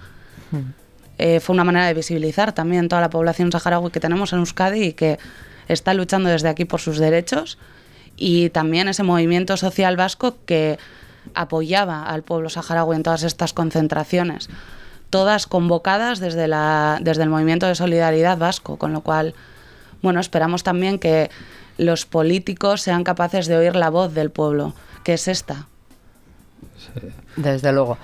[1.18, 4.82] Eh, fue una manera de visibilizar también toda la población saharaui que tenemos en Euskadi
[4.82, 5.18] y que
[5.68, 7.58] está luchando desde aquí por sus derechos.
[8.16, 10.78] Y también ese movimiento social vasco que
[11.34, 14.48] apoyaba al pueblo saharaui en todas estas concentraciones
[15.10, 19.34] todas convocadas desde, la, desde el movimiento de solidaridad vasco, con lo cual,
[20.02, 21.30] bueno, esperamos también que
[21.78, 25.66] los políticos sean capaces de oír la voz del pueblo, que es esta.
[27.36, 27.98] Desde luego.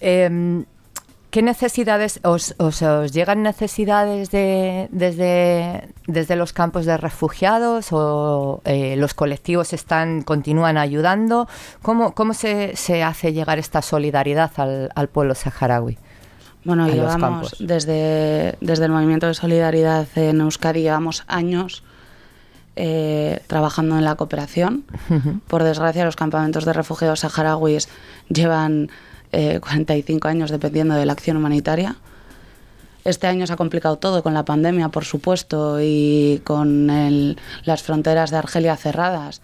[0.00, 0.64] Em,
[1.30, 8.62] ¿Qué necesidades os, os- os llegan necesidades de, desde, desde los campos de refugiados o
[8.64, 11.46] eh, los colectivos están continúan ayudando?
[11.82, 15.98] ¿Cómo, cómo se, se hace llegar esta solidaridad al, al pueblo saharaui?
[16.64, 21.84] Bueno, llevamos desde, desde el movimiento de solidaridad en Euskadi, llevamos años
[22.80, 24.84] eh, trabajando en la cooperación.
[25.48, 27.88] Por desgracia, los campamentos de refugiados saharauis
[28.28, 28.88] llevan
[29.32, 31.96] eh, 45 años dependiendo de la acción humanitaria.
[33.04, 37.82] Este año se ha complicado todo con la pandemia, por supuesto, y con el- las
[37.82, 39.40] fronteras de Argelia cerradas.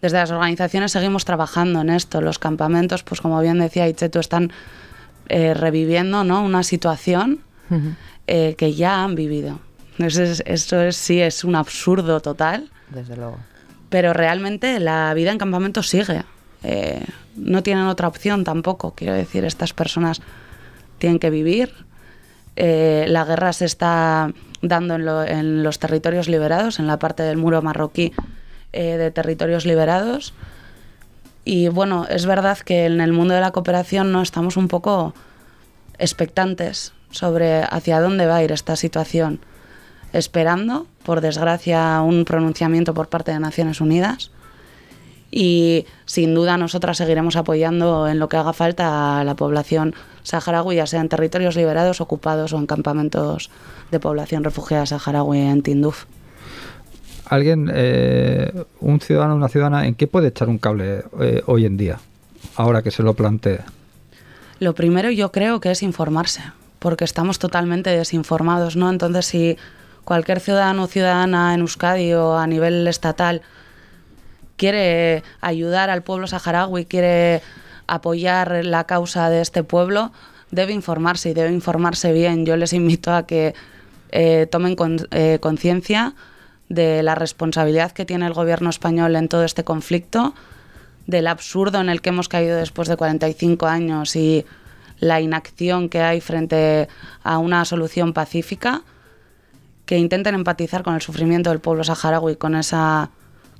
[0.00, 2.20] Desde las organizaciones seguimos trabajando en esto.
[2.20, 4.52] Los campamentos, pues como bien decía Itzetu, están
[5.28, 6.42] eh, reviviendo ¿no?
[6.44, 7.40] una situación
[8.26, 9.58] eh, que ya han vivido.
[9.98, 13.38] Eso, es, eso es- sí es un absurdo total, Desde luego.
[13.88, 16.24] pero realmente la vida en campamento sigue.
[16.62, 17.04] Eh,
[17.36, 18.94] no tienen otra opción tampoco.
[18.94, 20.20] Quiero decir, estas personas
[20.98, 21.72] tienen que vivir.
[22.56, 27.22] Eh, la guerra se está dando en, lo- en los territorios liberados, en la parte
[27.22, 28.12] del muro marroquí
[28.72, 30.34] eh, de territorios liberados.
[31.44, 35.14] Y bueno, es verdad que en el mundo de la cooperación no estamos un poco
[35.98, 39.40] expectantes sobre hacia dónde va a ir esta situación,
[40.12, 44.30] esperando, por desgracia, un pronunciamiento por parte de Naciones Unidas.
[45.30, 50.76] Y sin duda nosotras seguiremos apoyando en lo que haga falta a la población saharaui,
[50.76, 53.50] ya sea en territorios liberados, ocupados o en campamentos
[53.92, 56.06] de población refugiada saharaui en Tinduf.
[57.26, 61.76] Alguien, eh, un ciudadano, una ciudadana, ¿en qué puede echar un cable eh, hoy en
[61.76, 62.00] día?
[62.56, 63.60] Ahora que se lo plantee.
[64.58, 66.42] Lo primero yo creo que es informarse,
[66.80, 68.90] porque estamos totalmente desinformados, ¿no?
[68.90, 69.56] Entonces, si
[70.04, 73.42] cualquier ciudadano o ciudadana en Euskadi o a nivel estatal
[74.56, 77.42] quiere ayudar al pueblo saharaui, quiere
[77.86, 80.12] apoyar la causa de este pueblo,
[80.50, 82.44] debe informarse y debe informarse bien.
[82.44, 83.54] Yo les invito a que
[84.10, 84.76] eh, tomen
[85.12, 86.14] eh, conciencia
[86.68, 90.34] de la responsabilidad que tiene el gobierno español en todo este conflicto,
[91.06, 94.44] del absurdo en el que hemos caído después de 45 años y
[94.98, 96.88] la inacción que hay frente
[97.22, 98.82] a una solución pacífica,
[99.90, 103.10] que intenten empatizar con el sufrimiento del pueblo saharaui, con, esa,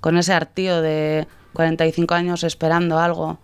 [0.01, 3.41] con ese hartío de 45 años esperando algo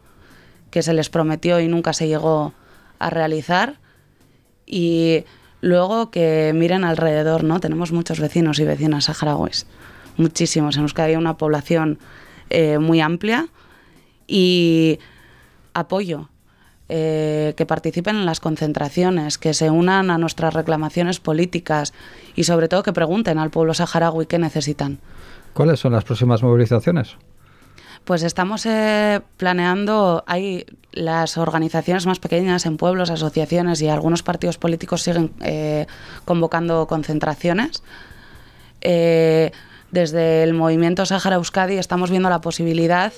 [0.71, 2.55] que se les prometió y nunca se llegó
[3.01, 3.81] a realizar.
[4.67, 5.25] Y
[5.61, 7.59] luego que miren alrededor, ¿no?
[7.59, 9.67] Tenemos muchos vecinos y vecinas saharauis,
[10.17, 10.77] muchísimos.
[10.77, 11.99] En Euskadi hay una población
[12.51, 13.49] eh, muy amplia
[14.29, 15.01] y
[15.75, 16.29] apoyo.
[16.89, 21.93] Eh, que participen en las concentraciones, que se unan a nuestras reclamaciones políticas
[22.35, 24.99] y sobre todo que pregunten al pueblo saharaui qué necesitan.
[25.53, 27.17] ¿Cuáles son las próximas movilizaciones?
[28.07, 34.59] Pues estamos eh, planeando, hay las organizaciones más pequeñas en pueblos, asociaciones y algunos partidos
[34.59, 35.87] políticos siguen eh,
[36.25, 37.83] convocando concentraciones.
[38.81, 39.51] Eh,
[39.91, 43.13] desde el movimiento Sahara Euskadi estamos viendo la posibilidad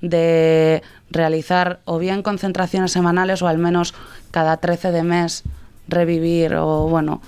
[0.00, 3.94] de realizar o bien concentraciones semanales o al menos
[4.30, 5.44] cada 13 de mes
[5.88, 7.20] revivir o bueno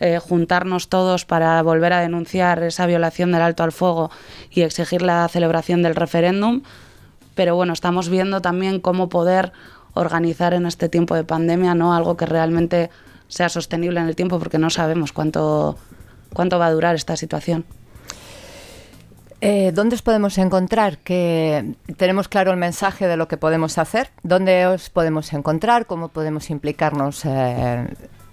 [0.00, 4.10] eh, juntarnos todos para volver a denunciar esa violación del alto al fuego
[4.50, 6.62] y exigir la celebración del referéndum.
[7.34, 9.52] Pero bueno, estamos viendo también cómo poder
[9.94, 12.90] organizar en este tiempo de pandemia no algo que realmente
[13.28, 15.78] sea sostenible en el tiempo porque no sabemos cuánto,
[16.32, 17.64] cuánto va a durar esta situación.
[19.40, 20.98] Eh, ¿Dónde os podemos encontrar?
[20.98, 24.10] Que tenemos claro el mensaje de lo que podemos hacer.
[24.22, 25.86] ¿Dónde os podemos encontrar?
[25.86, 27.86] ¿Cómo podemos implicarnos eh,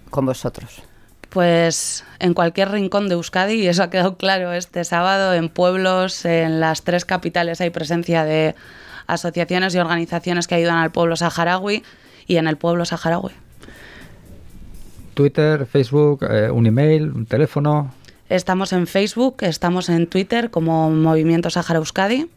[0.10, 0.84] con vosotros?
[1.30, 6.26] Pues en cualquier rincón de Euskadi, y eso ha quedado claro este sábado, en pueblos,
[6.26, 8.54] en las tres capitales hay presencia de
[9.08, 11.84] asociaciones y organizaciones que ayudan al pueblo saharaui
[12.28, 13.32] y en el pueblo saharaui.
[15.14, 17.94] Twitter, Facebook, eh, un email, un teléfono.
[18.32, 22.30] Estamos en Facebook, estamos en Twitter como Movimiento Sahara Euskadi.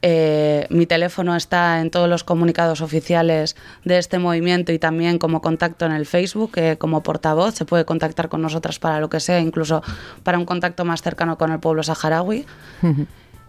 [0.00, 5.42] Eh, mi teléfono está en todos los comunicados oficiales de este movimiento y también como
[5.42, 7.54] contacto en el Facebook, eh, como portavoz.
[7.54, 9.82] Se puede contactar con nosotras para lo que sea, incluso
[10.22, 12.46] para un contacto más cercano con el pueblo saharaui.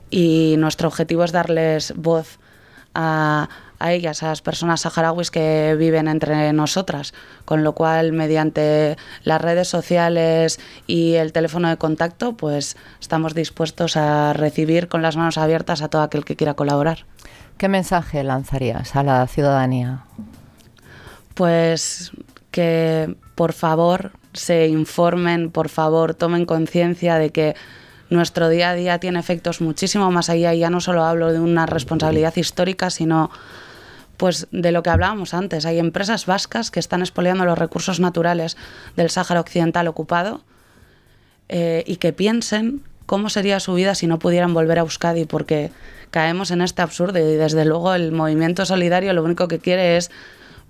[0.09, 2.37] Y nuestro objetivo es darles voz
[2.93, 3.47] a,
[3.83, 7.13] a ellas, a las personas saharauis que viven entre nosotras,
[7.45, 13.97] con lo cual mediante las redes sociales y el teléfono de contacto, pues estamos dispuestos
[13.97, 17.05] a recibir con las manos abiertas a todo aquel que quiera colaborar.
[17.57, 20.05] ¿Qué mensaje lanzarías a la ciudadanía?
[21.33, 22.11] Pues
[22.51, 27.55] que por favor se informen, por favor tomen conciencia de que
[28.11, 30.53] nuestro día a día tiene efectos muchísimo más allá.
[30.53, 33.31] Y ya no solo hablo de una responsabilidad histórica, sino
[34.21, 35.65] pues de lo que hablábamos antes.
[35.65, 38.55] Hay empresas vascas que están expoliando los recursos naturales
[38.95, 40.43] del Sáhara Occidental ocupado
[41.49, 45.71] eh, y que piensen cómo sería su vida si no pudieran volver a Euskadi, porque
[46.11, 50.11] caemos en este absurdo y desde luego el movimiento solidario lo único que quiere es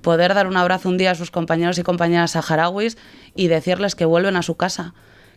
[0.01, 2.97] poder dar un abrazo un día a sus compañeros y compañeras saharauis
[3.35, 4.93] y decirles que vuelven a su casa,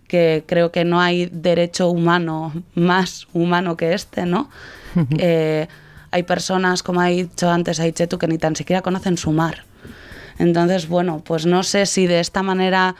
[0.07, 4.51] que creo que no hay derecho humano más humano que este, ¿no?
[5.19, 5.67] Eh,
[6.15, 9.65] hay personas, como ha dicho antes Aichetu, que ni tan siquiera conocen su mar.
[10.39, 12.95] Entonces, bueno, pues no sé si de esta manera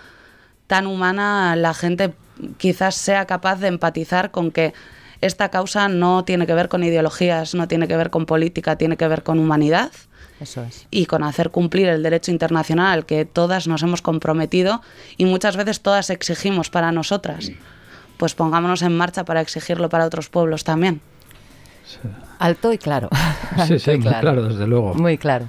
[0.67, 2.13] tan humana la gente
[2.59, 4.75] quizás sea capaz de empatizar con que
[5.21, 8.97] esta causa no tiene que ver con ideologías, no tiene que ver con política, tiene
[8.97, 9.93] que ver con humanidad
[10.41, 10.89] Eso es.
[10.91, 14.83] y con hacer cumplir el derecho internacional al que todas nos hemos comprometido
[15.17, 17.53] y muchas veces todas exigimos para nosotras.
[18.17, 21.01] Pues pongámonos en marcha para exigirlo para otros pueblos también.
[22.39, 23.09] Alto y claro.
[23.67, 24.95] Sí, sí, muy claro, desde luego.
[24.95, 25.49] Muy claro.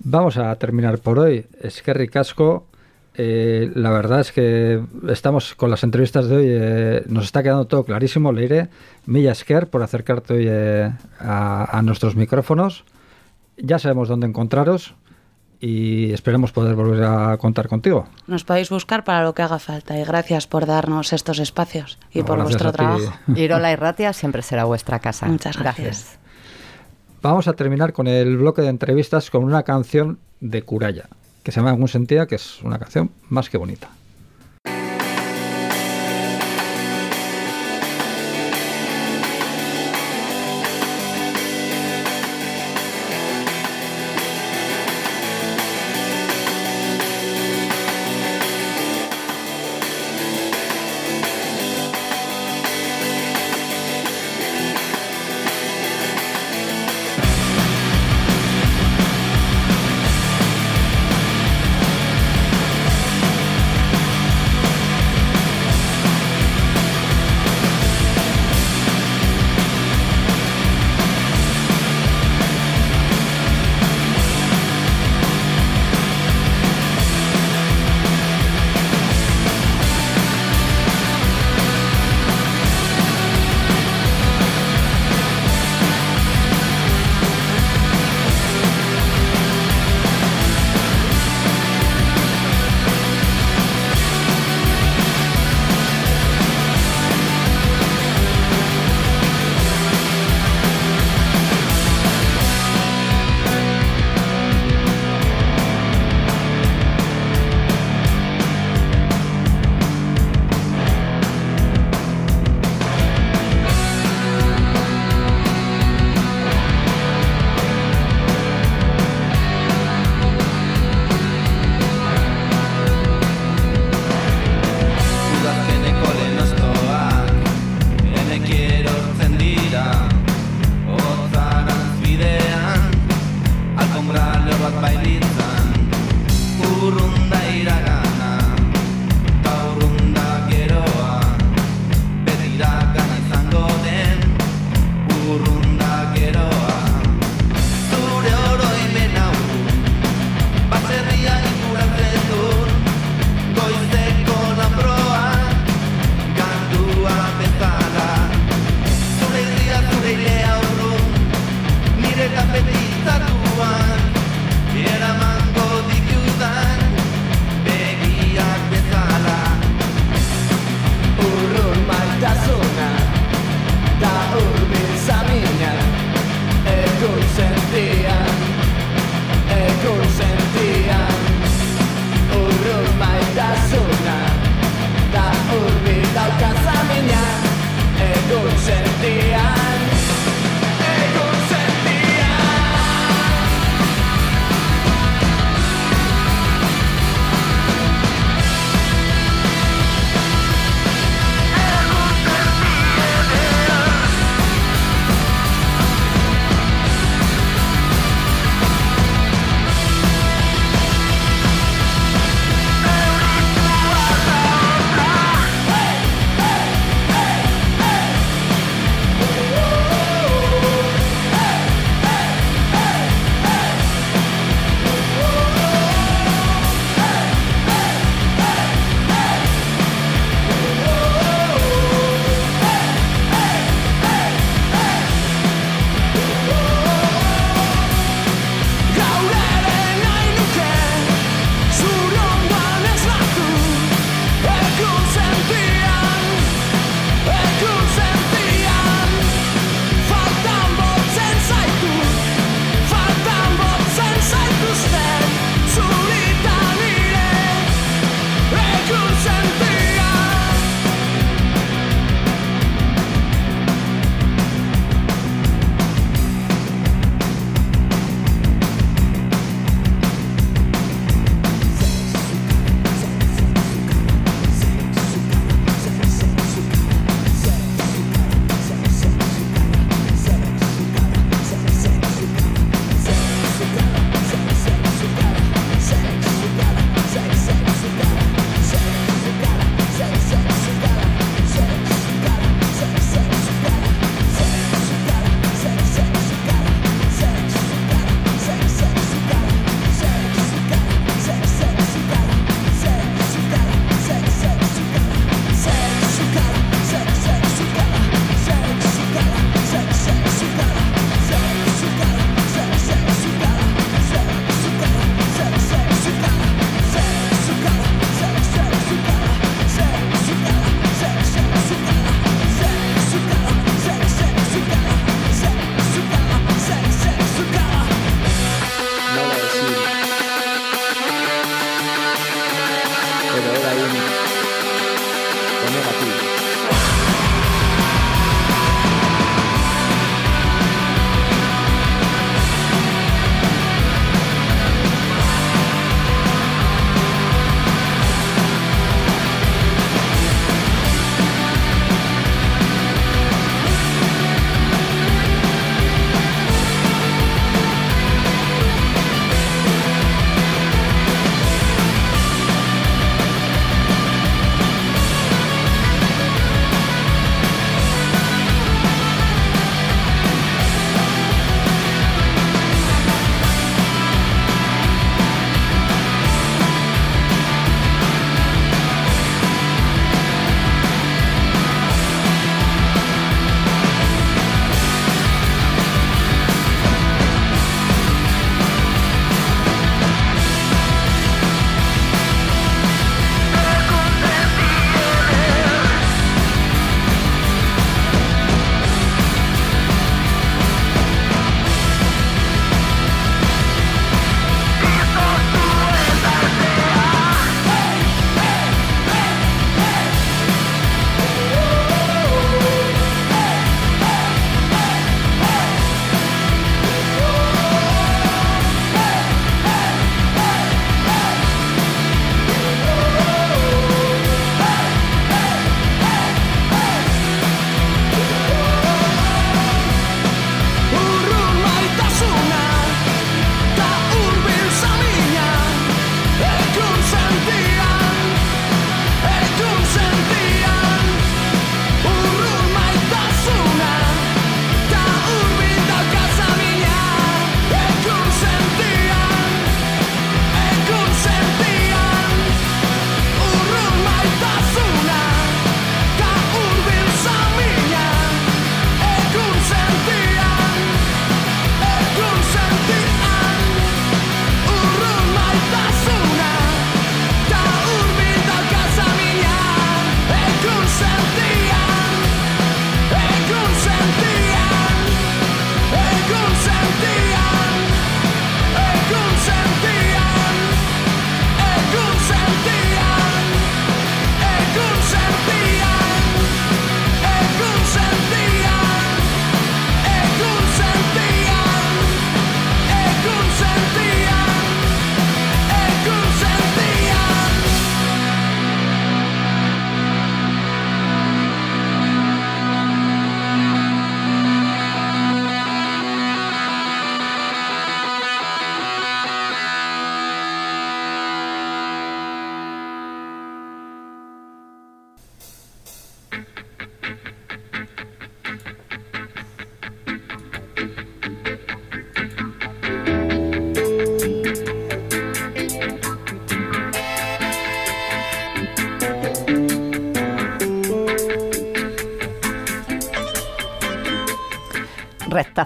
[0.00, 1.46] Vamos a terminar por hoy.
[1.60, 2.66] Es que ricasco.
[3.14, 6.46] eh, la verdad es que estamos con las entrevistas de hoy.
[6.48, 8.32] eh, nos está quedando todo clarísimo.
[8.32, 8.68] Leire,
[9.06, 10.90] Milla Esker, por acercarte hoy eh,
[11.20, 12.84] a, a nuestros micrófonos.
[13.58, 14.94] Ya sabemos dónde encontraros
[15.62, 18.08] y esperemos poder volver a contar contigo.
[18.26, 22.18] Nos podéis buscar para lo que haga falta y gracias por darnos estos espacios y
[22.18, 23.14] No, por vuestro trabajo.
[23.36, 25.26] Irola y Ratia siempre será vuestra casa.
[25.26, 26.18] Muchas gracias.
[27.22, 31.08] Vamos a terminar con el bloque de entrevistas con una canción de Curaya,
[31.44, 33.88] que se llama Algún Sentía, que es una canción más que bonita.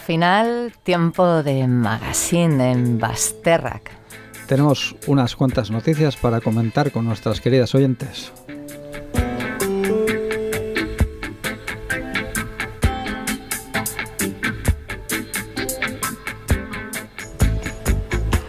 [0.07, 3.91] Final, tiempo de magazine en Basterrac.
[4.47, 8.33] Tenemos unas cuantas noticias para comentar con nuestras queridas oyentes.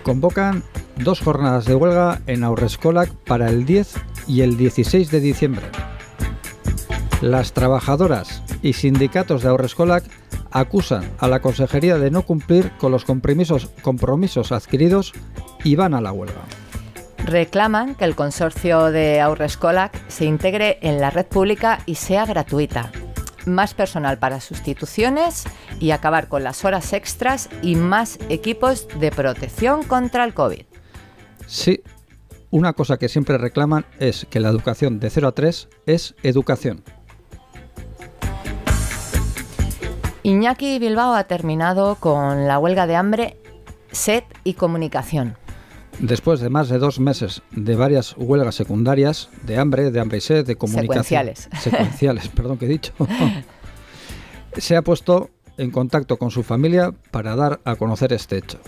[0.04, 0.64] Convocan
[0.98, 3.96] dos jornadas de huelga en Aurrescolac para el 10
[4.28, 5.66] y el 16 de diciembre.
[7.22, 10.04] Las trabajadoras y sindicatos de Aurrescolac
[10.60, 15.14] acusan a la consejería de no cumplir con los compromisos, compromisos adquiridos
[15.64, 16.42] y van a la huelga.
[17.26, 22.92] Reclaman que el consorcio de Aurrescolac se integre en la red pública y sea gratuita.
[23.46, 25.44] Más personal para sustituciones
[25.80, 30.64] y acabar con las horas extras y más equipos de protección contra el COVID.
[31.46, 31.82] Sí,
[32.50, 36.84] una cosa que siempre reclaman es que la educación de 0 a 3 es educación.
[40.24, 43.38] Iñaki Bilbao ha terminado con la huelga de hambre,
[43.92, 45.38] sed y comunicación.
[46.00, 50.22] Después de más de dos meses de varias huelgas secundarias, de hambre, de hambre y
[50.22, 51.04] sed, de comunicación.
[51.04, 51.50] Secuenciales.
[51.60, 52.94] Secuenciales, perdón que he dicho.
[54.58, 58.60] se ha puesto en contacto con su familia para dar a conocer este hecho.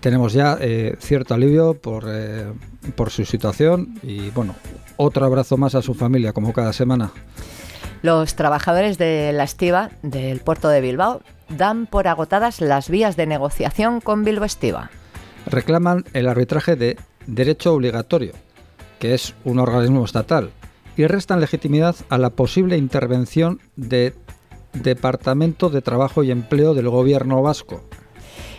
[0.00, 2.52] Tenemos ya eh, cierto alivio por, eh,
[2.96, 4.54] por su situación y bueno,
[4.96, 7.12] otro abrazo más a su familia como cada semana.
[8.02, 13.26] Los trabajadores de la Estiva del puerto de Bilbao dan por agotadas las vías de
[13.26, 14.90] negociación con Bilbo Estiva.
[15.46, 16.96] reclaman el arbitraje de
[17.26, 18.32] derecho obligatorio,
[18.98, 20.50] que es un organismo estatal,
[20.96, 24.14] y restan legitimidad a la posible intervención de
[24.72, 27.84] Departamento de Trabajo y Empleo del Gobierno vasco.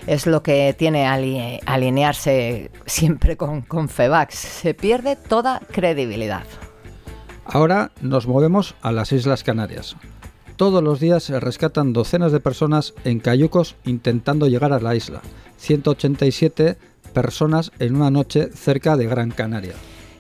[0.08, 4.36] Es lo que tiene ali- alinearse siempre con, con FEBAX.
[4.36, 6.44] Se pierde toda credibilidad.
[7.46, 9.96] Ahora nos movemos a las Islas Canarias.
[10.56, 15.22] Todos los días se rescatan docenas de personas en cayucos intentando llegar a la isla.
[15.58, 16.78] 187
[17.14, 19.74] personas en una noche cerca de Gran Canaria.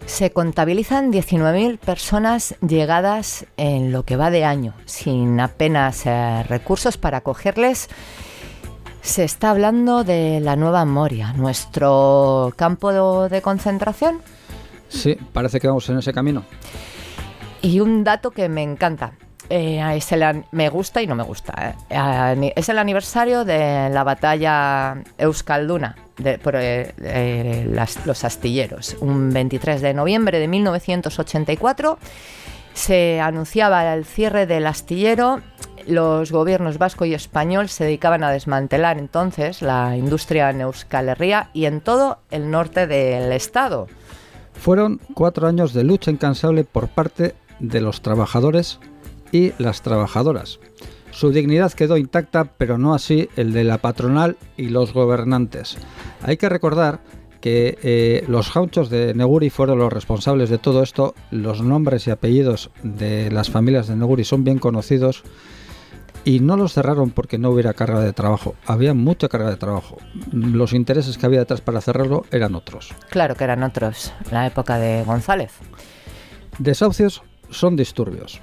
[0.06, 6.98] Se contabilizan 19.000 personas llegadas en lo que va de año, sin apenas eh, recursos
[6.98, 7.90] para acogerles.
[9.02, 14.20] Se está hablando de la Nueva Moria, nuestro campo de concentración.
[14.90, 16.44] Sí, parece que vamos en ese camino.
[17.64, 19.14] Y un dato que me encanta.
[19.50, 21.76] eh, es el me gusta y no me gusta.
[21.90, 21.96] eh.
[21.96, 25.96] Ani- Es el aniversario de la batalla Euskalduna
[26.42, 27.76] por eh, eh,
[28.06, 28.96] los astilleros.
[29.02, 31.98] Un 23 de noviembre de 1984
[32.74, 35.42] se anunciaba el cierre del astillero.
[35.88, 41.50] Los gobiernos vasco y español se dedicaban a desmantelar entonces la industria en Euskal Herria
[41.54, 43.88] y en todo el norte del estado.
[44.54, 48.80] Fueron cuatro años de lucha incansable por parte de los trabajadores
[49.32, 50.60] y las trabajadoras.
[51.12, 55.78] Su dignidad quedó intacta, pero no así el de la patronal y los gobernantes.
[56.22, 57.00] Hay que recordar
[57.40, 61.14] que eh, los jauchos de Neguri fueron los responsables de todo esto.
[61.30, 65.24] Los nombres y apellidos de las familias de Neguri son bien conocidos
[66.26, 68.56] y no los cerraron porque no hubiera carga de trabajo.
[68.66, 69.98] Había mucha carga de trabajo.
[70.32, 72.94] Los intereses que había detrás para cerrarlo eran otros.
[73.10, 75.52] Claro que eran otros, la época de González.
[76.60, 77.24] Desahucios
[77.54, 78.42] son disturbios.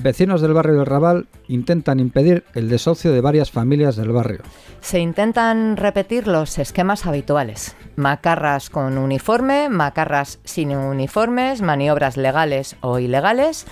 [0.00, 4.42] Vecinos del barrio del Raval intentan impedir el desahucio de varias familias del barrio.
[4.80, 7.74] Se intentan repetir los esquemas habituales.
[7.96, 13.66] Macarras con uniforme, macarras sin uniformes, maniobras legales o ilegales,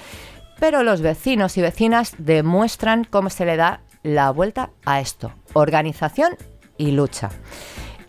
[0.58, 5.32] pero los vecinos y vecinas demuestran cómo se le da la vuelta a esto.
[5.52, 6.36] Organización
[6.76, 7.30] y lucha.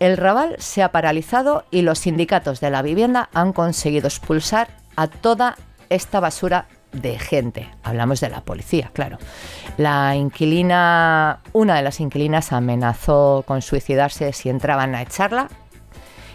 [0.00, 5.06] El Raval se ha paralizado y los sindicatos de la vivienda han conseguido expulsar a
[5.06, 5.56] toda
[5.90, 7.68] esta basura de gente.
[7.82, 9.18] Hablamos de la policía, claro.
[9.76, 15.48] La inquilina, una de las inquilinas amenazó con suicidarse si entraban a echarla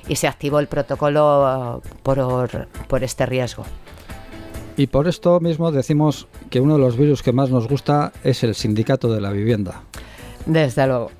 [0.07, 3.65] y se activó el protocolo por, por este riesgo.
[4.75, 8.43] Y por esto mismo decimos que uno de los virus que más nos gusta es
[8.43, 9.83] el sindicato de la vivienda.
[10.45, 11.11] Desde luego.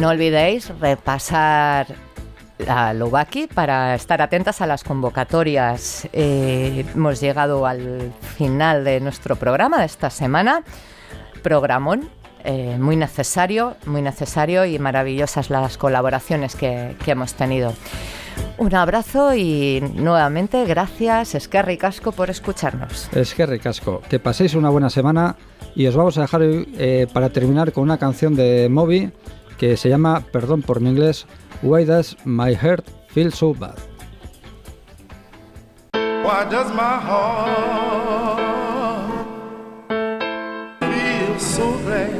[0.00, 1.86] No olvidéis repasar
[2.68, 6.06] a Lubaki para estar atentas a las convocatorias.
[6.12, 10.62] Eh, hemos llegado al final de nuestro programa de esta semana.
[11.42, 12.10] Programón
[12.44, 17.72] eh, muy necesario, muy necesario y maravillosas las colaboraciones que, hemos tenido.
[18.58, 23.08] Un abrazo y nuevamente gracias, Esquerri Casco, por escucharnos.
[23.14, 25.36] Esquerri Casco, que paséis una buena semana
[25.74, 29.10] y os vamos a dejar eh, para terminar con una canción de Moby
[29.58, 31.26] que se llama, perdón por mi inglés,
[31.62, 33.76] Why Does My Heart Feel So Bad?
[35.92, 38.40] Why does my heart
[40.80, 42.12] feel so bad?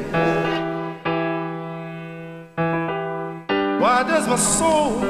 [3.80, 5.00] Why does my soul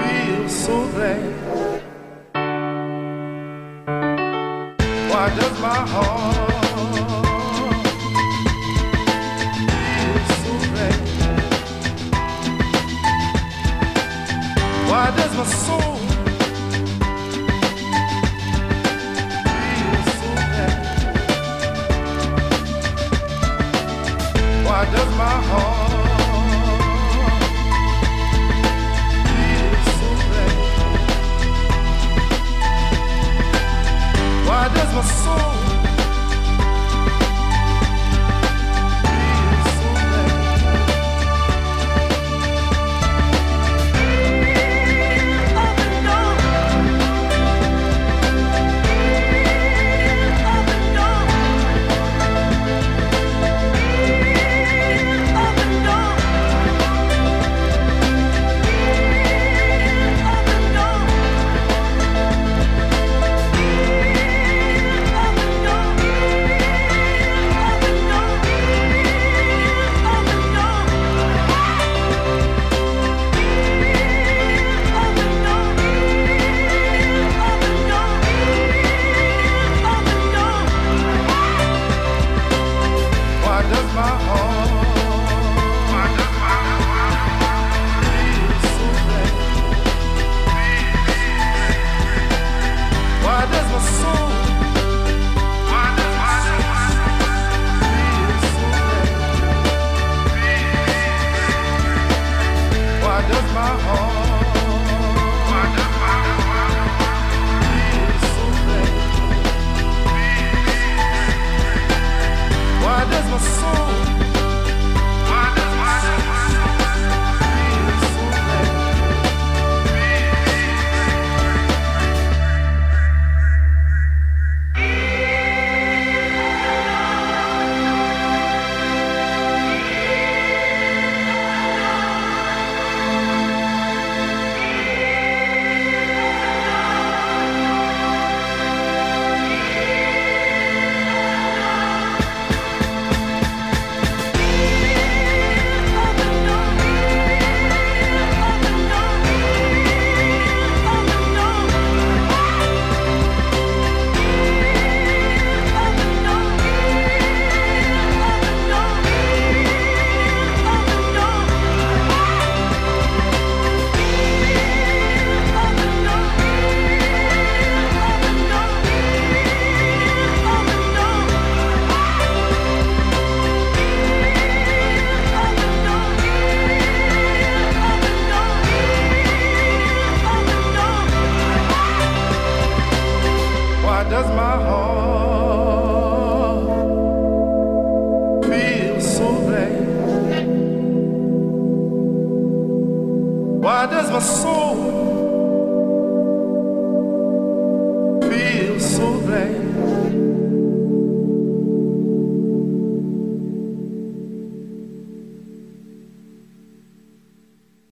[0.00, 1.20] feel so bad?
[5.10, 6.39] Why does my heart